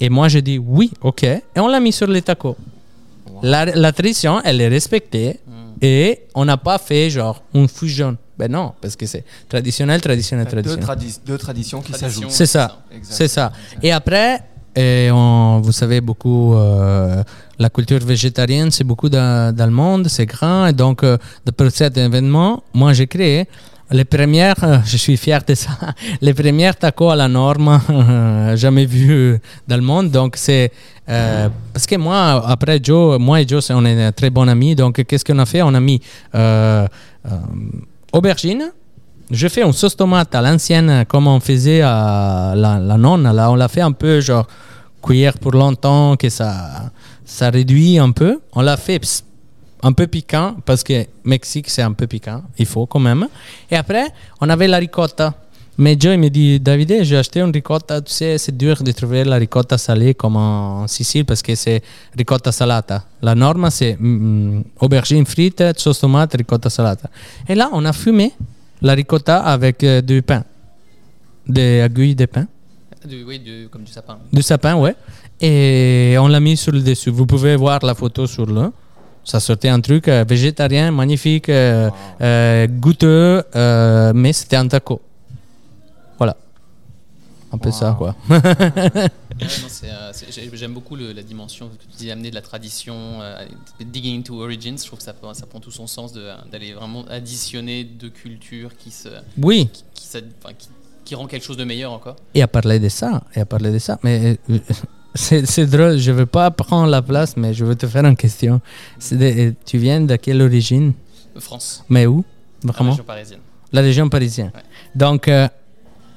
Et 0.00 0.08
moi, 0.08 0.28
j'ai 0.28 0.42
dit 0.42 0.58
oui, 0.58 0.92
ok. 1.00 1.24
Et 1.24 1.42
on 1.56 1.66
l'a 1.66 1.80
mis 1.80 1.92
sur 1.92 2.06
les 2.06 2.22
tacos. 2.22 2.56
La, 3.42 3.64
la 3.64 3.92
tradition, 3.92 4.40
elle 4.44 4.60
est 4.60 4.68
respectée. 4.68 5.40
Et 5.80 6.20
on 6.34 6.44
n'a 6.44 6.56
pas 6.56 6.78
fait 6.78 7.10
genre 7.10 7.42
une 7.54 7.68
fusion. 7.68 8.16
Ben 8.38 8.50
non, 8.50 8.72
parce 8.80 8.94
que 8.96 9.04
c'est 9.06 9.24
traditionnel, 9.48 10.00
traditionnel, 10.00 10.46
Deux, 10.46 10.50
traditionnel. 10.62 10.84
tradi- 10.86 11.18
deux 11.26 11.38
traditions 11.38 11.80
qui 11.80 11.92
s'ajoutent. 11.92 12.30
C'est 12.30 12.46
ça. 12.46 12.78
C'est 13.02 13.28
ça. 13.28 13.50
Et 13.82 13.90
après, 13.92 14.40
et 14.76 15.10
on- 15.12 15.60
vous 15.60 15.72
savez 15.72 16.00
beaucoup, 16.00 16.54
euh, 16.54 17.22
la 17.58 17.68
culture 17.68 17.98
végétarienne, 17.98 18.70
c'est 18.70 18.84
beaucoup 18.84 19.08
dans, 19.08 19.52
dans 19.54 19.66
le 19.66 19.72
monde, 19.72 20.06
c'est 20.08 20.26
grand. 20.26 20.66
Et 20.66 20.72
donc, 20.72 21.02
euh, 21.02 21.18
de- 21.44 21.50
pour 21.50 21.68
cet 21.72 21.96
événement, 21.96 22.62
moi, 22.72 22.92
j'ai 22.92 23.08
créé 23.08 23.46
les 23.90 24.04
premières, 24.04 24.62
euh, 24.62 24.78
je 24.84 24.98
suis 24.98 25.16
fier 25.16 25.42
de 25.48 25.54
ça, 25.54 25.70
les 26.20 26.34
premières 26.34 26.76
tacos 26.76 27.10
à 27.10 27.16
la 27.16 27.26
norme 27.26 27.80
euh, 27.90 28.54
jamais 28.62 28.84
vues 28.86 29.40
dans 29.66 29.76
le 29.76 29.82
monde. 29.82 30.10
Donc, 30.12 30.36
c'est. 30.36 30.70
euh, 31.08 31.48
parce 31.72 31.86
que 31.86 31.96
moi, 31.96 32.44
après 32.46 32.78
Joe, 32.82 33.18
moi 33.18 33.40
et 33.40 33.48
Joe, 33.48 33.64
c'est- 33.64 33.72
on 33.74 33.84
est 33.84 34.04
un 34.04 34.12
très 34.12 34.30
bons 34.30 34.46
amis. 34.46 34.76
Donc, 34.76 35.02
qu'est-ce 35.04 35.24
qu'on 35.24 35.38
a 35.40 35.46
fait? 35.46 35.62
On 35.62 35.74
a 35.74 35.80
mis 35.80 36.00
euh, 36.34 36.86
euh, 37.26 37.30
aubergine, 38.12 38.72
je 39.30 39.48
fais 39.48 39.62
une 39.62 39.72
sauce 39.72 39.96
tomate 39.96 40.34
à 40.34 40.40
l'ancienne, 40.40 41.04
comme 41.06 41.26
on 41.26 41.40
faisait 41.40 41.82
à 41.82 42.54
la, 42.56 42.78
nonne. 42.96 43.30
Là, 43.30 43.50
on 43.50 43.54
l'a 43.54 43.68
fait 43.68 43.82
un 43.82 43.92
peu, 43.92 44.20
genre, 44.20 44.46
cuire 45.02 45.34
pour 45.38 45.52
longtemps, 45.52 46.16
que 46.16 46.28
ça, 46.28 46.90
ça 47.24 47.50
réduit 47.50 47.98
un 47.98 48.10
peu. 48.10 48.40
On 48.52 48.62
l'a 48.62 48.76
fait 48.76 49.00
un 49.82 49.92
peu 49.92 50.06
piquant, 50.06 50.56
parce 50.64 50.82
que 50.82 51.06
Mexique, 51.24 51.68
c'est 51.68 51.82
un 51.82 51.92
peu 51.92 52.06
piquant. 52.06 52.42
Il 52.58 52.66
faut 52.66 52.86
quand 52.86 53.00
même. 53.00 53.28
Et 53.70 53.76
après, 53.76 54.06
on 54.40 54.48
avait 54.48 54.66
la 54.66 54.78
ricotta. 54.78 55.34
Mais 55.80 55.96
Joe 55.98 56.14
il 56.14 56.18
me 56.20 56.28
dit, 56.28 56.58
Davide, 56.58 57.04
j'ai 57.04 57.16
acheté 57.16 57.40
une 57.40 57.52
ricotta. 57.52 58.00
Tu 58.00 58.12
sais, 58.12 58.36
c'est 58.36 58.56
dur 58.56 58.82
de 58.82 58.90
trouver 58.90 59.22
la 59.22 59.36
ricotta 59.36 59.78
salée 59.78 60.12
comme 60.12 60.34
en 60.36 60.88
Sicile, 60.88 61.24
parce 61.24 61.40
que 61.40 61.54
c'est 61.54 61.82
ricotta 62.16 62.50
salata. 62.50 63.04
La 63.22 63.36
norme, 63.36 63.70
c'est 63.70 63.96
mm, 63.98 64.62
aubergine 64.80 65.24
frite, 65.24 65.62
sauce 65.78 66.00
tomate, 66.00 66.34
ricotta 66.36 66.68
salata. 66.68 67.08
Et 67.48 67.54
là, 67.54 67.70
on 67.72 67.84
a 67.84 67.92
fumé 67.92 68.32
la 68.82 68.94
ricotta 68.94 69.38
avec 69.38 69.84
euh, 69.84 70.00
du 70.00 70.20
pain, 70.22 70.42
des 71.46 71.78
aiguilles 71.86 72.16
de 72.16 72.26
pain, 72.26 72.46
Du- 73.06 73.22
oui, 73.24 73.38
du- 73.38 73.68
comme 73.70 73.84
du 73.84 73.92
sapin. 73.92 74.18
du 74.32 74.42
sapin, 74.42 74.74
ouais. 74.74 74.96
Et 75.40 76.16
on 76.18 76.26
l'a 76.26 76.40
mis 76.40 76.56
sur 76.56 76.72
le 76.72 76.80
dessus. 76.80 77.10
Vous 77.10 77.24
pouvez 77.26 77.54
voir 77.54 77.78
la 77.84 77.94
photo 77.94 78.26
sur 78.26 78.46
le. 78.46 78.72
Ça 79.22 79.38
sortait 79.38 79.68
un 79.68 79.80
truc 79.80 80.08
euh, 80.08 80.24
végétarien, 80.28 80.90
magnifique, 80.90 81.48
euh, 81.50 81.88
goûteux, 82.66 83.44
mais 84.14 84.32
c'était 84.32 84.56
un 84.56 84.66
taco. 84.66 85.00
Un 87.50 87.58
peu 87.58 87.70
ça, 87.70 87.94
quoi. 87.98 88.14
Euh, 89.84 90.12
J'aime 90.54 90.74
beaucoup 90.74 90.96
le- 90.96 91.12
la 91.12 91.22
dimension 91.22 91.68
que 91.68 91.74
tu 91.80 91.86
dis 91.96 92.10
amener 92.10 92.30
de 92.30 92.34
la 92.34 92.40
tradition, 92.42 92.94
euh, 93.20 93.44
digging 93.80 94.18
into 94.18 94.42
origins. 94.42 94.76
Je 94.80 94.86
trouve 94.86 94.98
que 94.98 95.04
ça, 95.04 95.12
prend- 95.12 95.32
ça 95.32 95.46
prend 95.46 95.60
tout 95.60 95.70
son 95.70 95.86
sens 95.86 96.12
d'aller 96.50 96.72
vraiment 96.72 97.04
additionner 97.08 97.84
deux 97.84 98.10
cultures 98.10 98.76
qui, 98.76 98.90
se, 98.90 99.08
Oui, 99.40 99.68
qui, 99.72 99.84
qui, 99.94 100.68
qui 101.04 101.14
rend 101.14 101.26
quelque 101.28 101.44
chose 101.44 101.56
de 101.56 101.62
meilleur 101.64 101.92
encore. 101.92 102.16
et 102.34 102.42
à 102.42 102.48
parler 102.48 102.80
de 102.80 102.88
ça, 102.88 103.22
et 103.34 103.40
à 103.40 103.46
parler 103.46 103.70
de 103.70 103.78
ça, 103.78 103.98
mais 104.02 104.38
euh, 104.50 104.58
c'est 105.14 105.66
drôle, 105.66 105.98
je 105.98 106.10
veux 106.10 106.26
pas 106.26 106.50
prendre 106.50 106.88
la 106.88 107.00
place, 107.02 107.36
mais 107.36 107.54
je 107.54 107.64
veux 107.64 107.76
te 107.76 107.86
faire 107.86 108.04
une 108.04 108.16
question. 108.16 108.60
De- 109.12 109.54
tu 109.64 109.78
viens 109.78 110.00
de 110.00 110.16
quelle 110.16 110.42
origine? 110.42 110.94
France, 111.38 111.84
Mais 111.88 112.06
où? 112.06 112.24
La 112.64 112.72
Vraiment? 112.72 112.90
région 112.90 113.04
parisienne. 113.04 113.40
La 113.72 113.80
région 113.82 114.08
parisienne. 114.08 114.50
Ouais. 114.54 114.62
Donc, 114.96 115.28
euh, 115.28 115.46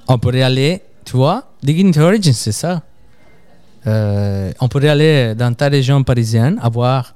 on 0.08 0.18
pourrait 0.18 0.42
aller, 0.42 0.82
tu 1.06 1.18
vois, 1.18 1.52
Digging 1.64 1.94
to 1.94 2.02
Origins, 2.02 2.34
c'est 2.34 2.52
ça. 2.52 2.82
Euh, 3.88 4.52
on 4.60 4.68
pourrait 4.68 4.90
aller 4.90 5.34
dans 5.36 5.54
ta 5.54 5.68
région 5.68 6.04
parisienne, 6.04 6.60
à 6.62 6.70
voir 6.70 7.16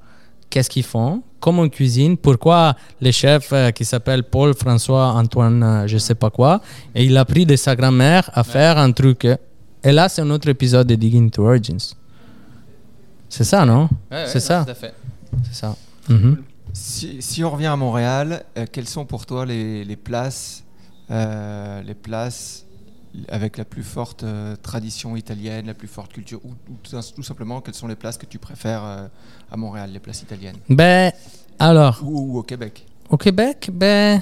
qu'est-ce 0.50 0.68
qu'ils 0.70 0.82
font, 0.84 1.22
comment 1.40 1.62
on 1.62 1.68
cuisine, 1.68 2.16
pourquoi 2.16 2.74
le 3.00 3.10
chef 3.12 3.50
euh, 3.52 3.70
qui 3.70 3.84
s'appelle 3.84 4.24
Paul 4.24 4.54
François 4.54 5.12
Antoine, 5.12 5.62
euh, 5.62 5.86
je 5.86 5.98
sais 5.98 6.14
pas 6.14 6.30
quoi, 6.30 6.60
et 6.94 7.04
il 7.04 7.16
a 7.16 7.24
pris 7.24 7.46
de 7.46 7.54
sa 7.56 7.76
grand-mère 7.76 8.30
à 8.34 8.42
faire 8.42 8.78
un 8.78 8.90
truc. 8.92 9.24
Et 9.24 9.92
là, 9.92 10.08
c'est 10.08 10.22
un 10.22 10.30
autre 10.30 10.48
épisode 10.48 10.86
de 10.88 10.96
Digging 10.96 11.30
to 11.30 11.44
Origins. 11.44 11.94
C'est 13.28 13.44
ça, 13.44 13.64
non? 13.64 13.88
Ouais, 14.10 14.24
C'est 14.26 14.40
ça. 14.40 14.64
Tout 14.64 14.70
à 14.70 14.74
fait. 14.74 14.94
C'est 15.44 15.54
ça. 15.54 15.76
Mhm. 16.08 16.38
Si, 16.72 17.16
si 17.20 17.42
on 17.42 17.50
revient 17.50 17.66
à 17.66 17.76
Montréal, 17.76 18.44
euh, 18.58 18.66
quelles 18.70 18.88
sont 18.88 19.04
pour 19.04 19.24
toi 19.24 19.46
les, 19.46 19.84
les 19.84 19.96
places, 19.96 20.62
euh, 21.10 21.82
les 21.82 21.94
places 21.94 22.65
avec 23.28 23.56
la 23.56 23.64
plus 23.64 23.82
forte 23.82 24.24
euh, 24.24 24.56
tradition 24.56 25.16
italienne, 25.16 25.66
la 25.66 25.74
plus 25.74 25.88
forte 25.88 26.12
culture, 26.12 26.40
ou, 26.44 26.50
ou 26.70 26.76
tout, 26.82 26.96
tout 27.14 27.22
simplement 27.22 27.60
quelles 27.60 27.74
sont 27.74 27.88
les 27.88 27.96
places 27.96 28.18
que 28.18 28.26
tu 28.26 28.38
préfères 28.38 28.84
euh, 28.84 29.06
à 29.50 29.56
Montréal, 29.56 29.90
les 29.92 30.00
places 30.00 30.22
italiennes, 30.22 30.56
Ben, 30.68 31.12
alors, 31.58 32.00
ou, 32.02 32.34
ou 32.34 32.38
au 32.38 32.42
Québec 32.42 32.84
Au 33.08 33.16
Québec, 33.16 33.70
ben. 33.72 34.20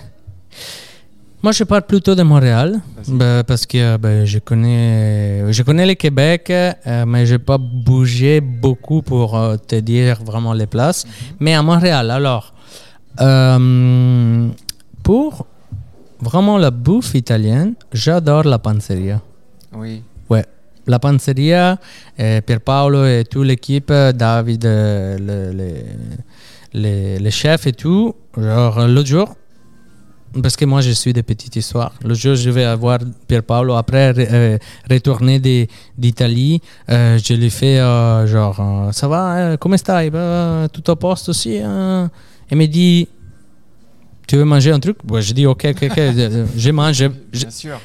Moi, 1.43 1.53
je 1.53 1.63
parle 1.65 1.83
plutôt 1.83 2.15
de 2.15 2.23
Montréal 2.23 2.81
ben, 3.07 3.45
parce 3.45 3.67
que 3.67 3.99
ben, 3.99 4.25
je 4.25 4.39
connais, 4.39 5.53
je 5.53 5.63
connais 5.63 5.85
le 5.85 5.93
Québec, 5.95 6.47
euh, 6.49 7.05
mais 7.07 7.27
je 7.27 7.35
n'ai 7.35 7.39
pas 7.39 7.59
bougé 7.59 8.41
beaucoup 8.41 9.03
pour 9.03 9.37
euh, 9.37 9.57
te 9.59 9.77
dire 9.77 10.25
vraiment 10.25 10.55
les 10.55 10.67
places. 10.67 11.05
Mais 11.41 11.53
à 11.55 11.63
Montréal, 11.63 12.11
alors, 12.11 12.55
pour 15.03 15.47
vraiment 16.25 16.59
la 16.59 16.71
bouffe 16.71 17.15
italienne, 17.15 17.75
j'adore 17.93 18.45
la 18.45 18.59
panzeria. 18.59 19.21
Oui. 19.77 20.03
Ouais. 20.31 20.45
La 20.87 20.99
Panzeria, 20.99 21.79
euh, 22.21 22.41
Pierpaolo 22.43 23.07
et 23.07 23.25
toute 23.25 23.47
l'équipe, 23.47 23.91
euh, 23.91 24.13
David, 24.13 24.67
euh, 24.67 25.17
le, 25.19 25.57
le, 25.59 25.71
le- 26.83 27.19
le 27.25 27.31
chef 27.31 27.67
et 27.67 27.73
tout. 27.73 28.15
Genre, 28.37 28.87
l'autre 28.87 29.09
jour, 29.09 29.35
parce 30.43 30.57
que 30.57 30.67
moi 30.67 30.81
je 30.83 30.91
suis 30.91 31.13
des 31.15 31.23
petites 31.23 31.57
histoires. 31.57 31.93
L'autre 32.03 32.21
jour, 32.21 32.35
je 32.35 32.51
vais 32.51 32.65
avoir 32.65 32.99
Pierpaolo. 33.29 33.75
Après, 33.75 34.13
euh, 34.19 34.59
retourner 34.91 35.39
d'Italie, 35.97 36.61
euh, 36.91 37.19
je 37.19 37.33
lui 37.35 37.49
fais 37.51 37.79
euh, 37.79 38.27
genre, 38.27 38.59
euh, 38.61 38.93
ça 38.93 39.09
va, 39.09 39.37
euh, 39.37 39.57
comment 39.57 39.79
stai? 39.79 40.11
Ben, 40.11 40.69
tout 40.73 40.89
au 40.91 40.97
poste 40.97 41.31
aussi? 41.31 41.61
hein? 41.65 42.11
Il 42.51 42.59
me 42.59 42.67
dit, 42.67 43.09
tu 44.27 44.37
veux 44.37 44.45
manger 44.45 44.71
un 44.73 44.81
truc? 44.81 44.97
Ouais, 45.11 45.23
je 45.23 45.33
dis, 45.33 45.47
ok, 45.47 45.67
ok, 45.71 45.89
ok. 45.91 45.97
je 46.57 46.71
mange. 46.71 46.97
je- 46.97 47.07
je- 47.33 47.41
Bien 47.41 47.51
sûr. 47.51 47.81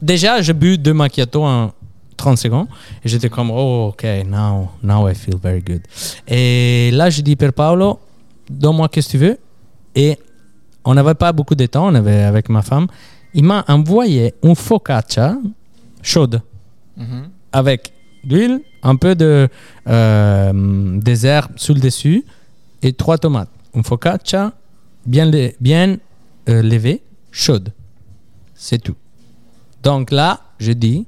Déjà, 0.00 0.40
j'ai 0.42 0.52
bu 0.52 0.78
deux 0.78 0.92
macchiato 0.94 1.44
en 1.44 1.72
30 2.16 2.38
secondes. 2.38 2.66
Et 3.04 3.08
j'étais 3.08 3.28
comme, 3.28 3.50
oh, 3.50 3.88
ok, 3.92 4.04
now, 4.26 4.70
now 4.82 5.08
I 5.08 5.14
feel 5.14 5.36
very 5.42 5.60
good. 5.60 5.82
Et 6.26 6.90
là, 6.92 7.08
je 7.10 7.20
dis, 7.22 7.36
Père 7.36 7.52
Paolo, 7.52 7.98
donne-moi 8.50 8.88
ce 8.92 9.00
que 9.00 9.08
tu 9.10 9.18
veux. 9.18 9.38
Et 9.94 10.16
on 10.84 10.94
n'avait 10.94 11.14
pas 11.14 11.32
beaucoup 11.32 11.54
de 11.54 11.66
temps, 11.66 11.86
on 11.88 11.94
avait 11.94 12.22
avec 12.24 12.48
ma 12.48 12.62
femme. 12.62 12.86
Il 13.34 13.44
m'a 13.44 13.64
envoyé 13.68 14.34
une 14.42 14.54
focaccia 14.56 15.36
chaude 16.02 16.40
Mhm. 16.96 17.28
avec 17.52 17.92
d'huile, 18.24 18.60
un 18.82 18.96
peu 18.96 19.14
de 19.14 19.48
euh, 19.88 20.52
des 21.00 21.26
herbes 21.26 21.52
sur 21.56 21.74
le 21.74 21.80
dessus 21.80 22.24
et 22.82 22.92
trois 22.92 23.16
tomates. 23.18 23.48
Une 23.74 23.82
focaccia 23.84 24.52
bien, 25.06 25.26
lé- 25.26 25.56
bien 25.60 25.96
euh, 26.48 26.62
levée, 26.62 27.02
chaude. 27.30 27.72
C'est 28.54 28.78
tout. 28.82 28.96
Donc 29.82 30.10
là, 30.10 30.40
je 30.58 30.72
dis, 30.72 31.06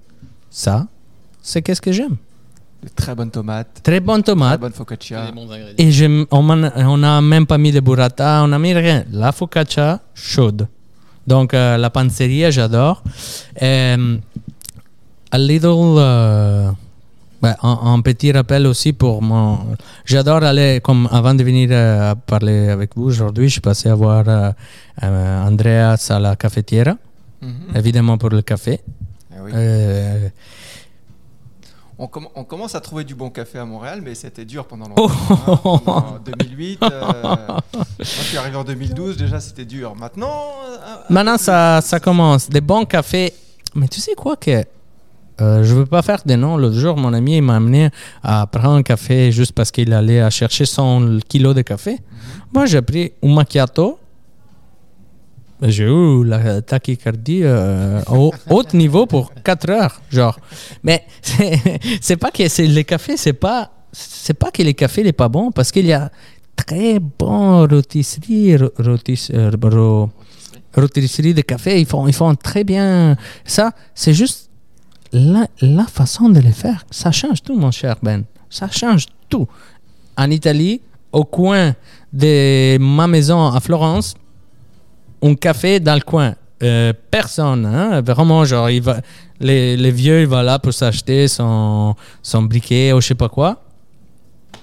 ça, 0.50 0.86
c'est 1.42 1.62
qu'est-ce 1.62 1.80
que 1.80 1.92
j'aime. 1.92 2.16
Très 2.96 3.14
bonnes 3.14 3.30
tomates, 3.30 3.80
Très 3.82 3.98
bonne 4.00 4.22
très 4.22 4.32
tomate. 4.32 4.60
bonne 4.60 4.72
C'est 4.72 4.76
focaccia. 4.78 5.26
des 5.26 5.32
bons 5.32 5.50
ingrédients. 5.50 5.74
Et 5.78 5.90
je, 5.90 6.26
on 6.30 6.96
n'a 6.98 7.20
même 7.22 7.46
pas 7.46 7.56
mis 7.56 7.72
de 7.72 7.80
burrata, 7.80 8.42
on 8.44 8.48
n'a 8.48 8.58
mis 8.58 8.74
rien. 8.74 9.04
La 9.10 9.32
focaccia 9.32 10.00
chaude. 10.14 10.68
Donc 11.26 11.54
euh, 11.54 11.78
la 11.78 11.88
panzeria, 11.88 12.50
j'adore. 12.50 13.02
Euh, 13.62 14.18
a 15.30 15.38
little. 15.38 16.74
Ouais, 17.44 17.54
un, 17.62 17.78
un 17.94 18.00
petit 18.00 18.32
rappel 18.32 18.66
aussi 18.66 18.92
pour 18.92 19.22
mon. 19.22 19.58
J'adore 20.04 20.42
aller, 20.42 20.80
comme 20.82 21.08
avant 21.12 21.34
de 21.34 21.42
venir 21.44 21.68
euh, 21.72 22.14
parler 22.26 22.68
avec 22.68 22.96
vous 22.96 23.04
aujourd'hui, 23.04 23.46
je 23.48 23.52
suis 23.52 23.60
passé 23.60 23.88
à 23.88 23.94
voir 23.94 24.24
euh, 24.26 24.50
euh, 25.02 25.46
Andreas 25.48 26.08
à 26.10 26.18
la 26.18 26.34
cafetière, 26.36 26.96
Mhm. 27.42 27.76
évidemment 27.76 28.16
pour 28.18 28.30
le 28.30 28.42
café. 28.42 28.80
Eh 29.36 29.40
oui. 29.42 29.50
Euh, 29.54 30.28
On, 31.96 32.06
comm- 32.06 32.26
on 32.34 32.42
commence 32.42 32.74
à 32.74 32.80
trouver 32.80 33.04
du 33.04 33.14
bon 33.14 33.30
café 33.30 33.56
à 33.60 33.64
Montréal, 33.64 34.00
mais 34.04 34.16
c'était 34.16 34.44
dur 34.44 34.66
pendant 34.66 34.86
Oh. 34.96 35.08
longtemps. 35.46 35.80
hein. 35.86 36.04
En 36.16 36.18
2008, 36.18 36.82
euh, 36.82 37.02
moi 37.12 37.60
je 38.00 38.04
suis 38.04 38.36
arrivé 38.36 38.56
en 38.56 38.64
2012, 38.64 39.16
déjà 39.16 39.38
c'était 39.38 39.64
dur. 39.64 39.94
Maintenant, 39.94 40.42
euh, 40.68 40.76
Maintenant, 41.08 41.38
ça, 41.38 41.80
ça 41.82 42.00
commence. 42.00 42.50
Des 42.50 42.60
bons 42.60 42.84
cafés. 42.84 43.32
Mais 43.76 43.86
tu 43.88 44.00
sais 44.00 44.14
quoi 44.16 44.34
que... 44.36 44.64
euh, 45.40 45.64
je 45.64 45.74
veux 45.74 45.86
pas 45.86 46.02
faire 46.02 46.20
des 46.24 46.36
noms. 46.36 46.56
L'autre 46.56 46.78
jour, 46.78 46.96
mon 46.96 47.12
ami 47.12 47.40
m'a 47.40 47.56
amené 47.56 47.90
à 48.22 48.46
prendre 48.46 48.76
un 48.76 48.82
café 48.82 49.32
juste 49.32 49.52
parce 49.52 49.70
qu'il 49.70 49.92
allait 49.92 50.20
à 50.20 50.30
chercher 50.30 50.64
son 50.64 51.18
kilo 51.28 51.52
de 51.54 51.62
café. 51.62 51.98
Moi, 52.52 52.66
j'ai 52.66 52.82
pris 52.82 53.12
un 53.22 53.34
macchiato. 53.34 53.98
J'ai 55.62 55.84
eu 55.84 56.24
la 56.24 56.60
tachycardie 56.62 57.40
euh, 57.44 58.02
au 58.10 58.32
haut 58.50 58.64
niveau 58.74 59.06
pour 59.06 59.32
4 59.42 59.70
heures, 59.70 60.00
genre. 60.10 60.38
Mais 60.82 61.04
c'est 62.00 62.16
pas 62.16 62.30
que 62.30 62.46
c'est 62.48 62.66
le 62.66 62.82
café, 62.82 63.16
c'est 63.16 63.32
pas 63.32 63.70
c'est 63.92 64.34
pas 64.34 64.50
que 64.50 64.62
le 64.62 64.72
café 64.72 65.04
n'est 65.04 65.12
pas 65.12 65.28
bon 65.28 65.52
parce 65.52 65.70
qu'il 65.70 65.86
y 65.86 65.92
a 65.92 66.10
très 66.56 66.98
bon 66.98 67.66
rôtisserie, 67.68 68.56
ro- 68.56 68.72
rôtis- 68.78 69.30
euh, 69.32 69.50
rôtisserie 70.76 71.32
de 71.34 71.40
café, 71.42 71.80
ils 71.80 71.86
font, 71.86 72.06
ils 72.08 72.12
font 72.14 72.34
très 72.34 72.64
bien. 72.64 73.16
Ça, 73.44 73.70
c'est 73.94 74.12
juste 74.12 74.43
la, 75.14 75.86
façon 75.86 76.28
de 76.28 76.40
le 76.40 76.50
faire. 76.50 76.84
Ça 76.90 77.12
change 77.12 77.42
tout, 77.42 77.56
mon 77.56 77.70
cher 77.70 77.96
Ben. 78.02 78.24
Ça 78.50 78.68
change 78.70 79.06
tout. 79.28 79.46
En 80.16 80.30
Italie, 80.30 80.80
au 81.12 81.24
coin 81.24 81.74
de 82.12 82.76
ma 82.78 83.06
maison 83.06 83.46
à 83.46 83.60
Florence, 83.60 84.14
un 85.22 85.34
café 85.34 85.80
dans 85.80 85.94
le 85.94 86.00
coin. 86.00 86.34
Euh, 86.62 86.92
personne, 87.10 87.66
hein, 87.66 88.00
vraiment, 88.00 88.44
genre, 88.44 88.70
il 88.70 88.80
va, 88.80 89.00
les, 89.40 89.76
les 89.76 89.90
vieux, 89.90 90.22
il 90.22 90.26
va 90.26 90.42
là 90.42 90.58
pour 90.58 90.72
s'acheter 90.72 91.28
son, 91.28 91.94
son 92.22 92.42
briquet 92.42 92.92
ou 92.92 93.00
je 93.00 93.08
sais 93.08 93.14
pas 93.14 93.28
quoi. 93.28 93.63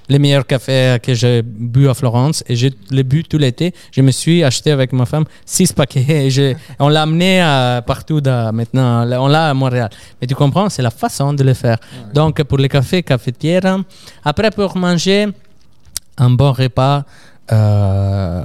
Les 0.09 0.19
meilleurs 0.19 0.45
cafés 0.45 0.97
que 1.01 1.13
j'ai 1.13 1.41
bu 1.41 1.87
à 1.87 1.93
Florence 1.93 2.43
et 2.47 2.55
je 2.55 2.67
les 2.89 3.03
bu 3.03 3.23
tout 3.23 3.37
l'été. 3.37 3.73
Je 3.91 4.01
me 4.01 4.11
suis 4.11 4.43
acheté 4.43 4.71
avec 4.71 4.91
ma 4.91 5.05
femme 5.05 5.23
six 5.45 5.71
paquets 5.71 6.27
et 6.27 6.55
on 6.79 6.89
l'a 6.89 7.03
amené 7.03 7.39
à- 7.41 7.81
partout 7.85 8.19
dans- 8.19 8.51
maintenant. 8.53 9.05
On 9.21 9.27
l'a 9.27 9.49
à 9.49 9.53
Montréal. 9.53 9.89
Mais 10.19 10.27
tu 10.27 10.35
comprends, 10.35 10.67
c'est 10.69 10.81
la 10.81 10.91
façon 10.91 11.33
de 11.33 11.43
le 11.43 11.53
faire. 11.53 11.77
Donc 12.13 12.43
pour 12.43 12.57
les 12.57 12.67
cafés, 12.67 13.03
cafetières. 13.03 13.77
Après, 14.25 14.51
pour 14.51 14.75
manger 14.75 15.27
un 16.17 16.29
bon 16.31 16.51
repas, 16.51 17.03
euh, 17.51 18.43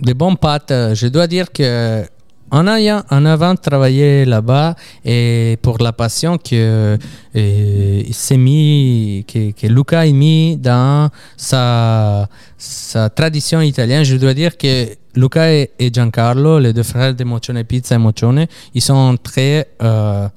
des 0.00 0.14
bonnes 0.14 0.36
pâtes. 0.36 0.70
euh, 0.70 0.94
Je 0.94 1.08
dois 1.08 1.26
dire 1.26 1.50
que 1.52 2.04
en 2.50 2.66
ayant 2.68 3.02
en 3.10 3.24
avant 3.26 3.56
travaillé 3.56 4.24
là-bas 4.24 4.76
et 5.04 5.58
pour 5.62 5.78
la 5.78 5.92
passion 5.92 6.38
que 6.38 6.96
euh, 7.36 8.02
s'est 8.12 8.36
mis, 8.36 9.24
que, 9.26 9.50
que 9.50 9.66
Luca 9.66 10.00
a 10.00 10.06
mis 10.06 10.56
dans 10.56 11.10
sa, 11.36 12.28
sa 12.56 13.10
tradition 13.10 13.60
italienne, 13.60 14.04
je 14.04 14.16
dois 14.16 14.32
dire 14.34 14.56
que 14.56 14.88
Luca 15.16 15.52
et, 15.52 15.70
Giancarlo, 15.92 16.58
les 16.58 16.72
deux 16.72 16.82
frères 16.82 17.14
de 17.14 17.24
Mocione 17.24 17.64
Pizza 17.64 17.94
et 17.94 17.98
Mocione, 17.98 18.46
ils 18.74 18.82
sont 18.82 19.16
très, 19.22 19.68
euh, 19.82 20.28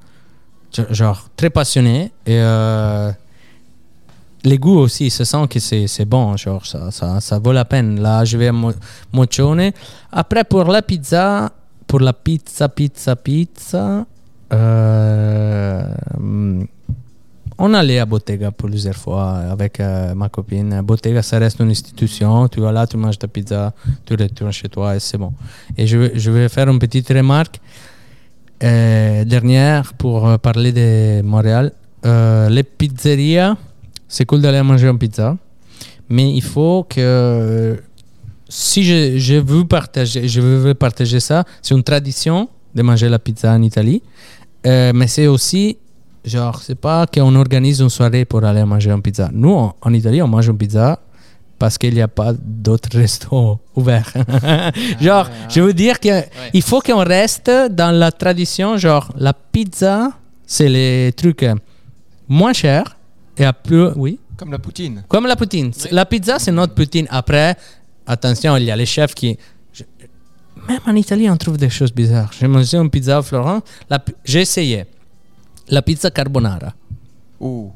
genre, 0.90 1.28
très 1.36 1.50
passionnés 1.50 2.10
et 2.26 2.38
euh, 2.40 3.12
les 4.42 4.58
goûts 4.58 4.78
aussi, 4.78 5.06
ils 5.06 5.10
se 5.10 5.22
sent 5.24 5.46
que 5.50 5.60
c'est 5.60 5.86
c'est 5.86 6.06
bon, 6.06 6.34
genre 6.36 6.64
ça, 6.64 6.90
ça, 6.90 7.20
ça 7.20 7.38
vaut 7.38 7.52
la 7.52 7.66
peine. 7.66 8.00
Là, 8.00 8.24
je 8.24 8.38
vais 8.38 8.48
à 8.48 8.52
Mo- 8.52 8.72
Mocione. 9.12 9.70
Après, 10.10 10.44
pour 10.44 10.64
la 10.64 10.80
pizza, 10.80 11.52
pour 11.90 11.98
la 12.00 12.12
pizza, 12.12 12.68
pizza, 12.68 13.16
pizza, 13.16 14.06
euh, 14.52 15.84
on 17.58 17.74
allait 17.74 17.98
à 17.98 18.06
Bottega 18.06 18.52
plusieurs 18.52 18.94
fois 18.94 19.38
avec 19.50 19.80
euh, 19.80 20.14
ma 20.14 20.28
copine. 20.28 20.82
Bottega, 20.82 21.20
ça 21.20 21.40
reste 21.40 21.58
une 21.58 21.70
institution. 21.70 22.46
Tu 22.46 22.60
vas 22.60 22.70
là, 22.70 22.86
tu 22.86 22.96
manges 22.96 23.18
ta 23.18 23.26
pizza, 23.26 23.72
tu 24.06 24.14
retournes 24.14 24.52
chez 24.52 24.68
toi 24.68 24.94
et 24.94 25.00
c'est 25.00 25.18
bon. 25.18 25.32
Et 25.76 25.84
je, 25.88 26.30
vais- 26.30 26.48
faire 26.48 26.68
une 26.68 26.78
petite 26.78 27.08
remarque 27.08 27.60
euh, 28.62 29.24
dernière 29.24 29.92
pour 29.94 30.28
euh, 30.28 30.38
parler 30.38 30.72
de 30.72 31.22
Montréal. 31.22 31.72
Les 32.04 32.62
pizzerias, 32.62 33.56
c'est 34.06 34.26
cool 34.26 34.40
d'aller 34.42 34.62
manger 34.62 34.86
une 34.86 34.98
pizza, 34.98 35.36
mais 36.08 36.32
il 36.32 36.42
faut 36.42 36.86
que 36.88 37.76
si 38.50 38.84
je, 38.84 39.16
je 39.18 39.34
veux 39.36 39.64
partager, 39.64 40.28
je 40.28 40.40
veux 40.40 40.74
partager 40.74 41.20
ça, 41.20 41.44
c'est 41.62 41.74
une 41.74 41.82
tradition 41.82 42.48
de 42.74 42.82
manger 42.82 43.08
la 43.08 43.18
pizza 43.18 43.52
en 43.52 43.62
Italie, 43.62 44.02
Euh, 44.66 44.92
mais 44.94 45.06
c'est 45.08 45.26
aussi 45.26 45.78
genre 46.22 46.60
c'est 46.60 46.74
pas 46.88 47.06
qu'on 47.06 47.34
organise 47.34 47.80
une 47.80 47.88
soirée 47.88 48.26
pour 48.26 48.44
aller 48.44 48.62
manger 48.66 48.90
une 48.90 49.00
pizza. 49.00 49.30
Nous 49.32 49.54
en, 49.54 49.74
en 49.80 49.92
Italie 49.94 50.20
on 50.20 50.28
mange 50.28 50.48
une 50.48 50.58
pizza 50.58 50.98
parce 51.58 51.78
qu'il 51.78 51.94
n'y 51.94 52.02
a 52.02 52.08
pas 52.08 52.32
d'autres 52.66 52.92
restos 53.02 53.58
ouverts. 53.74 54.12
genre, 55.00 55.26
ouais, 55.28 55.32
je 55.54 55.60
veux 55.62 55.72
dire 55.72 55.98
que 55.98 56.14
il 56.52 56.60
faut 56.62 56.80
qu'on 56.86 57.02
reste 57.18 57.50
dans 57.70 57.90
la 58.04 58.10
tradition, 58.12 58.76
genre 58.76 59.06
la 59.16 59.32
pizza, 59.32 60.10
c'est 60.46 60.68
les 60.68 61.12
trucs 61.16 61.46
moins 62.28 62.52
chers 62.52 62.96
et 63.38 63.44
à 63.46 63.52
plus, 63.54 63.88
oui, 63.96 64.18
comme 64.36 64.52
la 64.52 64.58
poutine. 64.58 65.02
comme 65.08 65.26
la 65.26 65.36
poutine. 65.36 65.70
Oui. 65.84 65.88
La 65.90 66.04
pizza, 66.04 66.38
c'est 66.38 66.52
notre 66.52 66.74
poutine. 66.74 67.06
Après, 67.10 67.56
attention, 68.12 68.56
il 68.56 68.64
y 68.64 68.70
a 68.70 68.76
les 68.76 68.86
chefs 68.86 69.14
qui. 69.14 69.36
je- 69.72 69.84
Même 70.68 70.80
en 70.86 70.94
Italie, 70.96 71.28
on 71.30 71.36
trouve 71.36 71.56
des 71.56 71.70
choses 71.70 71.92
bizarres. 71.92 72.30
J'ai 72.38 72.46
mangé 72.48 72.76
une 72.76 72.90
pizza 72.90 73.18
à 73.18 73.98
pi- 73.98 74.14
J'ai 74.24 74.40
essayé. 74.42 74.84
La 75.68 75.82
pizza 75.82 76.10
carbonara. 76.10 76.72
Ouh. 77.40 77.70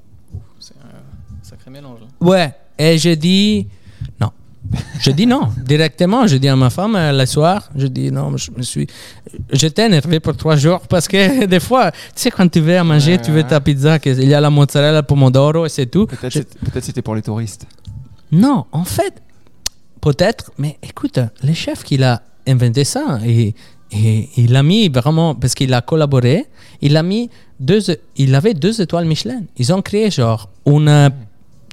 C'est 0.60 0.74
un 0.82 1.44
sacré 1.48 1.70
mélange. 1.70 2.00
hein. 2.02 2.08
Ouais. 2.20 2.52
Et 2.78 2.98
j'ai 2.98 3.16
dit 3.16 3.66
non. 4.20 4.30
Je 5.00 5.10
dis 5.12 5.26
non. 5.26 5.50
Directement, 5.72 6.26
je 6.26 6.36
dis 6.38 6.48
à 6.48 6.56
ma 6.56 6.70
femme 6.70 6.96
euh, 6.96 7.12
le 7.12 7.26
soir, 7.26 7.70
je 7.76 7.86
dis 7.86 8.10
non, 8.10 8.36
je 8.36 8.50
me 8.50 8.62
suis. 8.62 8.86
J'étais 9.52 9.86
énervé 9.86 10.18
pour 10.20 10.36
trois 10.36 10.56
jours 10.56 10.80
parce 10.88 11.06
que 11.06 11.44
des 11.54 11.60
fois, 11.60 11.90
tu 11.92 11.98
sais, 12.16 12.30
quand 12.30 12.48
tu 12.50 12.60
veux 12.60 12.76
à 12.76 12.82
manger, 12.84 13.12
Ouais, 13.12 13.22
tu 13.22 13.30
veux 13.30 13.42
ouais. 13.42 13.46
ta 13.54 13.60
pizza, 13.60 13.98
il 14.04 14.28
y 14.28 14.34
a 14.34 14.40
la 14.40 14.50
mozzarella, 14.50 15.02
pomodoro 15.02 15.66
et 15.66 15.68
c'est 15.68 15.86
tout. 15.86 16.06
Peut-être 16.06 16.32
Je- 16.32 16.80
c'était 16.80 17.02
pour 17.02 17.14
les 17.14 17.22
touristes. 17.22 17.66
Non, 18.32 18.64
en 18.72 18.84
fait, 18.84 19.14
peut-être, 20.04 20.52
mais 20.58 20.76
écoute, 20.82 21.18
le 21.42 21.54
chef 21.54 21.82
qui 21.82 21.96
a 22.04 22.20
inventé 22.46 22.84
ça, 22.84 23.20
et, 23.26 23.54
et 23.90 24.28
il 24.36 24.54
a 24.54 24.62
mis 24.62 24.90
vraiment, 24.90 25.34
parce 25.34 25.54
qu'il 25.54 25.72
a 25.72 25.80
collaboré, 25.80 26.44
il 26.82 26.94
a 26.98 27.02
mis 27.02 27.30
deux, 27.58 27.80
il 28.16 28.34
avait 28.34 28.52
deux 28.52 28.82
étoiles 28.82 29.06
Michelin. 29.06 29.42
Ils 29.56 29.72
ont 29.72 29.80
créé 29.80 30.10
genre 30.10 30.50
une, 30.66 31.10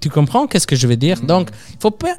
tu 0.01 0.09
comprends 0.09 0.47
qu'est-ce 0.47 0.65
que 0.65 0.77
je 0.77 0.87
veux 0.87 0.95
dire? 0.95 1.19
Donc, 1.21 1.49
il 1.71 1.77
faut 1.81 1.91
pas 1.91 2.15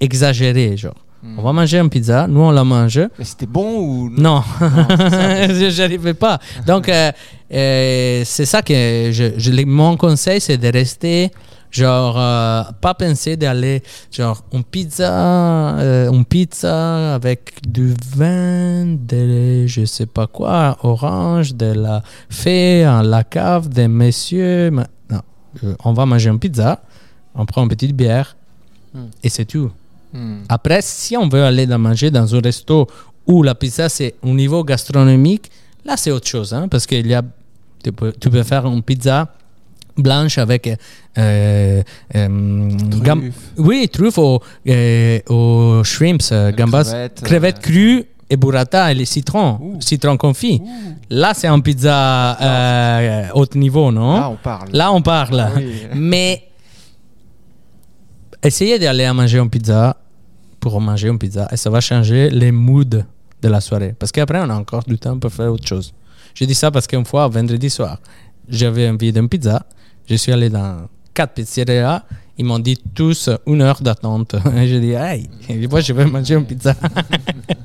exagérer, 0.00 0.76
genre. 0.78 1.00
On 1.38 1.42
va 1.42 1.52
manger 1.52 1.78
une 1.78 1.88
pizza, 1.88 2.26
nous 2.26 2.40
on 2.40 2.50
la 2.50 2.64
mange. 2.64 3.00
Mais 3.16 3.24
c'était 3.24 3.46
bon 3.46 3.78
ou 3.78 4.10
Non, 4.10 4.42
je 4.60 5.68
j'arrivais 5.70 6.14
pas. 6.14 6.40
Donc, 6.66 6.88
euh, 6.88 7.12
euh, 7.52 8.22
c'est 8.24 8.46
ça 8.46 8.60
que 8.62 8.74
je, 9.12 9.64
mon 9.64 9.96
conseil, 9.96 10.40
c'est 10.40 10.56
de 10.56 10.68
rester 10.72 11.30
Genre, 11.72 12.14
euh, 12.18 12.62
pas 12.82 12.92
penser 12.92 13.36
d'aller, 13.38 13.82
genre, 14.10 14.44
une 14.52 14.62
pizza, 14.62 15.78
euh, 15.78 16.10
une 16.12 16.24
pizza 16.26 17.14
avec 17.14 17.66
du 17.66 17.94
vin, 18.14 18.84
de 18.98 19.66
je 19.66 19.84
sais 19.86 20.04
pas 20.04 20.26
quoi, 20.26 20.76
orange, 20.82 21.54
de 21.54 21.72
la 21.72 22.02
fée, 22.28 22.86
en 22.86 23.00
la 23.00 23.24
cave, 23.24 23.68
des 23.70 23.88
messieurs. 23.88 24.70
ma- 24.70 24.86
Non, 25.10 25.20
Euh, 25.64 25.74
on 25.84 25.92
va 25.94 26.04
manger 26.06 26.28
une 26.30 26.38
pizza, 26.38 26.82
on 27.34 27.46
prend 27.46 27.62
une 27.62 27.68
petite 27.70 27.96
bière, 27.96 28.36
Hmm. 28.94 29.06
et 29.22 29.30
c'est 29.30 29.46
tout. 29.46 29.70
Hmm. 30.12 30.40
Après, 30.50 30.82
si 30.82 31.16
on 31.16 31.26
veut 31.28 31.42
aller 31.42 31.66
dans 31.66 31.78
manger 31.78 32.10
dans 32.10 32.34
un 32.34 32.40
resto 32.40 32.86
où 33.26 33.42
la 33.42 33.54
pizza 33.54 33.88
c'est 33.88 34.14
au 34.22 34.28
niveau 34.34 34.62
gastronomique, 34.62 35.50
là 35.86 35.96
c'est 35.96 36.10
autre 36.10 36.28
chose, 36.28 36.52
hein, 36.52 36.68
parce 36.68 36.86
qu'il 36.86 37.06
y 37.06 37.14
a, 37.14 37.22
tu 37.82 37.92
peux, 37.92 38.12
tu 38.12 38.28
peux 38.28 38.42
faire 38.42 38.66
une 38.66 38.82
pizza 38.82 39.28
blanche 39.96 40.38
avec 40.38 40.68
euh, 41.18 41.82
euh, 42.14 42.68
gam- 43.02 43.20
Truffe, 43.20 43.52
oui 43.58 43.88
truffes 43.92 44.18
au, 44.18 44.40
euh, 44.68 45.18
au 45.28 45.82
shrimps, 45.84 46.30
euh, 46.32 46.50
gambas, 46.52 46.84
crevettes, 46.84 47.20
crevettes, 47.22 47.58
euh, 47.58 47.60
crues 47.60 48.04
et 48.30 48.36
burrata 48.36 48.90
et 48.90 48.94
les 48.94 49.04
citrons, 49.04 49.58
Ouh. 49.60 49.80
citron 49.80 50.16
confit. 50.16 50.60
Ouh. 50.64 50.68
Là 51.10 51.32
c'est 51.34 51.48
une 51.48 51.62
pizza 51.62 52.38
euh, 52.40 53.28
haut 53.34 53.46
niveau, 53.54 53.90
non? 53.92 54.14
Là, 54.16 54.28
on 54.30 54.36
parle. 54.36 54.68
Là, 54.72 54.92
on 54.92 55.02
parle. 55.02 55.40
Ah 55.40 55.50
oui. 55.56 55.72
Mais 55.94 56.42
essayez 58.42 58.78
d'aller 58.78 59.04
à 59.04 59.14
manger 59.14 59.38
une 59.38 59.50
pizza 59.50 59.96
pour 60.60 60.80
manger 60.80 61.08
une 61.08 61.18
pizza 61.18 61.48
et 61.52 61.56
ça 61.56 61.70
va 61.70 61.80
changer 61.80 62.30
les 62.30 62.52
moods 62.52 62.84
de 63.42 63.48
la 63.48 63.60
soirée. 63.60 63.94
Parce 63.98 64.12
qu'après, 64.12 64.40
on 64.40 64.48
a 64.50 64.54
encore 64.54 64.84
du 64.84 64.98
temps 64.98 65.18
pour 65.18 65.32
faire 65.32 65.52
autre 65.52 65.66
chose. 65.66 65.92
Je 66.34 66.44
dis 66.44 66.54
ça 66.54 66.70
parce 66.70 66.86
qu'une 66.86 67.04
fois, 67.04 67.28
vendredi 67.28 67.68
soir, 67.68 67.98
j'avais 68.48 68.88
envie 68.88 69.12
d'une 69.12 69.28
pizza. 69.28 69.64
Je 70.06 70.14
suis 70.16 70.32
allé 70.32 70.48
dans 70.50 70.88
quatre 71.14 71.34
pizzerias. 71.34 72.04
Ils 72.38 72.44
m'ont 72.44 72.58
dit 72.58 72.78
tous 72.94 73.30
une 73.46 73.62
heure 73.62 73.80
d'attente. 73.82 74.34
Et 74.56 74.66
j'ai 74.66 74.80
dit, 74.80 74.92
hey, 74.92 75.28
moi, 75.70 75.80
je 75.80 75.92
vais 75.92 76.06
manger 76.06 76.34
une 76.34 76.46
pizza. 76.46 76.74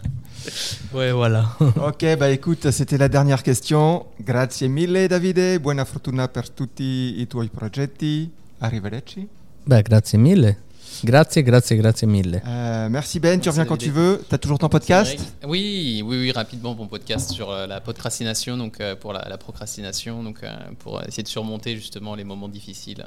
ouais, 0.93 1.11
voilà. 1.11 1.45
Ok, 1.87 2.05
bah 2.19 2.29
écoute, 2.29 2.69
c'était 2.71 2.97
la 2.97 3.07
dernière 3.07 3.43
question. 3.43 4.05
Grazie 4.19 4.67
mille 4.67 5.07
Davide, 5.07 5.59
buona 5.59 5.85
fortuna 5.85 6.27
per 6.27 6.49
tutti 6.49 7.19
i 7.21 7.27
tuoi 7.27 7.47
progetti. 7.47 8.29
Arrivederci. 8.59 9.27
Ben, 9.65 9.81
grazie 9.81 10.17
mille. 10.17 10.57
Grazie, 11.03 11.43
grazie, 11.43 11.75
grazie 11.77 12.05
mille. 12.07 12.41
Euh, 12.45 12.87
merci 12.89 13.19
Ben, 13.19 13.39
tu 13.39 13.49
reviens 13.49 13.65
quand 13.65 13.77
tu 13.77 13.89
veux. 13.91 14.23
T'as 14.29 14.37
toujours 14.37 14.57
ton 14.59 14.69
podcast? 14.69 15.17
Oui, 15.47 16.01
oui, 16.05 16.17
oui, 16.19 16.31
rapidement, 16.31 16.73
mon 16.75 16.87
podcast 16.87 17.31
sur 17.31 17.51
euh, 17.51 17.67
la 17.67 17.79
procrastination, 17.81 18.57
donc 18.57 18.81
euh, 18.81 18.95
pour 18.95 19.13
la, 19.13 19.27
la 19.29 19.37
procrastination, 19.37 20.23
donc 20.23 20.37
euh, 20.43 20.49
pour 20.79 21.01
essayer 21.03 21.23
de 21.23 21.27
surmonter 21.27 21.75
justement 21.75 22.15
les 22.15 22.23
moments 22.23 22.49
difficiles, 22.49 23.05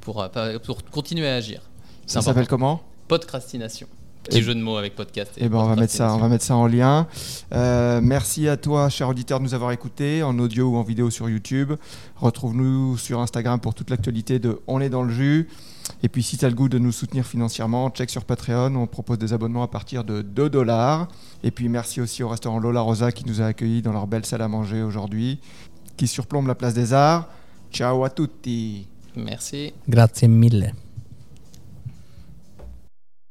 pour, 0.00 0.22
euh, 0.22 0.58
pour 0.64 0.82
continuer 0.84 1.28
à 1.28 1.34
agir. 1.36 1.60
Ça 2.06 2.22
s'appelle 2.22 2.46
comment? 2.48 2.80
Podcrastination. 3.08 3.86
Petit 4.24 4.38
Et- 4.38 4.42
jeu 4.42 4.54
de 4.54 4.60
mots 4.60 4.76
avec 4.76 4.94
podcast. 4.94 5.30
et 5.36 5.44
Eh 5.44 5.48
ben, 5.48 5.58
on 5.58 5.66
va 5.68 5.76
mettre 5.76 5.92
ça, 5.92 6.12
on 6.14 6.18
va 6.18 6.28
mettre 6.28 6.44
ça 6.44 6.56
en 6.56 6.66
lien. 6.66 7.06
Euh, 7.52 8.00
merci 8.02 8.48
à 8.48 8.56
toi, 8.56 8.88
cher 8.88 9.08
auditeur, 9.08 9.38
de 9.38 9.44
nous 9.44 9.54
avoir 9.54 9.72
écoutés 9.72 10.22
en 10.22 10.38
audio 10.38 10.68
ou 10.70 10.76
en 10.76 10.82
vidéo 10.82 11.10
sur 11.10 11.28
YouTube. 11.30 11.72
Retrouve-nous 12.16 12.96
sur 12.98 13.20
Instagram 13.20 13.60
pour 13.60 13.74
toute 13.74 13.90
l'actualité 13.90 14.38
de 14.38 14.60
On 14.66 14.80
est 14.80 14.88
dans 14.90 15.02
le 15.02 15.12
jus. 15.12 15.48
Et 16.02 16.08
puis, 16.08 16.22
si 16.22 16.36
tu 16.36 16.44
as 16.44 16.48
le 16.48 16.54
goût 16.54 16.68
de 16.68 16.78
nous 16.78 16.92
soutenir 16.92 17.26
financièrement, 17.26 17.90
check 17.90 18.10
sur 18.10 18.24
Patreon. 18.24 18.74
On 18.76 18.86
propose 18.86 19.18
des 19.18 19.32
abonnements 19.32 19.62
à 19.62 19.68
partir 19.68 20.04
de 20.04 20.22
2 20.22 20.50
dollars. 20.50 21.08
Et 21.42 21.50
puis, 21.50 21.68
merci 21.68 22.00
aussi 22.00 22.22
au 22.22 22.28
restaurant 22.28 22.58
Lola 22.58 22.80
Rosa 22.80 23.12
qui 23.12 23.26
nous 23.26 23.40
a 23.40 23.46
accueillis 23.46 23.82
dans 23.82 23.92
leur 23.92 24.06
belle 24.06 24.24
salle 24.24 24.42
à 24.42 24.48
manger 24.48 24.82
aujourd'hui, 24.82 25.40
qui 25.96 26.06
surplombe 26.06 26.46
la 26.46 26.54
place 26.54 26.74
des 26.74 26.92
Arts. 26.92 27.28
Ciao 27.72 28.04
à 28.04 28.10
tutti. 28.10 28.88
Merci. 29.16 29.72
Grazie 29.88 30.28
mille. 30.28 30.72